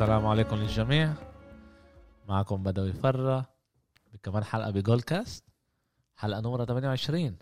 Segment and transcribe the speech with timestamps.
[0.00, 1.12] السلام عليكم للجميع.
[2.28, 3.46] معكم بدوي فرة
[4.12, 5.44] بكمان حلقة بجول كاست.
[6.16, 7.36] حلقة نمرة 28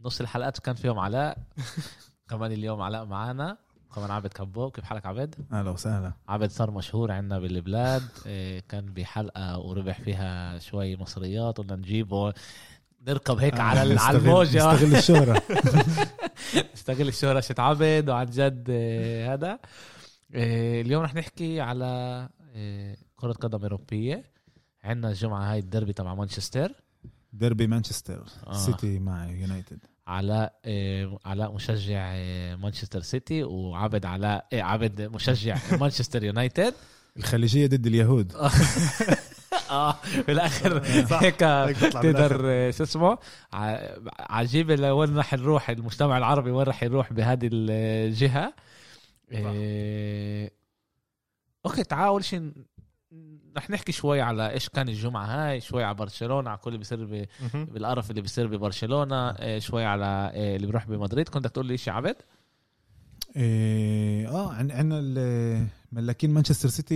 [0.00, 1.38] نص الحلقات كان فيهم علاء.
[2.30, 3.56] كمان اليوم علاء معانا
[3.94, 6.12] كمان عبد كبو كيف حالك عبد؟ أهلا وسهلا.
[6.28, 8.02] عبد صار مشهور عندنا بالبلاد.
[8.26, 11.58] إيه، كان بحلقة وربح فيها شوي مصريات.
[11.58, 12.32] قلنا نجيبه.
[13.08, 14.72] نركب هيك آه، على على نستغل- الموجة.
[14.72, 15.42] نستغل الشهرة.
[16.74, 17.40] استغل الشهرة.
[17.40, 19.58] شت عبد وعن جد آه، هذا.
[20.34, 24.24] اليوم رح نحكي على آه، كرة قدم أوروبية.
[24.84, 26.72] عندنا الجمعة هاي الدربي تبع مانشستر.
[27.32, 28.52] ديربي مانشستر آه.
[28.52, 29.78] سيتي مع يونايتد.
[30.06, 36.74] علاء آه، علاء مشجع آه، مانشستر سيتي وعبد علاء آه، عبد مشجع مانشستر يونايتد.
[37.16, 38.32] الخليجية ضد اليهود.
[39.70, 39.94] آه
[40.26, 40.82] بالآخر.
[41.22, 41.36] هيك
[41.80, 42.40] تقدر.
[42.44, 43.18] آه، شو اسمه؟
[43.52, 43.78] ع-
[44.18, 48.52] عجيب لوين رح نروح المجتمع العربي وين رح يروح بهذه الجهة.
[49.32, 50.52] إيه...
[51.66, 52.52] okay تعال أول شيء
[53.56, 57.04] رح نحكي شوي على إيش كان الجمعة هاي شوي على برشلونة على كل اللي بيصير
[57.04, 57.26] ب...
[57.54, 61.28] بالقرف اللي بيصير ببرشلونة إيه شوي على إيه اللي بيروح بمدريد.
[61.28, 62.16] كنت تقول لي شيء عبد
[63.36, 66.94] إيه، آه عن- عندنا ملاكين مانشستر سيتي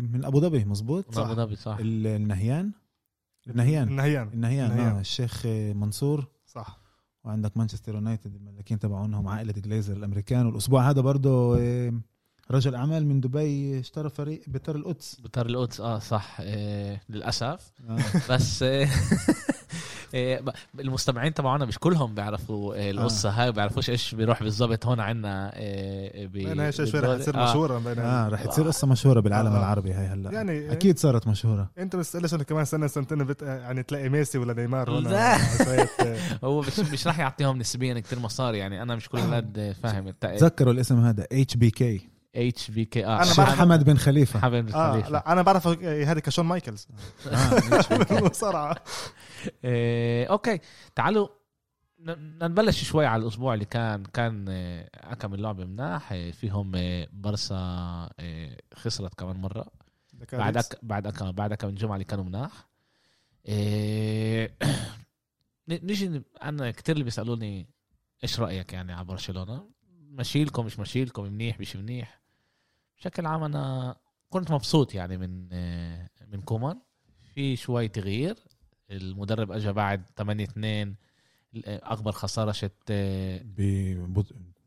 [0.00, 1.76] من أبو ظبي مزبوط؟ من أبو ظبي صح.
[1.80, 2.72] ال- النهيان؟
[3.48, 3.88] النهيان.
[3.88, 4.28] النهيان.
[4.28, 4.96] النهيان النهيان.
[4.96, 6.26] آه الشيخ منصور.
[6.46, 6.80] صح.
[7.24, 11.94] وعندك مانشستر يونايتد الملاكين تبعونهم عائلة جليزر الأمريكان والأسبوع هذا برضه إيه،
[12.50, 17.98] رجل أعمال من دبي اشترى فريق بتر القدس بتر القدس آه صح إيه للأسف آه.
[18.30, 18.88] بس إيه
[20.80, 26.26] المستمعين تبعونا مش كلهم بيعرفوا إيه القصة هاي بيعرفوش إيش بيروح بالضبط هون عندنا إيه
[26.26, 27.18] ب- بينها شوي شوي رح.
[27.18, 27.50] تصير آه.
[27.50, 29.58] مشهورة آه رح تصير قصة مشهورة بالعالم آه.
[29.58, 30.30] العربي هاي هلأ.
[30.32, 31.70] يعني أكيد صارت مشهورة.
[31.78, 33.42] أنت بس ليش كمان سنه سنتين بت...
[33.42, 35.38] يعني تلاقي ميسي ولا نيمار هون؟ لا.
[35.64, 39.74] شوية، آه، هو مش مش راح يعطيهم نسبيا كتير مصاري يعني أنا مش كل الاولاد
[39.82, 40.10] فاهم.
[40.20, 43.08] تذكروا الاسم هذا اتش بي كي اتش بي كي آه.
[43.16, 44.40] بعرف- حمد بن خليفة.
[44.40, 46.88] حبيب آه الخليفه لا أنا بعرف هذا كشون مايكلز.
[47.32, 48.18] آه،.
[48.18, 48.76] المصارعه
[49.64, 50.58] إيه أوكي.
[50.94, 51.28] تعالوا
[51.98, 57.54] نبلش شوي على الأسبوع اللي كان كان آه، كم اللعبة مناح فيهم آه، برسا
[58.20, 59.66] آه، خسرت كمان مرة.
[60.32, 60.78] بعد أك...
[60.82, 61.22] بعد أك...
[61.22, 62.68] بعد كم الجمعه اللي كانوا مناح.
[63.46, 64.56] إيه...
[65.68, 67.68] ن- نيجي أنا كتير اللي بيسألوني
[68.22, 72.20] إيش رأيك يعني على برشلونة؟ مشيلكم مش مشيلكم منيح مش منيح؟
[72.98, 73.96] بشكل عام أنا
[74.30, 75.48] كنت مبسوط يعني من
[76.32, 76.80] من كومان.
[77.34, 78.36] في شوي تغيير.
[78.90, 80.94] المدرب اجى بعد 8 2
[81.66, 83.40] اكبر خسارة شت آه،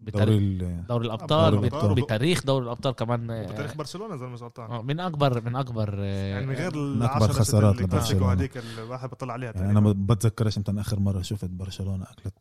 [0.01, 4.41] بتاريخ دوري ال- دوري الأبطال دوري بتاريخ دوري الأبطال كمان آه، بتاريخ برشلونة اذا مش
[4.41, 8.31] غلطان آه، من اكبر من أكبر آه، يعني من غير من 10 خسارات لبرشلونة.
[8.33, 9.79] هذيك الواحد بطلع عليها يعني أنا.
[9.79, 12.33] ما بتذكرش إمتى آخر مرة شفت برشلونة أكلت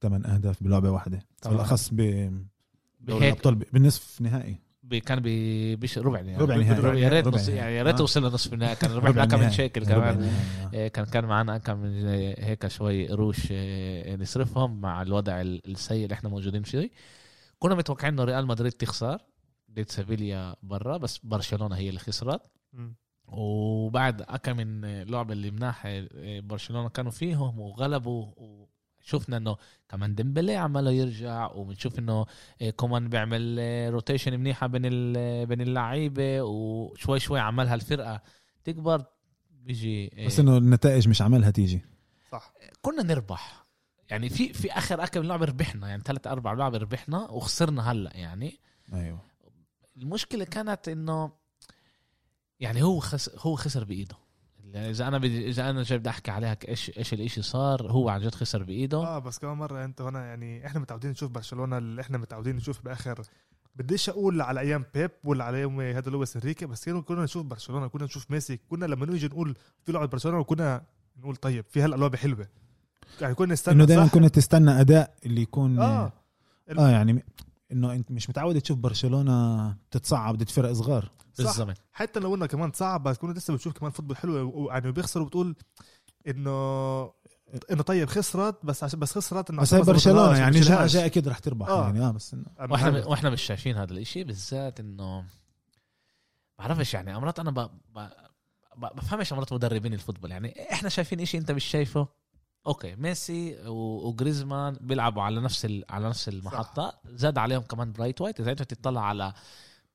[0.00, 1.18] ثمان أهداف بلعبة واحدة.
[1.46, 2.44] بالأخص بدوري
[3.00, 6.80] بهيك الأبطال ب- بالنصف نهائي ب- كان ب- بش ربع يعني ربع نهائي.
[6.80, 7.58] ربع- يا ريت ربع نص نهائي.
[7.58, 8.02] يعني يا ريت آه.
[8.02, 9.52] وصلنا نصف النهائي كان ربع كان من نهائي.
[9.52, 10.88] شكل ربع كمان نهائي، آه.
[10.88, 12.06] كان كان معنا كم من
[12.38, 16.90] هيك شوي قروش إيه، نصرفهم مع الوضع ال- السيء اللي إحنا موجودين فيه
[17.58, 19.18] كنا متوقعين إنه ريال مدريد تخسر
[19.70, 22.40] ضد سيفيليا برا بس برشلونة هي اللي خسرت.
[23.28, 25.88] وبعد أكا من لعبة اللي مناح
[26.44, 28.26] برشلونة كانوا فيهم وغلبوا
[29.04, 29.56] وشفنا إنه
[29.88, 32.26] كمان ديمبلي عماله يرجع وبنشوف إنه
[32.60, 33.58] إيه، كومان بيعمل
[33.92, 38.22] rotation منيحة بين ال- بين اللعيبة وشوي شوي عملها الفرقة
[38.64, 39.04] تكبر
[39.50, 41.80] بيجي بس إنه النتائج مش عملها تيجي.
[42.32, 42.52] صح.
[42.82, 43.62] كنا نربح.
[44.10, 48.60] يعني في في آخر اكم لعبه ربحنا يعني ثلاث أربع لعبه ربحنا وخسرنا هلأ يعني.
[48.92, 49.20] أيوه.
[49.96, 51.32] المشكلة كانت إنه
[52.60, 54.16] يعني هو خس هو خسر بإيده.
[54.72, 58.08] يعني إذا أنا بدي إذا أنا جاي بدي أحكي عليها إيش إيش الإشي صار هو
[58.08, 58.98] عن جد خسر بإيده.
[58.98, 62.84] آه بس كمان مرة أنت هنا يعني إحنا متعودين نشوف برشلونة اللي إحنا متعودين نشوف
[62.84, 63.22] بآخر.
[63.76, 67.86] بديش أقول على أيام بيب ولا على أيام هذا لويس إنريكي بس كنا نشوف برشلونة
[67.86, 70.82] كنا نشوف ميسي كنا لما نيجي نقول في لعبه برشلونة كنا
[71.18, 72.48] نقول طيب في هلأ لعبة حلوة.
[73.20, 76.12] يعني كنا نستنى إنه دائما؟ كنت تستنى أداء اللي يكون آه.
[76.78, 77.24] آه يعني
[77.72, 81.10] إنه أنت مش متعود تشوف برشلونة تتصعب ضد فرق صغار.
[81.34, 81.44] صح.
[81.44, 85.26] بالضبط حتى لو انه كمان صعب بس كنا لسه بتشوف كمان فوتبول حلو يعني بيخسروا
[85.26, 85.56] بتقول
[86.28, 87.02] إنه
[87.70, 90.80] إنه طيب خسرت بس عشان بس خسرت إنه بس برشلونة يعني لهاش.
[90.82, 91.82] الجايه أكيد رح تربح آه.
[91.82, 95.24] يعني آه بس إنه أنا وإحنا وإحنا مش شايفين هذا الإشي بالذات إنه
[96.58, 97.54] بعرفش يعني أمرات أنا ب...
[97.94, 97.98] ب...
[98.76, 102.08] ب- بفهمش أمرات مدربين ال football يعني إحنا شايفين إشي أنت مش شايفه
[102.66, 105.84] okay ميسي و- وجريزمان بيلعبوا على نفس ال...
[105.90, 109.32] على نفس المحطة زاد عليهم كمان برايت وايت إذا أنت تطلع على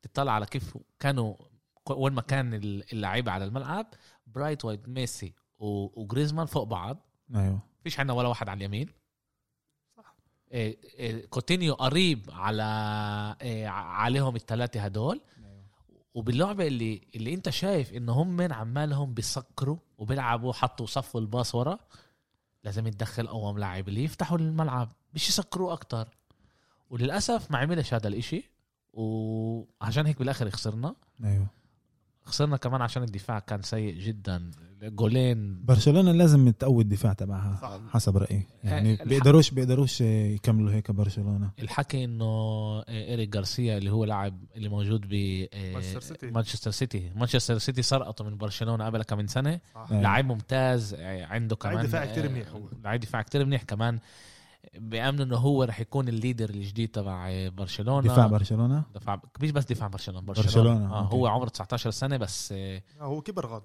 [0.02, 1.36] تطلع على كيف كانوا
[1.90, 2.54] وين ما كان
[2.94, 3.88] اللعيبة على الملعب
[4.28, 6.02] برايت وايت ميسي و...
[6.02, 6.98] وجريزمان فوق بعض.
[7.36, 7.60] أيوه.
[7.84, 8.90] فيش عندنا ولا واحد على اليمين.
[9.98, 10.16] صح.
[10.52, 12.64] إيه إيه كوتينيو قريب على
[13.42, 15.22] إيه عليهم الثلاثه هدول.
[16.14, 21.80] وباللعبة اللي اللي انت شايف انه هم من عمالهم بيسكروا وبيلعبوا حطوا صفوا الباص ورا
[22.64, 26.18] لازم يتدخل اقوم لاعب اللي يفتحوا الملعب مش يسكروا أكتر.
[26.90, 28.57] وللأسف ما عملش هذا الإشي.
[28.98, 31.48] وعشان هيك بالآخر خسرنا أيوه
[32.24, 34.52] خسرنا كمان عشان الدفاع كان سيء جدا
[34.84, 37.80] جولين برشلونة لازم تقوي الدفاع تبعها صح.
[37.94, 42.26] حسب رأيي يعني بيقدروش بيقدروش يكملوا هيك برشلونة الحكي إنه
[42.90, 46.28] إيريك جارسيا اللي هو لاعب اللي موجود ب مانشستر سيتي.
[46.32, 49.88] مانشستر سيتي مانشستر سيتي سرقته من برشلونة قبل كم من سنة صح.
[49.92, 50.02] أيوة.
[50.04, 52.70] لاعب ممتاز عنده كمان لعيب دفاع كتير منيح هو.
[52.84, 54.00] لعيب دفاع كتير منيح كمان
[54.76, 58.08] بيامنوا إنه هو رح يكون ال leader الجديد تبع برشلونة.
[58.08, 61.16] دفاع برشلونة؟ دفاع مش بس دفاع برشلونة برشلونة, برشلونة، آه okay.
[61.16, 63.62] هو عمره 19 سنة بس آه، آه، هو كبر غاد.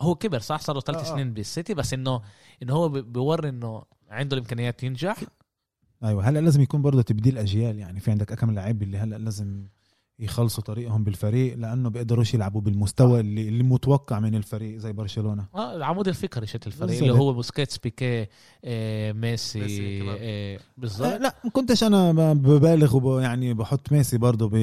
[0.00, 1.14] هو كبر صح؟ صار له ثلاث آه، آه.
[1.14, 2.20] سنين بالسيتي بس إنه
[2.62, 5.16] إنه هو بي- بيوري إنه عنده الإمكانيات ينجح.
[6.04, 9.66] أيوه هلأ لازم يكون برضه تبديل أجيال يعني في عندك كم لعيب اللي هلأ لازم
[10.20, 15.76] يخلصوا طريقهم بالفريق لأنه بيقدروش يلعبوا بالمستوى اللي, اللي متوقع من الفريق زي برشلونة آه
[15.76, 17.02] العمود الفقري شت الفريق بالظبط.
[17.08, 18.26] اللي هو بوسكيتس بيكي
[18.64, 20.02] آه ميسي, ميسي.
[20.10, 24.54] آه آه بالظبط لا ما كنتش أنا ببالغ وب يعني بحط ميسي برضه ب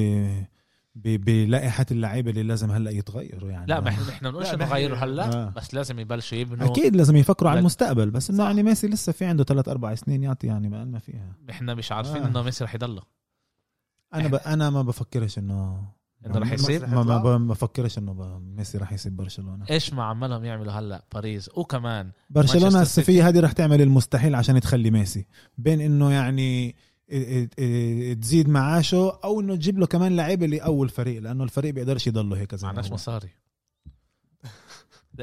[0.94, 4.64] ب- بلائحة اللعيبة اللي لازم هلأ يتغيروا يعني لا ما إحنا إحنا بنقولش لا، انه
[4.64, 5.52] نحن- غيروا هلأ آه.
[5.56, 7.60] بس لازم يبلشوا يبنوا أكيد لازم يفكروا على.
[7.60, 8.44] المستقبل بس إنه.
[8.44, 11.92] يعني ميسي لسه في عنده ثلاث أربع سنين يعطي يعني ما ما فيها إحنا مش
[11.92, 12.26] عارفين آه.
[12.28, 13.02] إنه ميسي رح يضله
[14.14, 14.34] أنا ب...
[14.34, 15.88] أنا ما بفكرش إنه
[16.26, 19.66] إنه رح ما- يصير؟ ما ما بفكرش إنه ب- ميسي رح يسيب برشلونة.
[19.70, 21.50] إيش ما عمالهم يعملوا هلأ؟ باريس.
[21.54, 25.26] وكمان برشلونة الصيفيه هذه رح تعمل المستحيل عشان تخلي ميسي.
[25.58, 26.76] بين إنه يعني
[28.20, 32.54] تزيد معاشه أو إنه تجيب له كمان لعيبة لأول فريق لأنه الفريق بيقدرش يضله هيك
[32.54, 32.92] زي ما معناش.
[32.92, 33.28] مصاري.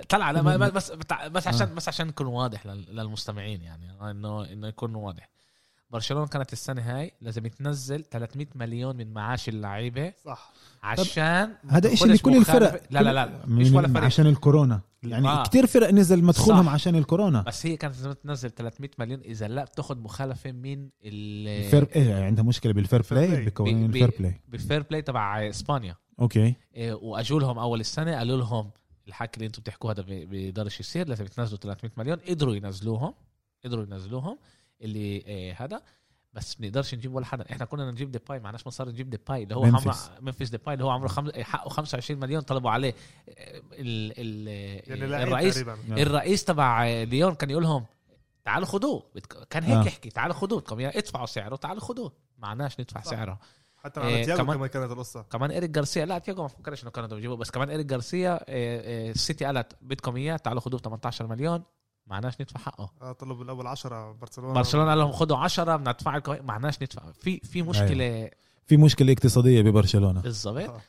[0.09, 0.91] طلع لا ما- ما- بس
[1.31, 5.29] بس عشان بس عشان نكون واضح لل- للمستمعين يعني انه إنه يكون واضح.
[5.95, 10.53] برشلونة كانت السنة هاي لازم تنزل 300 مليون من معاش اللعيبة صح.
[10.83, 12.83] عشان هذا شيء تدخلش لكل الفرق.
[12.89, 14.03] لا لا لا مش ولا فريق.
[14.03, 14.81] عشان الكورونا.
[15.03, 15.43] يعني آه.
[15.43, 16.73] كتير فرق نزل مدخولهم صح.
[16.73, 17.41] عشان الكورونا.
[17.41, 21.87] بس هي كانت لازم تنزل 300 مليون إذا لا بتاخذ مخالفة من ال ال fair
[21.95, 23.45] إيه عندها مشكلة بال fair play.
[23.45, 25.95] بقوانين ال fair play بال fair play تبع إسبانيا.
[26.19, 26.55] okay.
[26.75, 28.71] إيه، واجوا لهم أول السنة قالوا لهم
[29.07, 32.17] الحكي اللي أنتم بتحكوه هذا بي- بيقدرش يصير لازم تنزلوا 300 مليون.
[32.29, 33.13] قدروا ينزلوهم
[33.65, 34.37] قدروا ينزلوهم.
[34.81, 35.81] اللي إيه هذا.
[36.33, 37.45] بس بنقدرش نجيب ولا حدا.
[37.51, 39.65] إحنا كنا نجيب ديباي معناش مصاري نجيب ديباي اللي هو.
[39.65, 41.31] عمره منفس ديباي اللي هو عمره خم...
[41.41, 42.95] حقه 25 مليون طلبوا عليه
[43.27, 44.13] إيه، ال...
[44.17, 45.07] ال...
[45.07, 45.53] يعني الرئيس.
[45.53, 45.77] تقريبا.
[45.87, 45.97] نعم.
[45.97, 47.85] الرئيس تبع ليون كان يقول لهم
[48.45, 49.03] تعالوا خدوه.
[49.49, 49.83] كان هيك آه.
[49.87, 50.59] يحكي تعالوا خدوه.
[50.59, 52.11] بدكم إياه، ادفعوا سعره تعالوا خدوه.
[52.37, 53.11] معناش ندفع صح.
[53.11, 53.39] سعره.
[53.77, 55.21] حتى إيه، على تياجو كمان- كمان كانت القصة.
[55.21, 58.33] كمان إيريك جارسيا لا تياجو ما فكرش إنه كانوا بدهم يجيبوه بس كمان إيريك جارسيا
[58.33, 61.63] آه، آه، السيتي قالت بدكم إياه تعالوا خدوه ب 18 مليون.
[62.07, 62.91] معناش ندفع حقه.
[63.01, 66.45] آه، طلبوا بالاول 10 برشلونة برشلونة قال لهم خدوا 10 بدنا ندفع لكم.
[66.45, 67.01] معناش ندفع.
[67.19, 68.29] في في مشكلة.
[68.67, 70.21] في مشكلة اقتصادية ببرشلونة.
[70.21, 70.69] بالضبط.
[70.69, 70.81] آه.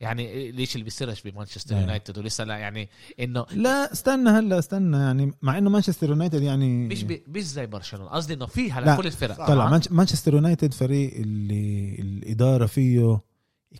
[0.00, 1.80] يعني ليش اللي بيصيرش بمانشستر آه.
[1.80, 2.88] يونايتد؟ ولسه لا يعني
[3.20, 4.96] إنه لا استنى هلا استنى.
[4.96, 8.10] يعني مع إنه مانشستر يونايتد يعني مش بي مش زي برشلونة.
[8.10, 8.96] قصدي إنه في هلا لا.
[8.96, 9.46] كل الفرق.
[9.46, 9.70] طلع.
[9.70, 13.20] مانش- مانشستر يونايتد فريق اللي الإدارة فيه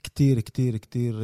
[0.02, 1.14] كتير كتير كتير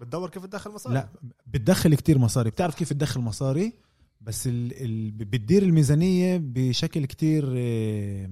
[0.00, 1.08] بتدور كيف تدخل مصاري لا
[1.46, 2.50] بتدخل كتير مصاري.
[2.50, 3.72] بتعرف كيف تدخل مصاري
[4.20, 4.82] بس ال...
[4.84, 5.10] ال...
[5.10, 8.30] بتدير الميزانية بشكل كتير إيه،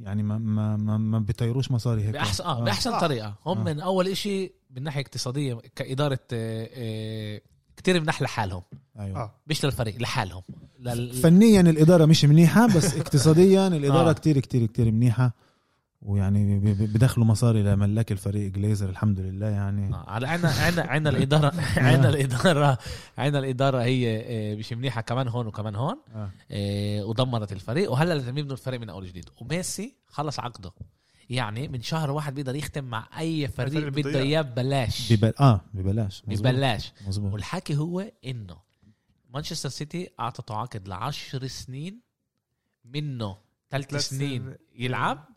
[0.00, 3.00] يعني ما ما ما, ما بيطيروش مصاري هيك باحسن آه بأحسن صح.
[3.00, 3.64] طريقة هم آه.
[3.64, 7.40] من أول إشي من ناحية اقتصادية كإدارة آه، آه،
[7.76, 8.62] كتير منح لحالهم
[8.98, 10.42] أيوه آه مش للفريق لحالهم
[10.80, 11.12] لل...
[11.12, 14.10] فنيا الإدارة مش منيحة بس اقتصاديا الإدارة آه.
[14.10, 14.12] آه.
[14.12, 15.34] كتير كتير كتير منيحة
[16.02, 19.94] ويعني بدخلوا مصاري لملاك الفريق جليزر الحمد لله يعني.
[19.94, 22.78] آه، على عنا عنا عنا الاداره عنا الاداره
[23.18, 25.00] عنا الإدارة هي آه، مش منيحة.
[25.00, 25.96] كمان هون وكمان هون.
[26.14, 26.30] آه.
[26.50, 27.92] آه، ودمرت الفريق.
[27.92, 29.28] وهلأ لازم يبنوا الفريق من أول جديد.
[29.40, 30.72] وميسي خلص عقده.
[31.30, 34.20] يعني من شهر واحد بيقدر يختم مع أي فريق بده.
[34.20, 35.12] إياه ببلاش.
[35.12, 35.32] ببل...
[35.40, 36.22] آه ببلاش.
[36.26, 36.52] مزبوط.
[36.52, 36.92] ببلاش.
[37.06, 38.56] مزبوط والحكي هو إنه
[39.34, 42.00] مانشستر سيتي أعطته عقد لعشر سنين
[42.84, 43.36] منه.
[43.70, 44.54] ثلاث سنين.
[44.74, 45.31] يلعب.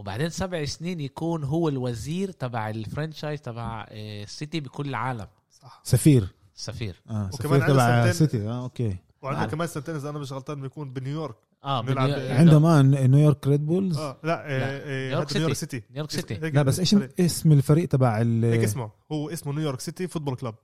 [0.00, 5.26] وبعدين سبع سنين يكون هو الوزير تبع ال franchise تبع آه، السيتي بكل العالم.
[5.50, 5.80] صح.
[5.84, 6.28] سفير.
[6.54, 7.02] سفير.
[7.10, 8.48] آه وكمان سفير تبع سنتين- سيتي.
[8.48, 8.96] آه أوكي.
[9.22, 9.46] وعنده.
[9.46, 11.36] كمان سنتين إذا أنا مش غلطان بيكون بنيويورك.
[11.64, 15.82] آه بيلعب بنيو- عندهم آه نيويورك ريد بولز؟ آه لا آه، آه، نيويورك نيويورك سيتي.
[15.90, 16.34] نيويورك سيتي.
[16.34, 16.94] لا بس إيش.
[17.20, 18.90] اسم الفريق تبع ال هيك اسمه.
[19.12, 20.54] هو اسمه نيويورك سيتي football club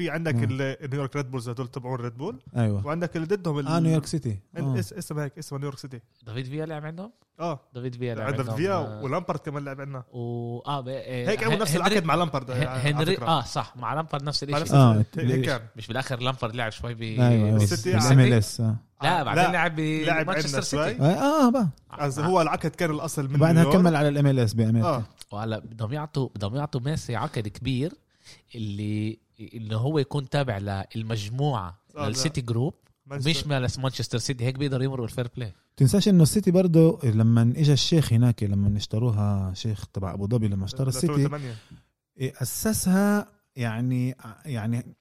[0.00, 2.86] في عندك النيويورك ريد بولز هدول تبعون ريد بول أيوه.
[2.86, 4.78] وعندك اللي ضدهم ال- آه نيويورك سيتي آه.
[4.78, 7.60] اس- اسم هيك اسمه نيويورك سيتي دافيد فيا لعب عندهم؟ آه.
[7.74, 8.56] دافيد فيا لعب عندهم.
[8.56, 10.02] فيا آه، ولامبرد كمان لعب عندنا.
[10.12, 13.18] و آه ب- آه، هيك عملوا نفس العقد مع لامبرد ه- على هنري.
[13.18, 15.26] آه صح مع لامبارد نفس الشيء آه، الشيء.
[15.36, 15.60] هيك كان.
[15.76, 17.58] مش بالآخر لامبارد لعب شوي ب أيوه أيوه.
[17.58, 18.28] بالسيتي بال M عادي.
[18.28, 18.76] ال S آه.
[19.02, 20.62] لا بعدين لعب لعب شوي.
[20.62, 21.68] سيتي آه بقى.
[22.00, 23.76] قصدي هو العقد كان الأصل من بعدها نيويورك.
[23.82, 25.02] كمل على ال MLS بامريكا آه.
[25.32, 27.92] وهلا بدهم يعطوا بدهم يعطوا ميسي عقد كبير
[28.54, 32.74] اللي اللي هو يكون تابع للمجموعة لل City Group
[33.06, 34.44] مش مال مانشستر سيتي.
[34.44, 35.52] هيك بيقدر يمرق ال fair play.
[35.76, 40.64] تنساش إنه السيتي برضه لما اجى الشيخ هناك لما اشتروها شيخ تبع أبو ظبي لما
[40.64, 41.54] اشترى السيتي 2008.
[42.42, 44.96] أسسها يعني يعني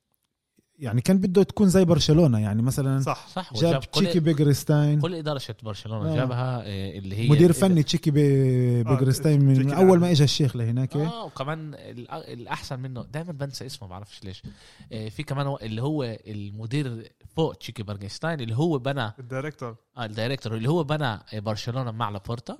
[0.79, 3.27] يعني كان بده تكون زي برشلونة يعني مثلا صح.
[3.27, 6.15] صح جاب وجاب تشيكي كل بيجيرستاين كل إدارة برشلونة آه.
[6.15, 10.11] جابها آه، اللي هي مدير فني تشيكي بي- بيجيرستاين من تشيكي أول ما.
[10.11, 10.95] اجى الشيخ لهناك.
[10.95, 14.43] آه وكمان الأ- الأحسن منه دائما بنسى اسمه ما بعرفش ليش.
[14.91, 19.75] آه، في كمان هو- اللي هو المدير فوق تشيكي برجنستاين اللي هو بنى ال director.
[19.97, 22.57] آه ال director اللي هو بنى برشلونة مع لابورتا.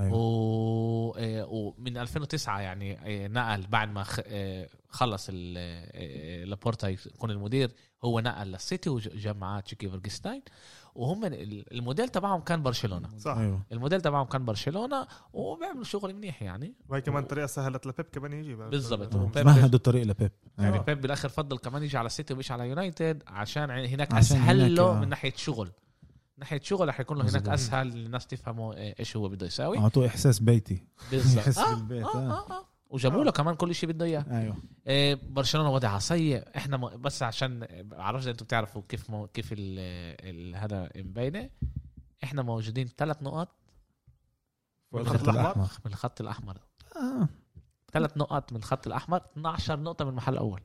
[0.00, 0.14] أيوة.
[0.14, 1.14] و...
[1.18, 7.70] آه، ومن 2009 يعني آه، نقل بعد ما خ- آه، خلص ال- لابورتا يكون المدير
[8.04, 10.42] هو نقل للسيتي وجاب معاه تشيكي بيجيرستاين.
[10.94, 13.08] وهم ال- الموديل تبعهم كان برشلونة.
[13.18, 13.36] صح.
[13.36, 13.62] أيوه.
[13.72, 16.74] الموديل تبعهم كان برشلونة وبيعملوا شغل منيح يعني.
[16.88, 19.16] وهي كمان طريقة سهلت لبيب كمان يجي بالضبط.
[19.16, 20.30] مهدوا الطريق لبيب.
[20.58, 20.78] يعني.
[20.78, 24.78] بيب بالآخر فضل كمان يجي على السيتي ومش على يونايتد عشان هناك عشان أسهل هناك،
[24.78, 25.00] له آه.
[25.00, 25.70] من ناحية شغل.
[26.38, 27.48] ناحية شغل رح يكون له هناك.
[27.48, 32.30] أسهل الناس تفهموا إيش هو بده يساوي أعطوه إحساس بيتي بالضبط آه بالبيت آه آه.
[32.30, 32.64] آه آه.
[32.90, 37.02] وجابوا له كمان كل شيء بده إياه أيوه إيه برشلونة وضعها سيء إحنا م...
[37.02, 39.26] بس عشان بعرفش أنتم بتعرفوا كيف مو...
[39.26, 39.58] كيف ال...
[40.20, 40.56] ال...
[40.56, 41.50] هذا مبينه
[42.24, 43.48] إحنا موجودين ثلاث نقط
[44.92, 45.28] من الخط.
[45.28, 45.68] الأحمر.
[45.84, 46.58] من الخط الأحمر
[46.96, 47.28] آه.
[47.92, 50.60] ثلاث نقط من الخط الأحمر 12 نقطة من المحل الأول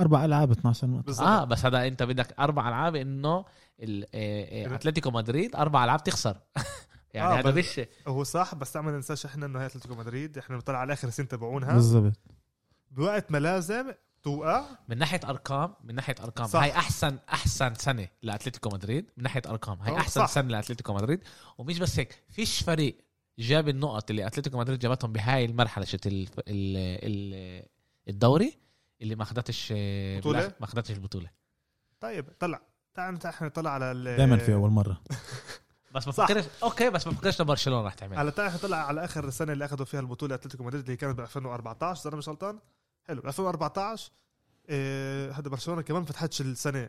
[0.00, 1.02] أربع ألعاب 12 نقطة.
[1.02, 3.44] بالضبط آه بس هذا أنت بدك أربع ألعاب إنه
[3.80, 6.36] ال- آه، آه، أتلتيكو مدريد أربع ألعاب تخسر.
[7.14, 10.56] يعني آه، هذا مش هو صح بس ما ننساش إحنا إنه هي أتلتيكو مدريد إحنا
[10.56, 11.72] بنطلع على آخر سنة تبعونها.
[11.74, 12.12] بالضبط.
[12.90, 14.64] بوقت ما لازم توقع.
[14.88, 16.46] من ناحية أرقام من ناحية أرقام.
[16.46, 16.60] صح.
[16.60, 19.80] هاي احسن أحسن سنة لأتلتيكو مدريد من ناحية أرقام.
[19.80, 20.26] هاي آه، أحسن صح.
[20.26, 21.20] سنة لأتلتيكو مدريد.
[21.58, 22.96] ومش بس هيك فيش فريق
[23.38, 27.62] جاب النقط اللي أتلتيكو مدريد جابتهم بهاي المرحلة شت ال ال ال
[28.08, 28.61] الدوري؟
[29.02, 31.30] اللي ما اخذتش آه، بطولة؟ بالآخر ما اخذتش البطوله
[32.00, 32.60] طيب طلع.
[32.94, 35.00] تعال إحنا نطلع على ال- دائما في أول مرة.
[35.94, 36.12] بس ما.
[36.12, 39.52] بفكرش أوكي بس ما بفكرش برشلونة رح تعمل على تعال إحنا نطلع على آخر السنة
[39.52, 42.58] اللي أخذوا فيها البطولة أتلتيكو مدريد اللي كانت ب 2014 إذا أنا مش غلطان.
[43.04, 44.10] حلو 2014
[44.68, 46.88] إيه هذا برشلونة كمان فتحتش السنة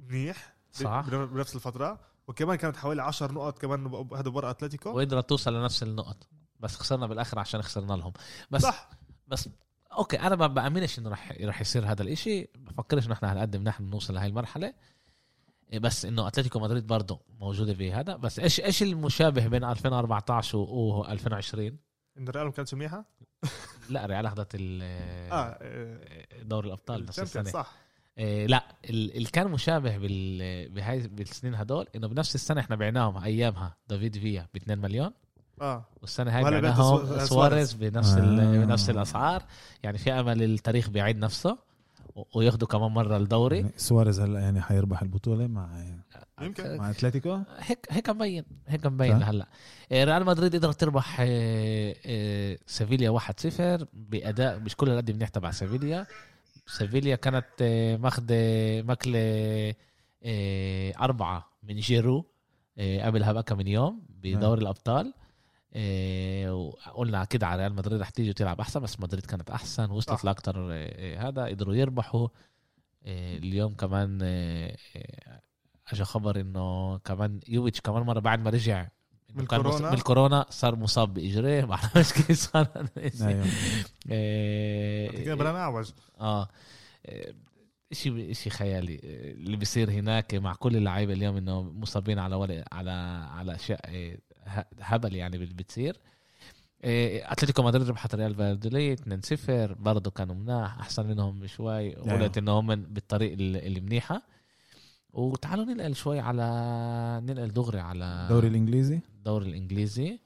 [0.00, 1.04] منيح صح.
[1.08, 1.98] بن- بنفس الفترة.
[2.28, 4.90] وكمان كانت حوالي 10 نقط كمان هذا ورا أتلتيكو.
[4.90, 6.28] وقدرت توصل لنفس النقط
[6.60, 8.12] بس خسرنا بالآخر عشان خسرنا لهم.
[8.50, 8.88] بس صح.
[9.28, 9.48] بس
[9.96, 12.48] أوكي أنا ما بأمنش إنه رح رح يصير هذا الإشي.
[12.58, 14.74] بفكرش إحنا هنقدم نحن نوصل لهي المرحلة.
[15.72, 21.04] إيه بس إنه أتلتيكو مدريد برضه موجودة بهذا بس إيش إيش المشابه بين 2014 و
[21.04, 21.78] 2020
[22.18, 23.04] إن الريال ما كانتش منيحه
[23.90, 24.82] لا ريال أخذت ال-
[25.32, 25.58] آه
[26.42, 27.50] دوري الأبطال نفس السنة.
[27.50, 27.72] صح.
[28.18, 33.16] إيه لا ال- اللي كان مشابه بال بهاي بالسنين هدول إنه بنفس السنة إحنا بعناهم
[33.24, 33.76] أيامها.
[33.88, 35.10] دافيد فيا ب 2 مليون.
[35.60, 36.74] آه والسنة هاي بعناهم
[37.06, 37.72] سوا- سواريز.
[37.72, 38.64] بنفس آه.
[38.64, 39.42] بنفس الأسعار
[39.82, 41.58] يعني في أمل التاريخ بيعيد نفسه
[42.16, 45.68] و- وياخدوا كمان مرة الدوري يعني سواريز هلا يعني حيربح البطولة مع
[46.40, 46.76] يمكن.
[46.76, 49.22] مع أتلتيكو هيك هيك مبين هيك مبين.
[49.22, 49.46] هلا
[49.92, 55.50] إيه، ريال مدريد قدرت تربح إيه، إيه، سيفيليا 1-0 بأداء مش كل قد منيح تبع
[55.50, 56.06] سيفيليا
[56.66, 57.46] سيفيليا كانت
[58.02, 59.74] ماخذه ماكلة
[61.00, 62.24] أربعة من جيرو
[62.78, 65.14] قبلها بقى من يوم بدوري الأبطال
[66.52, 70.24] وقلنا كده على ريال مدريد رح تيجي وتلعب أحسن بس مدريد كانت أحسن وصلت صح.
[70.24, 72.28] لأكتر إيه، هذا قدروا يربحوا
[73.06, 74.22] اليوم كمان
[75.92, 78.88] اجى خبر إنه كمان يوفيتش كمان مرة بعد ما رجع
[79.34, 82.68] من كان مص- كورونا؟ من الكورونا صار مصاب باجريه ما بعرفش كيف صار.
[84.10, 85.52] أيوه بلا
[86.20, 86.48] آه
[87.92, 92.90] شيء شيء خيالي اللي بيصير هناك مع كل اللعيبة اليوم إنه مصابين على ولا على
[93.30, 93.80] على أشياء
[94.80, 95.96] هبل يعني بتصير.
[96.84, 101.94] إيه، أتلتيكو مدريد ربحت ريال فالدوليد 2-0 برضه كانوا مناح أحسن منهم بشوي.
[101.94, 104.22] قلت انه هم بالطريق ال- اللي منيحة.
[105.12, 106.42] وتعالوا ننقل شوي على
[107.24, 109.00] ننقل دغري على الدوري الإنجليزي.
[109.18, 110.18] الدوري الإنجليزي.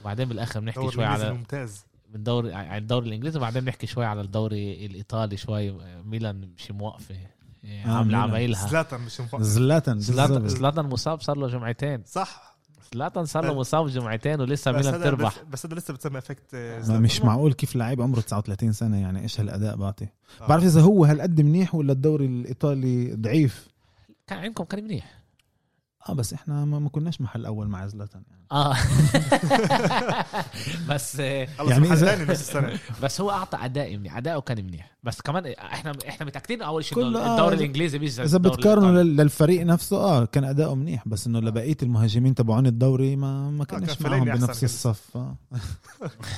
[0.00, 1.84] وبعدين بالآخر بنحكي شوي على ممتاز.
[2.14, 5.72] من دوري على الدوري الإنجليزي وبعدين بنحكي شوي على الدوري الإيطالي شوي.
[6.04, 7.16] ميلان مش موقفة.
[7.64, 8.18] آه، عاملة.
[8.18, 8.68] عمايلها.
[8.68, 10.00] زلاتان مش مفكر زلاتان.
[10.48, 12.02] زلاتان مصاب صار له جمعتين.
[12.06, 12.57] صح.
[12.94, 16.80] زلاتان صار له مصاب جمعتين ولسه ميلان بتربح بس, بس هذا لسه بتسمى افكت آه،
[16.80, 17.02] زلاتان.
[17.02, 20.08] مش معقول كيف لعيب عمره 39 سنة يعني إيش هالأداء بعطي؟
[20.40, 20.46] آه.
[20.46, 23.68] بعرف إذا هو هالقد منيح ولا الدوري الإيطالي ضعيف؟
[24.26, 25.17] كان عندكم كان منيح.
[26.08, 28.42] آه بس إحنا ما, ما كناش محل أول مع زلاتان يعني.
[28.52, 28.76] آه.
[30.88, 31.88] بس آه، خلص يعني
[32.24, 32.78] نص السنة.
[33.02, 36.98] بس هو أعطى أداء منيح أداؤه كان منيح بس كمان إحنا إحنا متاكدين أول شيء
[37.04, 38.38] آه، الدوري إذا- الإنجليزي مش زي إذا.
[38.38, 41.08] لل- للفريق نفسه آه كان أداؤه منيح.
[41.08, 44.64] بس إنه لبقية المهاجمين تبعون الدوري ما ما كان كانش فلايني معهم بنفس.
[44.64, 45.36] الصف آه.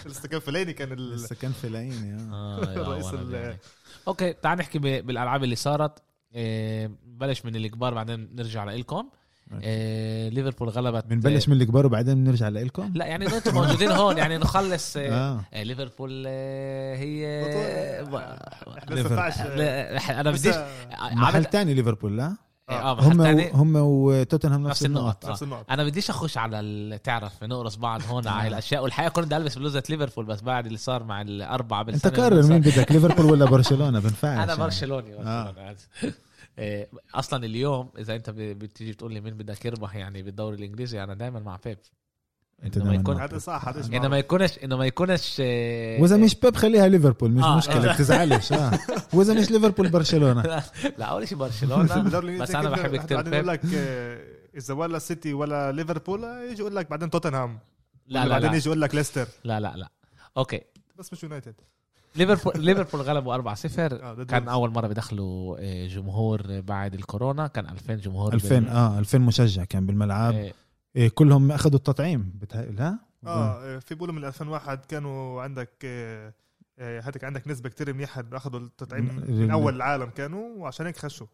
[0.07, 1.15] لسه كان فلايني كان ال...
[1.15, 2.65] لسه كان فلايني آه.
[2.65, 3.59] آه يعني.
[4.09, 6.03] أوكي تعال نحكي بالألعاب اللي صارت.
[6.35, 9.09] إيه، بلش من الكبار بعدين نرجع لكم
[9.63, 14.39] إيه، ليفربول غلبت بنبلش من الكبار وبعدين بنرجع لكم لا يعني أنتم موجودين هون يعني
[14.39, 15.45] نخلص إيه، آه.
[15.55, 17.41] إيه، ليفربول إيه، هي
[18.91, 19.15] لسه ليفر.
[19.15, 20.57] 12 لا، أنا بديش
[21.13, 22.37] محل تاني ليفربول لا؟
[22.71, 23.01] آه.
[23.01, 23.41] هم و...
[23.55, 25.31] هم وتوتنهام نفس نفس النقط آه.
[25.31, 29.33] نفس النقط أنا بديش أخش على تعرف نقرص بعض هون على هاي الأشياء والحقيقة كنت
[29.33, 33.27] ألبس بلوزة ليفربول بس بعد اللي صار مع الأربعة أنت بالسنه قرر مين بدك ليفربول
[33.27, 34.57] ولا برشلونة؟ بنفعش أنا يعني.
[34.65, 35.55] برشلوني آه.
[36.59, 41.05] إيه، أصلا اليوم إذا أنت ب- بتيجي تقول لي مين بدك يربح يعني بالدوري الإنجليزي
[41.05, 41.79] أنا دايما مع بيب.
[42.65, 46.17] انت إنه ما يكون- هذا صح هذا إنه ما يكونش إنه ما يكونش إيه، وإذا
[46.17, 47.57] مش بيب خليها ليفربول مش آه.
[47.57, 48.79] مشكلة بتزعلش آه.
[49.15, 50.43] وإذا مش ليفربول برشلونة.
[50.99, 51.83] لا أول شيء برشلونة.
[52.43, 54.19] بس أنا بحب بعدين بيب يقول لك آه،
[54.57, 57.59] إذا ولا سيتي ولا ليفربول آه، يجي يقول لك بعدين توتنهام.
[58.07, 59.27] لا لا بعدين يجي يقول لك ليستر.
[59.45, 59.89] لا لا لا.
[60.37, 60.61] أوكي.
[60.99, 61.55] بس مش يونايتد.
[62.17, 64.49] ليفربول ليفربول غلبوا 4-0 آه ضد كان.
[64.49, 70.35] أول مرة بدخلوا جمهور بعد الكورونا كان 2000 جمهور 2000 آه 2000 مشجع كان بالملعب.
[70.35, 70.53] إيه.
[71.15, 76.33] كلهم أخذوا التطعيم بتهيألي ها آه في بيقولوا من 2001 كانوا عندك آه،
[77.01, 81.27] هذيك عندك نسبة كتير منيحه أخذوا التطعيم ال- من أول العالم كانوا وعشان هيك خشوا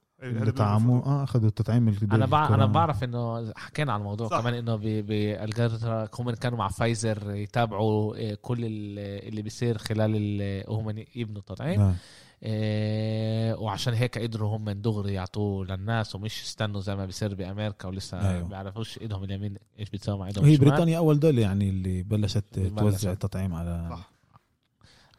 [0.50, 2.54] طعموه آه أخذوا التطعيم اللي أنا بع...
[2.54, 2.66] أنا.
[2.66, 4.40] بعرف إنه حكينا عن الموضوع صح.
[4.40, 10.12] كمان إنه ب- بالجزيره هم كانوا مع فايزر يتابعوا إيه، كل ال- اللي بيصير خلال
[10.16, 11.94] ال- وهم يبنوا التطعيم آه.
[12.42, 17.88] إيه، وعشان هيك قدروا هم من دغري يعطوه للناس ومش استنوا زي ما بيصير بأمريكا
[17.88, 18.30] ولسه أيوه.
[18.36, 18.48] أيوه.
[18.48, 22.44] بيعرفوش إيدهم اليمين إيش بتساوي مع إيدهم وهي الشمال بريطانيا أول دولة يعني اللي بلشت.
[22.78, 24.10] توزع التطعيم على صح.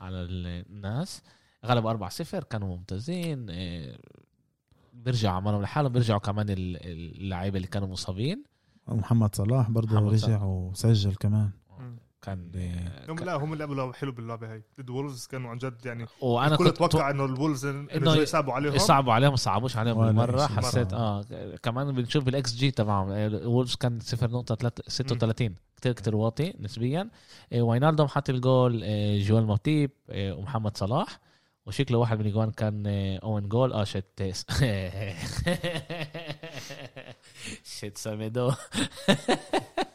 [0.01, 1.21] على الناس
[1.65, 3.97] غلبوا 4-0 كانوا ممتازين إيه،
[4.93, 6.77] بيرجعوا عملهم لحالهم بيرجعوا كمان ال-
[7.21, 8.43] اللعيبة اللي كانوا مصابين
[8.87, 10.43] محمد صلاح برضه رجع صلاح.
[10.43, 11.49] وسجل كمان.
[12.27, 13.05] كان إيه.
[13.09, 14.63] هم لا هم اللي لعبوا حلو باللعبة هاي.
[14.79, 18.75] ضد وولفز كانوا عن جد يعني وأنا كنت أتوقع إنه الولفز إنه يصعبوا عليهم.
[18.75, 20.47] يصعبوا عليهم ما صعبوش عليهم إشي.
[20.47, 20.99] حسيت مرة.
[20.99, 23.09] آه كمان بنشوف بالاكس جي تبعهم.
[23.09, 27.09] آه، وولفز كان 0.36 كتير كتير واطي نسبيا.
[27.53, 31.19] آه، واينالدوم حط الجول آه، جوال موتيب آه، ومحمد صلاح.
[31.65, 33.73] وشكله واحد من الاجوان كان آه، own goal.
[33.73, 34.05] آه shit
[37.79, 38.51] shit سيميدو.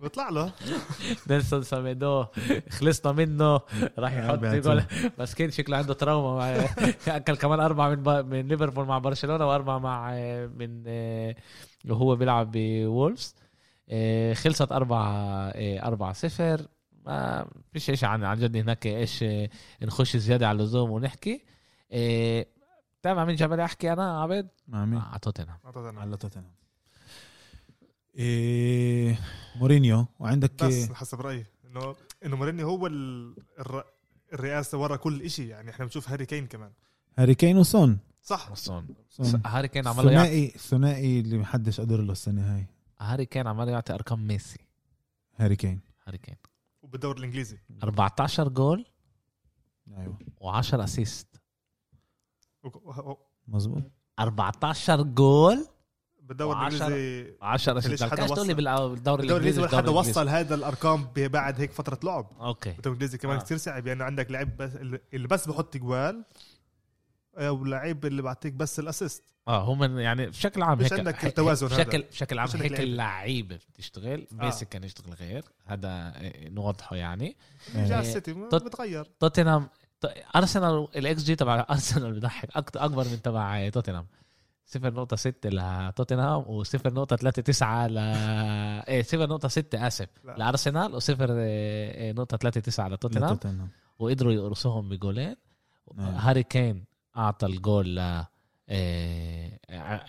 [0.00, 0.52] بيطلع له.
[1.30, 2.24] نيلسون سيميدو
[2.70, 3.60] خلصنا منه.
[3.98, 4.38] راح يحط.
[4.44, 4.82] جول.
[5.18, 6.38] مسكين شكله عنده trauma
[7.06, 8.08] مع اكل كمان أربعة من ب...
[8.08, 10.10] من ليفربول مع برشلونة وأربعة مع
[10.46, 11.34] من آه،
[11.88, 13.34] وهو بيلعب بوولفز.
[13.88, 15.08] آه، خلصت أربعة
[15.54, 16.60] آه، أربعة صفر.
[17.06, 19.48] ما فيش إيش عن عن جد هناك إيش آه،
[19.82, 21.44] نخش زيادة على اللزوم ونحكي.
[21.92, 22.46] آه،
[23.02, 25.58] تابع من جبل أحكي أنا عبد مع مين؟ على توتنهام.
[25.98, 26.54] على توتنهام.
[28.14, 29.18] إيه
[29.56, 31.46] مورينيو وعندك بس حسب رأيي.
[31.64, 33.34] إنه إنه مورينيو هو ال...
[33.58, 33.84] الر...
[34.32, 35.48] الرئاسة ورا كل إشي.
[35.48, 36.72] يعني إحنا بنشوف هاري كين كمان.
[37.18, 37.98] هاري كين وسون.
[38.22, 38.50] صح.
[38.50, 39.42] وصون سون.
[39.46, 42.66] هاري كين عمال يعطي ثنائي ثنائي اللي محدش قدر له السنة هاي.
[42.98, 44.60] هاري كين عمال يعطي أرقام ميسي.
[45.36, 45.80] هاري كين.
[46.06, 46.36] هاري كين.
[46.82, 47.58] وبالدوري الإنجليزي.
[47.82, 48.86] 14 جول
[49.96, 50.18] أيوه.
[50.40, 51.26] و10 assist
[53.48, 53.82] مزبوط
[54.18, 55.66] 14 جول
[56.30, 56.58] بالدوري.
[56.66, 59.90] الإنجليزي 10 assist ليش حدا تقول لي وصل؟ بالدوري الإنجليزي ولا حدا.
[59.90, 63.40] وصل هذا الأرقام بعد هيك فترة لعب okay بالدوري الإنجليزي كمان آه.
[63.42, 64.70] كثير صعب يعني عندك لعيب بس
[65.12, 66.24] اللي بس بحط جوال
[67.40, 71.66] ولعيب اللي بعطيك بس ال assist آه هم يعني بشكل عام هيك عندك هيك- التوازن
[71.66, 71.76] هذا.
[71.76, 72.80] بشكل بشكل عام هيك.
[72.80, 74.44] اللعيبة بتشتغل آه.
[74.44, 76.12] ميسي كان يشتغل غير هذا
[76.48, 77.36] نوضحه يعني
[77.74, 79.68] جاء إيه، السيتي بتغير توتنهام
[80.00, 84.06] ت- ارسنال الاكس جي تبع ارسنال بضحك أكبر من تبع توتنهام
[84.78, 87.98] 0.6 لتوتنهام و0.39 ل
[88.88, 90.34] إيه 0.6 آسف لا.
[90.38, 91.08] لأرسنال و0.39
[92.80, 93.34] لتوتنهام.
[93.34, 95.36] توتنهام وقدروا يقرصوهم بجولين.
[95.94, 96.14] نعم.
[96.14, 96.84] هاري كين
[97.16, 98.24] أعطى الجول ل
[98.68, 99.60] إيه،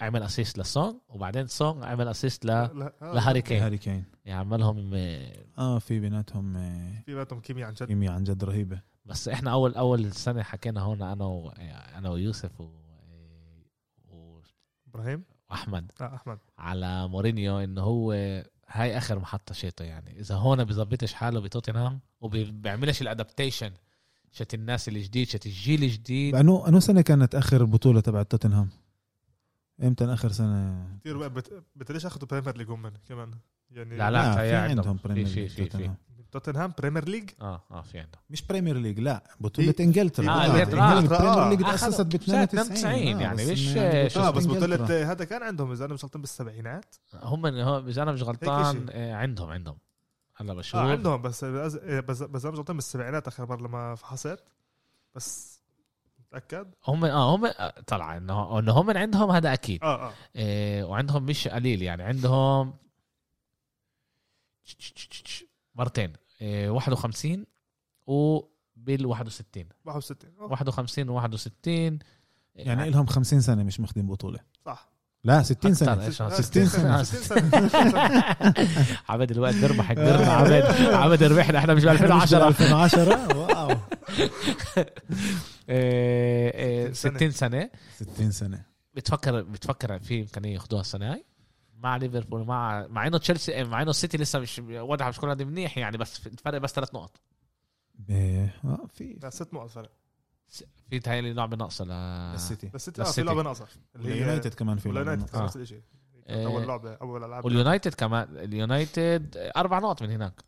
[0.01, 3.61] عمل assist لسون وبعدين سون عمل assist ل آه، لهاري كين.
[3.63, 4.03] هاري كين.
[4.25, 7.83] يعملهم إيه، آه في بيناتهم آه، في بيناتهم كيمياء عن جد.
[7.83, 8.81] كيمياء عن جد رهيبة.
[9.05, 11.49] بس إحنا أول أول سنة حكينا هون أنا و...
[11.95, 12.80] أنا ويوسف و...
[14.95, 15.91] إبراهيم؟ وأحمد.
[16.01, 16.39] آه أحمد.
[16.57, 18.11] على مورينيو انه هو
[18.67, 20.19] هاي آخر محطة شيته يعني.
[20.19, 23.71] إذا هون بظبطش حاله بتوتنهام وبيعملش ال adaptation
[24.31, 26.35] شت الناس الجديد شت الجيل الجديد.
[26.35, 28.69] انو أنو سنة كانت آخر بطولة تبع توتنهام؟
[29.83, 31.63] إمتى آخر سنة؟ كثير بقى بت...
[31.75, 32.67] بتلاقيش أخذوا بريمير ليج
[33.09, 33.31] كمان.
[33.71, 34.99] يعني لا لا في في عندهم.
[35.03, 35.91] بريمير في ليج
[36.31, 36.73] توتنهام.
[36.79, 40.45] بريمير ليج آه آه في عندهم مش بريمير ليج لا بطولة في- إنجلترا آه، آه
[40.45, 40.61] إنجلترا.
[40.63, 40.97] إنجلترا.
[40.99, 41.29] إنجلترا.
[41.33, 41.71] البريمير ليج آه.
[41.71, 44.45] تأسست ب سنة 92 92 يعني مش- يعني آه بطولة بس.
[44.47, 48.85] بطولة هذا كان عندهم إذا أنا مش غلطان بالسبعينات هم إذا أنا مش غلطان.
[48.89, 49.77] آه، عندهم عندهم
[50.35, 53.95] هلا بشوف آه عندهم بس بس بس, بس أنا مش غلطان بالسبعينات آخر مرة لما
[53.95, 54.39] فحصت
[55.15, 55.61] بس
[56.19, 60.83] متاكد هم آه هم آه، طلع إنه إنه هم عندهم هذا أكيد آه آه إيه
[60.83, 62.73] وعندهم مش قليل يعني عندهم
[65.75, 66.13] مرتين.
[66.41, 67.45] إيه 51
[68.07, 71.99] وبال 61 61 أوه، 51 و 61
[72.55, 74.39] يعني لهم 50 سنة مش ماخذين بطولة.
[74.65, 74.91] صح.
[75.23, 75.85] لا 60 أكتر.
[75.85, 77.03] سنه إيش هو؟ 60 سنة.
[77.03, 78.01] 60 سنة.
[79.09, 80.51] عبد الوقت بيربح بيربح عبد
[80.93, 83.77] عبد ربحنا إحنا مش ب 2010 2010 واو.
[85.69, 86.53] إيه،
[86.89, 87.69] إيه، 60 60 سنة.
[87.95, 88.65] 60 سنة.
[88.93, 91.25] بتفكر بتفكر في إمكانية ياخذوها السنة هاي؟
[91.83, 95.77] مع ليفربول مع مع إنه تشيلسي مع إنه السيتي لسه مش وضعها مش كل منيح
[95.77, 97.19] يعني بس الفرق بس ثلاث نقط
[97.95, 98.11] ب-
[98.65, 99.91] آه في ست نقط فرق
[100.89, 103.27] في تهيألي لعبة ناقصة ل السيتي بس ست آه في للسيتي.
[103.27, 105.43] لعبة ناقصة اليونايتد كمان في آه.
[105.43, 105.81] نفس الشيء.
[106.29, 110.41] أول لعبة أول العاب واليونايتد كمان اليونايتد أربع نقط من هناك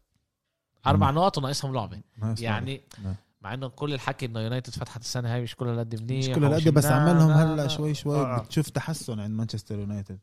[0.87, 1.11] أربع.
[1.11, 2.01] نقط وناقصهم لعبة
[2.39, 3.15] يعني نعم.
[3.41, 6.43] مع إنه كل الحكي إنه يونايتد فتحت السنة هاي مش كلها قد منيح مش كل
[6.43, 6.85] ومش القد بس.
[6.85, 7.67] عملهم لا، هلا لا.
[7.67, 8.39] شوي شوي آه.
[8.39, 10.19] بتشوف تحسن عند مانشستر يونايتد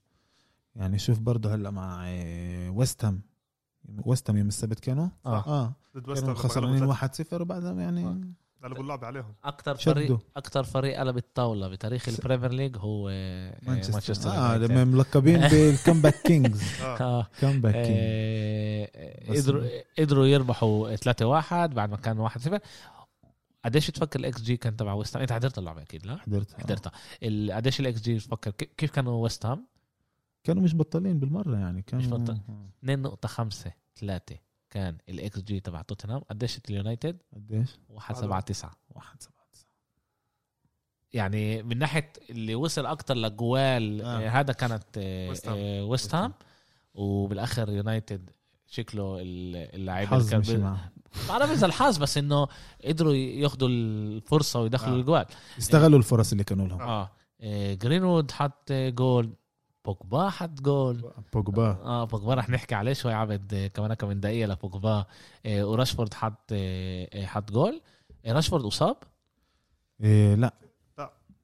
[0.76, 3.22] يعني شوف برضه هلا مع آه، ويست هام
[4.04, 5.46] ويست هام يوم السبت كانوا؟ آه.
[5.46, 5.72] آه.
[5.94, 9.34] كانوا هام خسرانين 1-0 وبعدهم يعني قلبوا اللعبه عليهم.
[9.44, 9.76] أكثر.
[9.76, 14.72] فريق أكثر فريق قلب الطاولة بتاريخ البريمير ليج هو آه، مانشستر آه يونايتد.
[14.72, 17.26] لما ملقبين بال comeback kings آه.
[17.40, 22.58] comeback king آه، بس- قدروا قدروا يربحوا 3 1 بعد ما كان 1 0
[23.64, 26.58] قديش بتفكر الاكس جي كان تبع ويست هام أنت حضرت اللعبة أكيد لا؟ حضرتها.
[26.60, 26.92] حضرتها.
[27.56, 29.66] قديش الاكس جي بتفكر ك- كيف كانوا ويست هام
[30.44, 32.40] كانوا مش بطالين بالمرة يعني كانوا بطال.
[32.48, 32.70] آه.
[33.46, 34.36] 2.5 3
[34.70, 39.40] كان الاكس جي تبع توتنهام قديش اليونايتد قديش 1 7 9 1 7
[41.12, 44.26] يعني من ناحية اللي وصل أكتر لجوال آه.
[44.26, 44.28] آه.
[44.28, 45.56] هذا كانت آه، ويست هام.
[45.58, 46.32] آه، ويست هام
[46.94, 48.30] وبالآخر يونايتد
[48.66, 52.48] شكله ال- اللاعب حظ اللي مش كان معهم ما بعرف إذا الحظ بس إنه
[52.84, 55.00] قدروا ياخذوا الفرصة ويدخلوا آه.
[55.00, 55.26] الجوال
[55.58, 57.74] استغلوا الفرص اللي كانوا لهم آه, آه.
[57.74, 59.32] جرينوود حط جول
[59.84, 61.12] بوجبا حط جول.
[61.32, 61.70] بوجبا.
[61.70, 65.04] آه بوجبا رح نحكي عليه شوي عبد آه، كمان كم من دقيقة لبوجبا.
[65.46, 67.80] آه وراشفورد حط آه آه، حط جول.
[68.26, 68.96] آه راشفورد إصاب؟
[70.00, 70.54] إيه لا.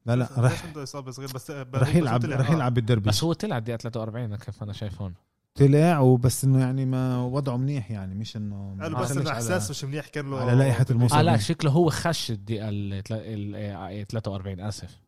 [0.05, 0.15] لا.
[0.15, 3.09] لا راح عنده إصابة صغيرة بس راح يلعب راح يلعب بالدربي.
[3.09, 5.13] بس هو طلع الدقيقة 43 كيف أنا شايف هون.
[5.55, 9.33] طلع وبس إنه يعني ما وضعه منيح يعني مش إنه قالوا ما بس إنه على-
[9.33, 11.15] إحساس مش منيح كان له على لائحة الموسم.
[11.15, 11.37] آه لا.
[11.37, 14.99] شكله هو خش الدقيقة ال ال- آه، 43 آسف.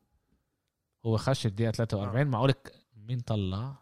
[1.06, 2.54] هو خش الدقيقة 43 معقول
[3.10, 3.76] مين طلع؟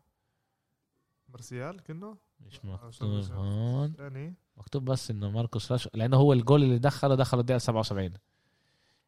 [1.29, 3.93] مارسيال كنه مش آه، مكتوب هون.
[3.93, 4.33] ثاني.
[4.57, 8.13] مكتوب بس إنه ماركوس راش لأنه هو الجول اللي دخله دخله الدقيقة 77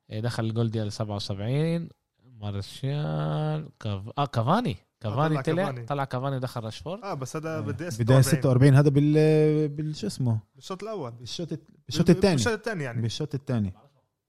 [0.10, 1.90] إيه، دخل الجول الدقيقة 77
[2.24, 4.10] مارشال كاف...
[4.18, 4.78] آه كافاني.
[5.00, 5.86] كافاني طلع طلع كافاني.
[5.86, 7.04] طلع كافاني ودخل راشفورد.
[7.04, 11.12] آه بس هذا بالدقيقه بداية 46 46 هذا بال بال شو اسمه؟ بالشوط الأول.
[11.12, 11.50] بالشوط
[11.86, 12.36] بالشوط الثاني.
[12.36, 13.02] بالشوط الثاني يعني.
[13.02, 13.74] بالشوط الثاني.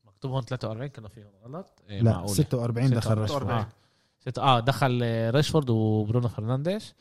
[0.04, 2.34] مكتوب هون 43 كانوا فيهم غلط؟ إيه، لا معقولة.
[2.34, 3.20] 46 دخل 46.
[3.22, 3.79] راشفورد
[4.26, 4.38] آه ست...
[4.38, 6.94] آه دخل آه، راشفورد وبرونو فرنانديز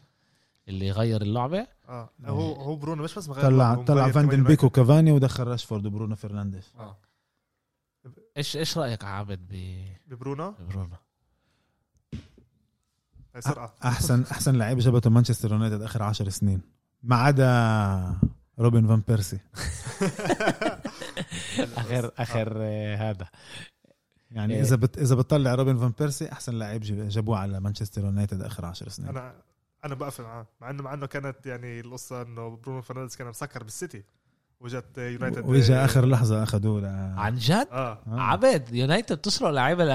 [0.68, 1.68] اللي غير اللعبة.
[1.90, 5.86] آه هو هو برونو مش بس مغير طلع طلع فاندن كمان بيك وكافاني ودخل راشفورد
[5.86, 6.98] وبرونو فرنانديز آه.
[8.38, 10.96] إيش إيش رأيك عابد ب- ببرونو؟ ببرونو.
[13.86, 16.62] احسن أحسن لعيب جابته مانشستر يونايتد آخر 10 سنين
[17.04, 18.16] ما عدا
[18.60, 19.40] روبن فان بيرسي.
[21.78, 23.28] اخر آخر آه، هذا.
[24.32, 24.62] يعني إيه.
[24.62, 24.98] إذا بت...
[24.98, 29.10] إذا بتطلع روبن فان بيرسي أحسن لعيب جاب- جابوه على مانشستر يونايتد آخر 10 سنين
[29.10, 29.34] أنا
[29.86, 33.64] أنا بقفل معاه مع إنه مع إنه كانت يعني القصة إنه برونو فرنانديز كان مسكر
[33.64, 34.04] بالسيتي
[34.60, 36.86] وجت يونايتد وإجا آخر لحظة أخذوه ل...
[37.18, 38.20] عن جد آه آه.
[38.22, 39.88] عبد يونايتد تسرق لعيبة ل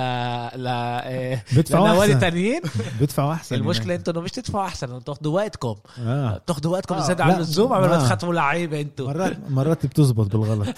[0.62, 2.60] ل آه، بيدفعوا لنوادي أحسن تانيين
[2.98, 6.38] بيدفعوا أحسن المشكلة إنتوا إنه مش تدفعوا أحسن إنتوا تاخذوا وقتكم آه.
[6.46, 7.00] تاخذوا وقتكم آه.
[7.06, 7.30] زيادة عن.
[7.34, 7.98] اللزوم قبل ما آه.
[7.98, 10.76] تخاطبوا لعيبة إنتوا مرات مرات بتزبط بالغلط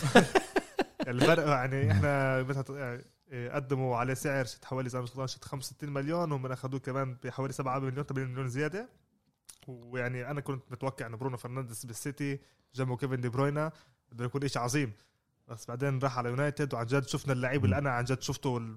[1.08, 2.38] الفرق يعني إحنا
[2.70, 7.52] يعني قدموا عليه سعر شت حوالي زي ما شت 65 مليون ومن اخذوه كمان بحوالي
[7.52, 8.88] 7 مليون 8 مليون زيادة.
[9.68, 12.38] ويعني أنا كنت متوقع انه برونو فرنانديز بالسيتي
[12.74, 13.72] جنبه كيفن دي بروينا
[14.12, 14.92] بده يكون شيء عظيم.
[15.48, 18.76] بس بعدين راح على يونايتد وعن جد شفنا اللعيب اللي أنا عن جد شفته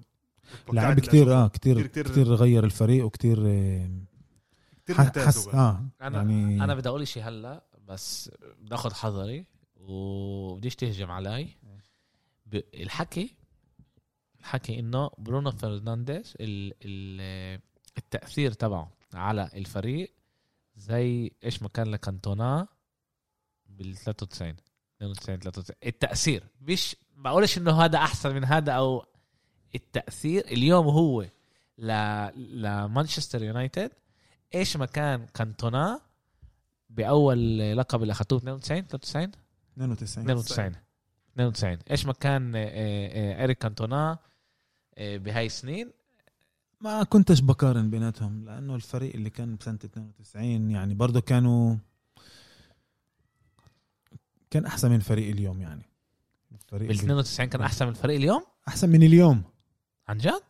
[0.66, 3.90] توقعت كتير آه كتير كتير- كتير غير الفريق وكتير آه،
[4.86, 5.48] كتير حس.
[5.48, 11.48] آه أنا يعني أنا بدي أقول شيء هلأ بس باخذ حذري وبديش تهجم علي.
[12.74, 13.34] الحكي
[14.40, 17.60] الحكي إنه برونو فرنانديز ال ال
[17.98, 20.14] التأثير تبعه على الفريق
[20.76, 22.66] زي إيش ما كان لكانتونا
[23.66, 24.56] بال 93
[24.96, 29.04] 92 93 التأثير مش بقولش إنه هذا أحسن من هذا أو
[29.74, 31.26] التأثير اليوم هو
[31.78, 31.92] ل
[32.36, 33.90] لمانشستر يونايتد
[34.54, 36.00] إيش ما كان كانتونا
[36.90, 39.30] بأول لقب اللي اخذوه 92 93
[39.76, 40.74] 92 92
[41.32, 44.18] 92 إيش ما كان آه، آه، اريك كانتونا آه،
[44.98, 45.90] بهاي السنين.
[46.80, 51.76] ما كنتش بقارن بيناتهم لأنه الفريق اللي كان بسنة 92 يعني برضه كانوا
[54.50, 55.82] كان أحسن من فريق اليوم يعني.
[56.52, 59.42] الفريق بال اللي- 92 كان أحسن من الفريق اليوم؟ أحسن من اليوم.
[60.08, 60.42] عن جد؟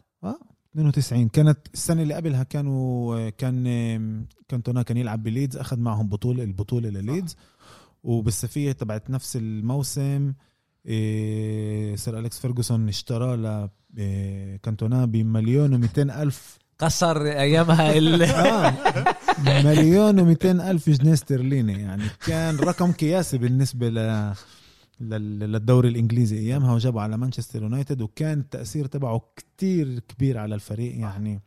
[0.73, 6.89] 92 كانت السنة اللي قبلها كانوا كان كانتونا كان يلعب بليدز أخذ معهم بطوله البطولة
[6.91, 7.37] لليدز.
[8.05, 10.33] وبالصيفيه تبعت نفس الموسم
[11.97, 16.59] سير أليكس فيرجسون اشترى ل إيه، كانتونا بمليون و200 ألف.
[16.79, 18.23] كسر أيامها ال...
[18.23, 18.75] آه
[19.65, 23.95] مليون و200 ألف جنيه استرليني يعني كان رقم قياسي بالنسبة ل
[25.01, 30.97] لل- للدوري الإنجليزي أيامها وجابه على مانشستر يونايتد وكان التاثير تبعه كتير كبير على الفريق.
[30.99, 31.41] يعني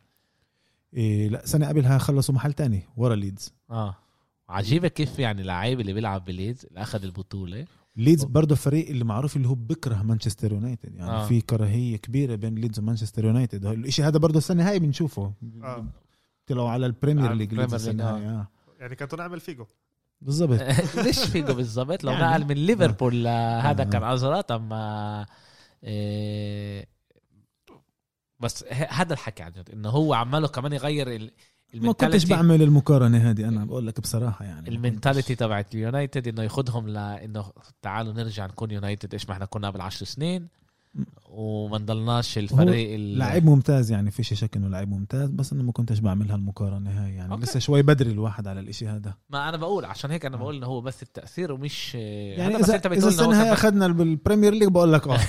[0.94, 3.52] إيه لا سنة قبلها خلصوا محل تاني ورا ليدز.
[3.70, 3.96] آه.
[4.48, 7.64] عجيبة كيف يعني لعيب اللي بيلعب بليدز اللي أخذ البطولة
[7.96, 11.24] ليدز برضه فريق اللي معروف اللي هو بكره مانشستر يونايتد يعني آه.
[11.24, 11.26] آه.
[11.26, 15.86] في كراهية كبيرة بين ليدز ومانشستر يونايتد الشيء هذا برضه السنة هاي بنشوفه آه.
[16.46, 18.48] طلعوا على ال Premier League ليدز السنة هاي آه.
[18.80, 19.66] يعني كانتونا عمل فيجو
[20.20, 20.60] بالضبط
[21.04, 22.24] ليش فيجو بالضبط لو يعني.
[22.24, 23.90] نقل من ليفربول هذا آه.
[23.90, 25.26] كان ازرق اما
[25.84, 26.86] إيه
[28.40, 31.30] بس هذا الحكي عن جد إنه هو عماله كمان يغير ال-
[31.74, 34.68] ما كنتش بعمل المقارنة هذه أنا بقول لك بصراحة يعني.
[34.68, 37.44] ال mentality تبعت اليونايتد إنه ياخذهم لأنه
[37.82, 40.48] تعالوا نرجع نكون يونايتد إيش ما إحنا كنا قبل عشر سنين
[41.30, 45.72] وما نضلناش الفريق ال- لاعب ممتاز يعني فيش شك إنه لاعب ممتاز بس إنه ما
[45.72, 47.32] كنتش بعمل هالمقارنة هاي يعني.
[47.32, 47.42] أوكي.
[47.42, 49.14] لسه شوي بدري الواحد على الإشي هذا.
[49.30, 52.86] ما أنا بقول عشان هيك أنا بقول إنه هو بس التأثير ومش يعني اذا أنت
[52.86, 55.18] بتقول السنة هاي كان- أخذنا بال Premier League بقول لك آه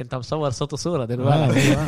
[0.00, 1.76] أنت مصور صوت وصورة آه، دلوقتي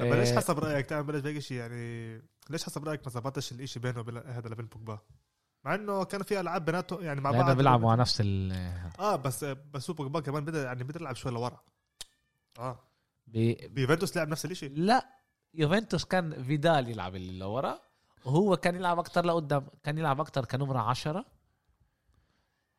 [0.00, 0.36] طب ليش إيه.
[0.36, 4.16] حسب رأيك تعمل بلاش بهيك شيء يعني ليش حسب رأيك ما ظبطش الاشي بينه وبين
[4.16, 4.98] هذا لبين بوجبا؟
[5.64, 8.52] مع إنه كان في ألعاب بيناتهم يعني مع لأنه بعض بيلعبوا مع نفس ال
[8.98, 11.60] آه بس بس هو بوجبا كمان بدا يعني بدا يلعب شوي لورا.
[12.58, 12.78] آه.
[13.26, 13.54] بي...
[13.68, 15.06] بيوفنتوس لعب نفس الشيء لا
[15.54, 17.78] يوفنتوس كان فيدال يلعب اللي لورا
[18.24, 21.24] وهو كان يلعب أكتر لقدام كان يلعب أكتر كنمرة عشرة.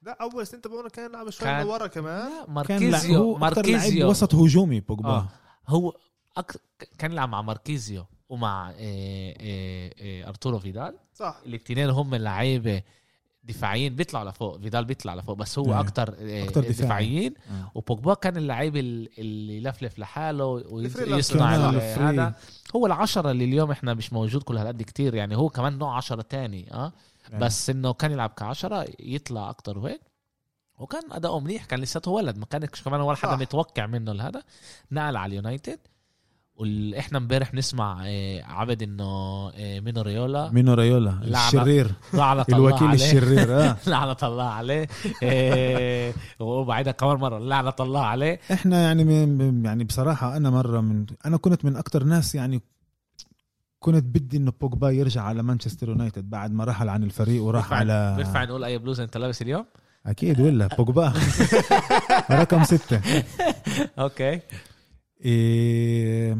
[0.01, 2.29] لا أول سنة تبعونه كان يلعب شوي كان- لورا كمان.
[2.29, 4.10] لا كان ماركيزيو هو أكثر لعيب ماركيزيو.
[4.10, 5.10] وسط هجومي بوجبا.
[5.10, 5.27] آه.
[5.67, 5.93] هو
[6.38, 6.52] أك...
[6.98, 10.96] كان يلعب مع ماركيزيو ومع إيه إيه إيه أرتورو فيدال.
[11.13, 11.38] صح.
[11.46, 12.82] الاثنين هم لعيبه
[13.44, 16.72] دفاعيين بيطلعوا لفوق فيدال بيطلع لفوق بس هو إيه أكتر دفاعي.
[16.72, 17.34] دفاعيين.
[17.52, 17.72] آه.
[17.76, 21.56] وبوجبا كان اللعيب ال- اللي يلفلف لحاله ويصنع.
[21.56, 22.36] هذا.
[22.76, 26.22] هو العشرة اللي اليوم إحنا مش موجود كل هالقد كتير يعني هو كمان نوع عشرة
[26.22, 26.94] تاني آه.
[27.30, 27.46] يعني.
[27.46, 30.02] بس إنه كان يلعب كعشرة يطلع أكتر وهيك.
[30.80, 33.36] وكان أداؤه منيح كان لساته ولد ما كانش كمان ولا حدا.
[33.36, 34.44] متوقع منه لهذا
[34.91, 35.80] نقل على اليونايتد.
[36.55, 39.03] وإحنا امبارح نسمع آه، عبد انه
[39.55, 40.49] آه، مينو ريولا.
[40.51, 41.13] مينو ريولا.
[41.23, 41.91] الشرير.
[42.13, 43.05] لعنة الله الوكيل عليه.
[43.05, 43.77] الشرير آه.
[43.89, 44.87] لعنة الله عليه.
[45.23, 48.39] إيه، وبعدها كمان مرة لعنة الله عليه.
[48.51, 52.61] إحنا يعني من يعني بصراحة أنا مرة من أنا كنت من أكتر ناس يعني
[53.79, 57.75] كنت بدي إنه بوجبا يرجع على مانشستر يونايتد بعد ما رحل عن الفريق وراح بينفع-
[57.75, 59.65] على بينفع نقول أي بلوزة أنت لابس اليوم؟
[60.05, 61.13] أكيد ولا بوجبا.
[62.41, 63.01] رقم ستة.
[63.99, 64.39] أوكي.
[65.25, 66.38] إيه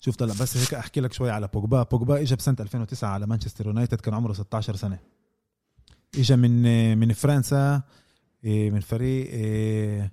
[0.00, 1.82] شوف طلع بس هيك أحكي لك شوي على بوجبا.
[1.82, 4.98] بوجبا اجى بسنة 2009 على مانشستر يونايتد كان عمره 16 سنة.
[6.18, 7.82] اجى من من فرنسا
[8.44, 10.12] إيه، من فريق إيه،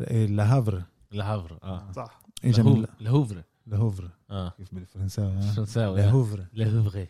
[0.00, 0.82] إيه، لهافر
[1.12, 1.92] لهافر آه.
[1.92, 2.20] صح.
[2.44, 4.48] اجى من لهوف- لهوفر لهوفر آه.
[4.58, 5.42] كيف بالفرنساوي.
[5.42, 7.06] فرنساوي لهوفر لهوفر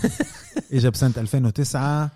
[0.72, 2.10] اجى بسنة 2009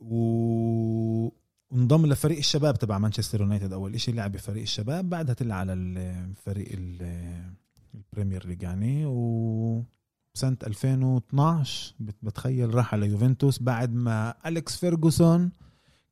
[0.00, 1.28] و
[1.74, 3.72] وانضم لفريق الشباب تبع مانشستر يونايتد.
[3.72, 7.52] أول شيء لعب بفريق الشباب بعدها طلع على الفريق ال-
[7.94, 15.50] ال Premier League يعني وسنة 2012 بت- بتخيل راح على يوفنتوس بعد ما أليكس فيرجسون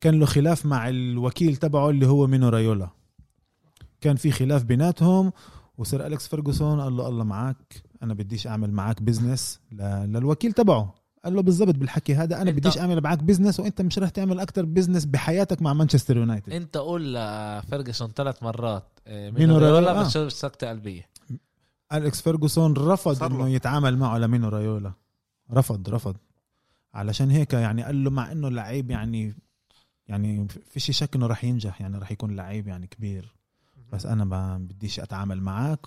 [0.01, 2.89] كان له خلاف مع الوكيل تبعه اللي هو مينو رايولا.
[4.01, 5.33] كان في خلاف بيناتهم
[5.79, 10.95] وصير أليكس فيرجسون قال له الله معك أنا بديش أعمل معك business للوكيل تبعه.
[11.25, 14.65] قال له بالضبط بالحكي هذا أنا بديش أعمل معك business وأنت مش رح تعمل أكتر
[14.65, 20.01] business بحياتك مع مانشستر يونايتد أنت قول لفيرجسون ثلاث مرات آه، مينو مينو ريولا، ريولا؟
[20.01, 20.29] آه.
[20.29, 21.09] سكتة قلبية؟
[21.93, 23.23] أليكس فيرجسون رفض.
[23.23, 24.93] إنه يتعامل معه لمينو رايولا
[25.53, 26.17] رفض رفض.
[26.95, 29.35] علشان هيك يعني قال له مع إنه لعيب يعني
[30.07, 33.35] يعني فيش شك إنه رح ينجح يعني رح يكون لعيب يعني كبير.
[33.93, 35.87] بس أنا ما بديش أتعامل معك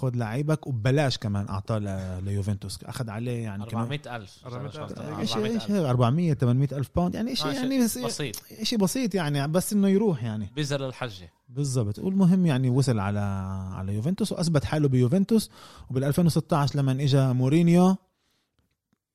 [0.00, 1.78] خد لعيبك وببلاش كمان أعطاه
[2.20, 2.84] ليوفنتوس.
[2.84, 5.18] أخذ عليه يعني كانوا- 400000 400,000.
[5.18, 6.90] إيش إيش 400 800 ألف.
[6.96, 8.34] pound يعني شيء يعني بس بسيط.
[8.62, 10.50] شيء بسيط يعني بس إنه يروح يعني.
[10.56, 11.30] بذر الحجة.
[11.48, 11.98] بالضبط.
[11.98, 13.20] والمهم يعني وصل على
[13.74, 15.50] على يوفنتوس وأثبت حاله بيوفنتوس.
[15.90, 17.96] وبال 2016 لما اجى مورينيو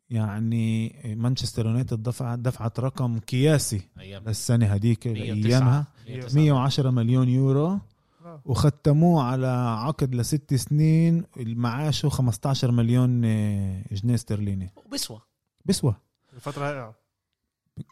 [0.10, 3.82] يعني مانشستر يونايتد دفعت دفعت رقم قياسي
[4.28, 5.45] للسنة هذيك 109.
[5.45, 6.36] ايامها 109.
[6.41, 7.80] 110 مليون يورو.
[8.45, 9.48] وختموه على
[9.80, 14.74] عقد لست سنين معاشه 15 مليون آه، جنيه استرليني.
[14.86, 15.21] وبسوى
[15.65, 15.95] بسوى
[16.34, 16.95] الفترة هاي آه.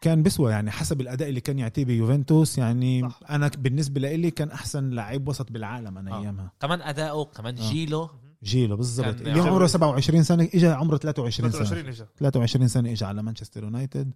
[0.02, 3.20] كان بسوى يعني حسب الأداء اللي كان يعطيه بيوفنتوس يعني صح.
[3.30, 6.22] أنا بالنسبة لي كان أحسن لعيب وسط بالعالم أنا آه.
[6.22, 6.52] أيامها.
[6.60, 7.72] كمان أداؤه كمان آه.
[7.72, 8.10] جيله.
[8.44, 9.22] جيله بالضبط.
[9.22, 11.64] اليوم عمره 27 سنة اجى عمره 23 سنة.
[11.64, 14.12] 23 اجى 23 سنة اجى على مانشستر يونايتد.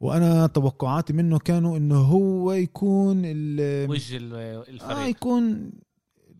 [0.00, 5.52] وأنا توقعاتي منه كانوا إنه هو يكون ال- وجه ال- آه الفريق يكون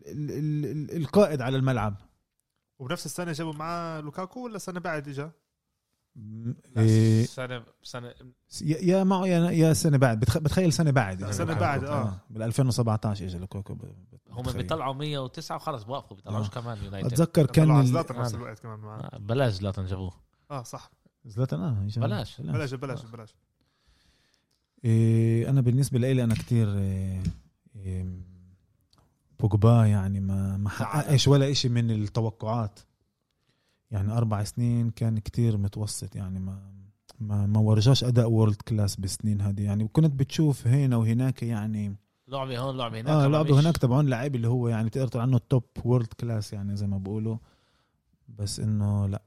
[0.06, 1.94] ال ال ال القائد على الملعب
[2.78, 5.30] وبنفس السنة جابوا معاه لوكاكو ولا سنة بعد اجى؟
[6.76, 8.14] إيه سنه سنه
[8.62, 11.54] يا يا معه يا يا سنة بعد بتخ- بتخيل سنة بعد لوكاكو.
[11.60, 12.20] بعد، آه.
[12.30, 13.76] بال 2017 اجى لوكاكو
[14.30, 14.42] هم.
[14.52, 16.50] بيطلعوا 109 وخلص بوقفوا بيطلعوش آه.
[16.50, 18.36] كمان يونايتد أتذكر كان زلاتان نفس آه.
[18.36, 20.12] الوقت كمان معاه آه، بلاش زلاتان جابوه
[20.50, 20.90] آه صح
[21.24, 22.40] زلاتان آه بلاش.
[22.40, 23.34] بلاش بلاش بلاش
[25.48, 27.22] أنا بالنسبة لي أنا كتير إيه
[27.76, 28.06] إيه
[29.40, 32.80] بوجبا يعني ما ما حققش ولا إشي من التوقعات.
[33.90, 36.72] يعني أربع سنين كان كتير متوسط يعني ما
[37.20, 39.62] ما ما ورجاش أداء world class بالسنين هذه.
[39.62, 41.96] يعني وكنت بتشوف هنا وهناك يعني
[42.28, 45.38] لعبة هون لعبة هناك آه لعبة هناك تبعون لعيب اللي هو يعني تقدر تقول عنه
[45.38, 47.36] top world class يعني زي ما بقولوا.
[48.28, 49.22] بس إنه لا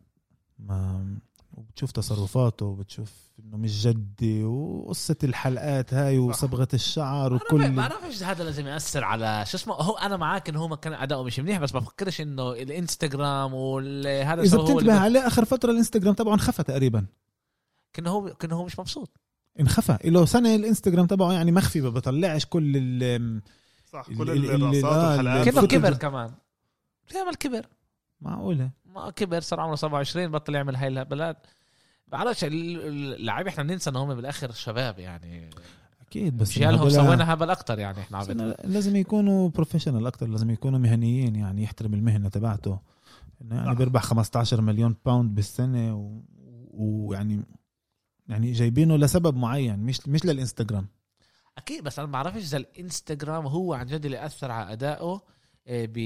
[0.60, 1.06] ما
[1.54, 8.44] وبتشوف تصرفاته وبتشوف إنه مش جدي وقصة الحلقات هاي وصبغة الشعر ما وكل بعرفش هذا
[8.44, 11.60] لازم يأثر على شو اسمه هو أنا معاك إنه هو ما كان أداؤه مش منيح
[11.60, 17.06] بس بفكرش إنه الإنستغرام وهذا إذا بتنتبه عليه آخر فترة الإنستغرام تبعه انخفى تقريبا.
[17.94, 19.18] كأنه هو كأنه هو مش مبسوط.
[19.60, 19.98] انخفى.
[20.06, 23.42] له سنة الإنستغرام تبعه يعني مخفي ما بيطلعش كل ال
[23.94, 25.66] صح كل ال- الرقصات آه، والحلقات.
[25.66, 26.32] كبر كمان؟
[27.12, 27.66] بيعمل كبر
[28.22, 31.38] معقولة؟ ما كبر صار عمره 27 بطل يعمل هاي الهبلات.
[32.08, 35.50] بعرفش ال- اللعيبه إحنا بننسى انه هم بالاخر شباب يعني.
[36.08, 40.50] أكيد بس مشيالهم هدول- سوينا هبل أكتر يعني إحنا عبد لازم يكونوا professional أكتر لازم
[40.50, 42.80] يكونوا مهنيين يعني يحترم المهنة تبعته.
[43.42, 43.76] إنه يعني.
[43.76, 46.22] بيربح 15 مليون pound بالسنة و-
[46.74, 47.44] ويعني
[48.28, 50.88] يعني جايبينه لسبب معين مش مش للإنستغرام.
[51.58, 55.22] أكيد بس أنا ما بعرفش إذا الإنستغرام هو عن جد اللي أثر على أدائه.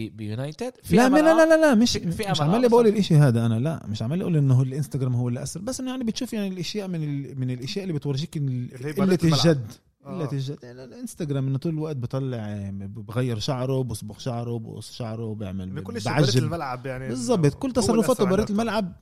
[0.10, 1.46] بيونايتد في لا لا لا آه.
[1.46, 4.38] لا لا مش في- مش عمال آه، بقول الإشي هذا أنا لا مش عمال أقول
[4.38, 7.40] إنه الإنستغرام هو اللي اثر بس إنه يعني بتشوف يعني الأشياء من ال...
[7.40, 9.14] من الأشياء اللي بتورجيك ال- اللي هي قله.
[9.24, 9.72] الجد
[10.06, 10.18] آه.
[10.20, 15.74] قله الجد يعني الإنستغرام إنه طول الوقت بطلع بغير شعره بصبغ شعره بقص شعره بيعمل
[15.74, 16.12] من كل شيء
[16.44, 18.50] الملعب يعني بالضبط كل تصرفاته بريت.
[18.52, 18.94] الملعب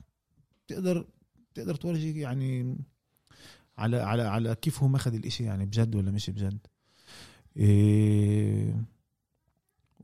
[0.68, 1.06] تقدر
[1.54, 2.76] تقدر تورجي يعني
[3.78, 6.58] على على على كيف هو ماخذ الإشي يعني بجد ولا مش بجد
[7.56, 8.84] إيه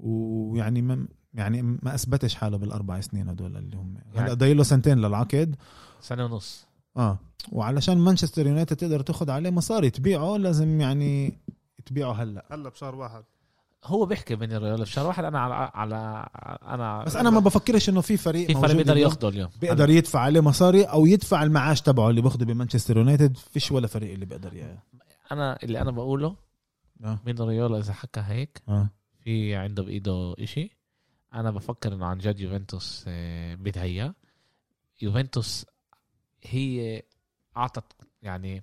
[0.01, 3.95] ويعني ما يعني ما أثبتش حاله بالأربع سنين هدول اللي هم.
[4.13, 5.57] هلا يعني- ضايل له سنتين للعقد.
[6.01, 6.67] سنة ونص.
[6.97, 7.19] آه.
[7.53, 9.91] وعلشان مانشستر يونايتد تقدر تاخذ عليه مصاري.
[9.91, 11.39] تبيعه لازم يعني
[11.87, 12.47] تبيعه هلا.
[12.51, 13.25] هلا بشهر واحد.
[13.85, 16.27] هو بيحكي بين الريال في شهر واحد أنا على على
[16.75, 19.51] أنا بس أنا ما بفكرش إنه في فريق في فريق بيقدر اليوم ياخده اليوم.
[19.61, 23.37] بيقدر يدفع عليه مصاري أو يدفع المعاش تبعه اللي باخده بمانشستر يونايتد.
[23.37, 24.79] فيش ولا فريق اللي بيقدر يعني
[25.33, 26.37] أنا اللي أنا بقوله
[27.05, 27.19] آه.
[27.27, 28.91] من ريولا إذا حكى هيك آه.
[29.25, 30.71] في عنده بإيده إشي.
[31.35, 34.15] أنا بفكر إنه عن جد يوفنتوس آه، بدها اياه
[35.03, 35.67] يوفنتوس
[36.43, 37.03] هي
[37.57, 38.63] أعطت يعني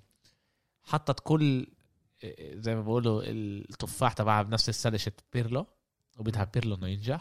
[0.82, 1.66] حطت كل
[2.24, 5.66] آه، زي ما بقولوا التفاح تبعها بنفس السلشة بيرلو
[6.18, 7.20] وبدها بيرلو إنه ينجح.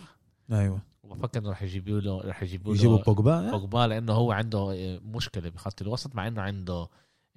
[0.51, 0.81] أيوه.
[1.03, 4.99] وبفكر إنه رح يجيبوا له رح يجيبوا يجيبوا له بوجبا بوجبا لأنه هو عنده آه،
[4.99, 6.87] مشكلة بخط الوسط مع إنه عنده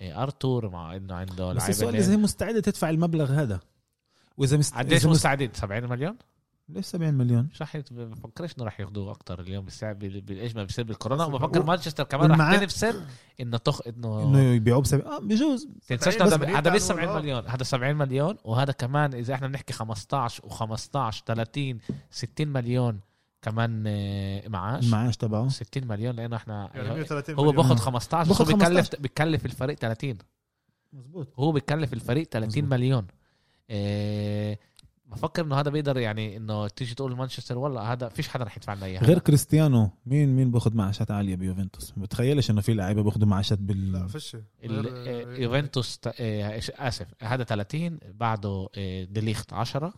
[0.01, 3.61] آه، أرتور مع إنه عنده بس السؤال إذا هي مستعدة تدفع المبلغ هذا؟
[4.39, 4.75] وإذا مست...
[4.75, 5.07] قديش.
[5.07, 6.17] مستعدين؟ 70 مليون؟
[6.69, 7.49] ليش 70 مليون.
[7.53, 11.61] مش رح يت- بفكرش إنه رح ياخذوه أكثر اليوم بالساعة بالايش ما بيصير بالكورونا وبفكر
[11.61, 12.95] هو- مانشستر كمان رح تنفسر
[13.41, 15.69] إنه تخ إنه إنه يبيعوه بسبب آه بجوز.
[15.89, 18.37] تنساش بس هذا مش 70 هو- مليون هذا 70 مليون.
[18.45, 21.79] وهذا كمان إذا إحنا بنحكي 15 و15 30
[22.11, 23.01] 60 مليون
[23.43, 24.85] كمان آه، معاش.
[24.85, 25.49] المعاش تبعه.
[25.49, 27.57] 60 مليون لأنه إحنا يعني 130 هو مليون.
[27.57, 28.99] باخذ 15 بس هو 15.
[28.99, 30.19] بيكلف الفريق 30
[30.93, 32.73] مزبوط هو بيكلف الفريق 30 مظبوط.
[32.79, 33.07] مليون.
[35.07, 38.75] بفكر إنه هذا بيقدر يعني إنه تيجي تقول مانشستر والله هذا فيش حدا رح يدفع
[38.75, 43.03] لنا اياه غير كريستيانو مين مين باخذ معاشات عالية بيوفنتوس؟ ما بتخيلش إنه في لعيبة
[43.03, 44.35] باخذوا معاشات لا بال فيش.
[44.35, 44.43] ال-
[44.87, 44.93] غير-
[45.33, 49.95] آه، يوفنتوس آه، إيش- آسف هذا 30 بعده آه، ديليخت 10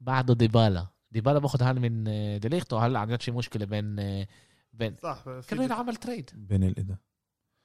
[0.00, 0.86] بعده ديبالا.
[1.10, 4.26] ديبالا باخذ هان من آه، ديليخت وهلا عم شي مشكلة بين آه،
[4.72, 6.96] بين صح في كانوا ينعمل تريد بين الإدا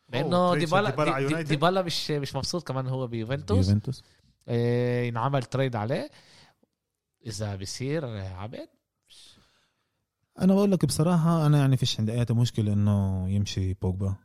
[0.09, 3.67] لأنه تريد ديبالا ديبالا مش مش مبسوط كمان هو بيوفنتوس.
[3.67, 4.05] يوفنتوس آه،
[4.47, 6.09] ينعمل تريد عليه.
[7.25, 8.67] إذا بيصير آه، عبد
[10.41, 14.15] أنا بقول لك بصراحة أنا يعني فيش عندي أي مشكلة إنه يمشي بوجبا.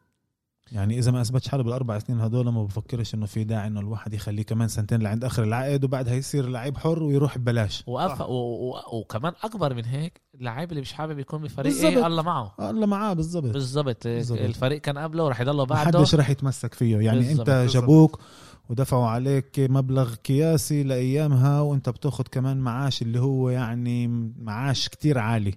[0.73, 4.15] يعني إذا ما أثبتش حاله بالأربع سنين هدول ما بفكرش إنه في داعي إنه الواحد
[4.15, 7.85] يخليه كمان سنتين لعند آخر العقد وبعدها يصير لعيب حر ويروح ببلاش.
[7.87, 8.21] وأف...
[8.21, 8.25] و...
[8.35, 8.81] و...
[8.93, 11.93] وكمان أكبر من هيك اللعيب اللي مش حابب يكون بفريق بالظبط.
[11.93, 12.55] إيه الله معه.
[12.61, 13.53] الله معاه بالضبط.
[13.53, 14.07] بالضبط.
[14.07, 14.39] بالظبط.
[14.39, 15.99] الفريق كان قبله ورح يضله ما بعده.
[15.99, 16.97] حدش راح يتمسك فيه.
[16.99, 17.75] يعني بالظبط، انت بالظبط.
[17.75, 18.21] جابوك
[18.69, 24.09] ودفعوا عليك مبلغ قياسي لأيامها وأنت بتاخد كمان معاش اللي هو يعني
[24.39, 25.55] معاش كتير عالي.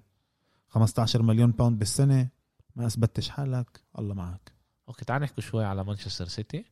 [0.67, 2.29] 15 مليون pound بالسنة.
[2.75, 3.81] ما أثبتش حالك.
[3.99, 4.51] الله معك
[4.87, 6.65] أوكي تعال نحكي شوي على مانشستر سيتي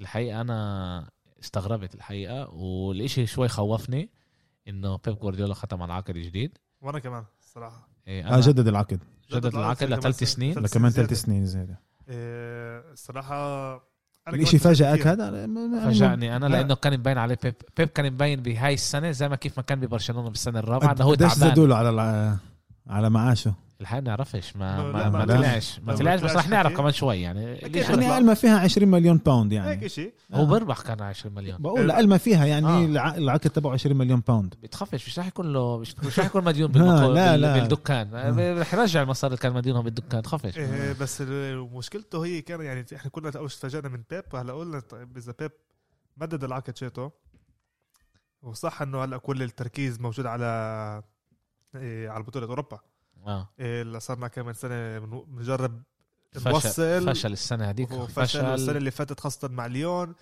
[0.00, 1.10] الحقيقة أنا
[1.42, 4.10] استغربت الحقيقة والإشي شوي خوفني
[4.68, 6.58] إنه بيب جوارديولا ختم على عقد جديد.
[6.80, 9.00] وأنا كمان الصراحه إيه آه جدد العقد.
[9.32, 10.58] جدد العقد لثلاث سنين.
[10.58, 11.08] لكمان زيادة.
[11.08, 11.80] ثلاث سنين زيادة.
[12.08, 13.36] إيه، الصراحه
[13.74, 13.80] أنا
[14.28, 15.12] الإشي كتير.
[15.12, 15.46] هذا
[15.84, 16.56] فاجأني أنا لا.
[16.56, 19.80] لأنه كان مبين عليه بيب بيب كان مبين بهاي السنة زي ما كيف ما كان
[19.80, 22.36] ببرشلونة بالسنة الرابعة إنه هو قديش تعبان زادوا له على
[22.86, 26.76] على معاشه الحقيقة نعرفش ما ما, ما ما طلعش ما ما طلعش بس رح نعرف.
[26.76, 28.12] كمان شوي يعني يعني لا.
[28.12, 31.58] قال ما فيها 20 مليون pound هيك يعني شيء هو بربح كان 20 مليون.
[31.62, 31.94] بقول لا.
[31.94, 32.84] قال ما فيها يعني آه.
[32.84, 36.70] الع- العقد تبعه 20 مليون باوند بتخفش مش رح يكون له مش, رح يكون مديون
[36.72, 37.12] لا، بالمقو...
[37.12, 37.40] لا، بال...
[37.40, 37.58] لا.
[37.58, 38.14] بالدكان.
[38.60, 40.58] رح يرجع المصاري اللي كان مديونهم بالدكان تخفش.
[40.58, 41.20] إيه بس
[41.72, 45.34] مشكلته هي كان يعني إحنا كنا أول شيء تفاجئنا من بيب هلا قلنا طيب إذا
[45.38, 45.50] بيب
[46.16, 47.10] مدد العقد شيته
[48.42, 51.02] وصح إنه هلأ كل التركيز موجود على
[51.74, 52.80] إيه على بطولة أوروبا.
[53.26, 53.48] آه.
[53.60, 55.82] إيه اللي صرنا كمان سنة بنجرب
[56.32, 60.14] فشل نوصل فشل السنة هذيك وفشل السنة فشل اللي فاتت خاصة مع ليون.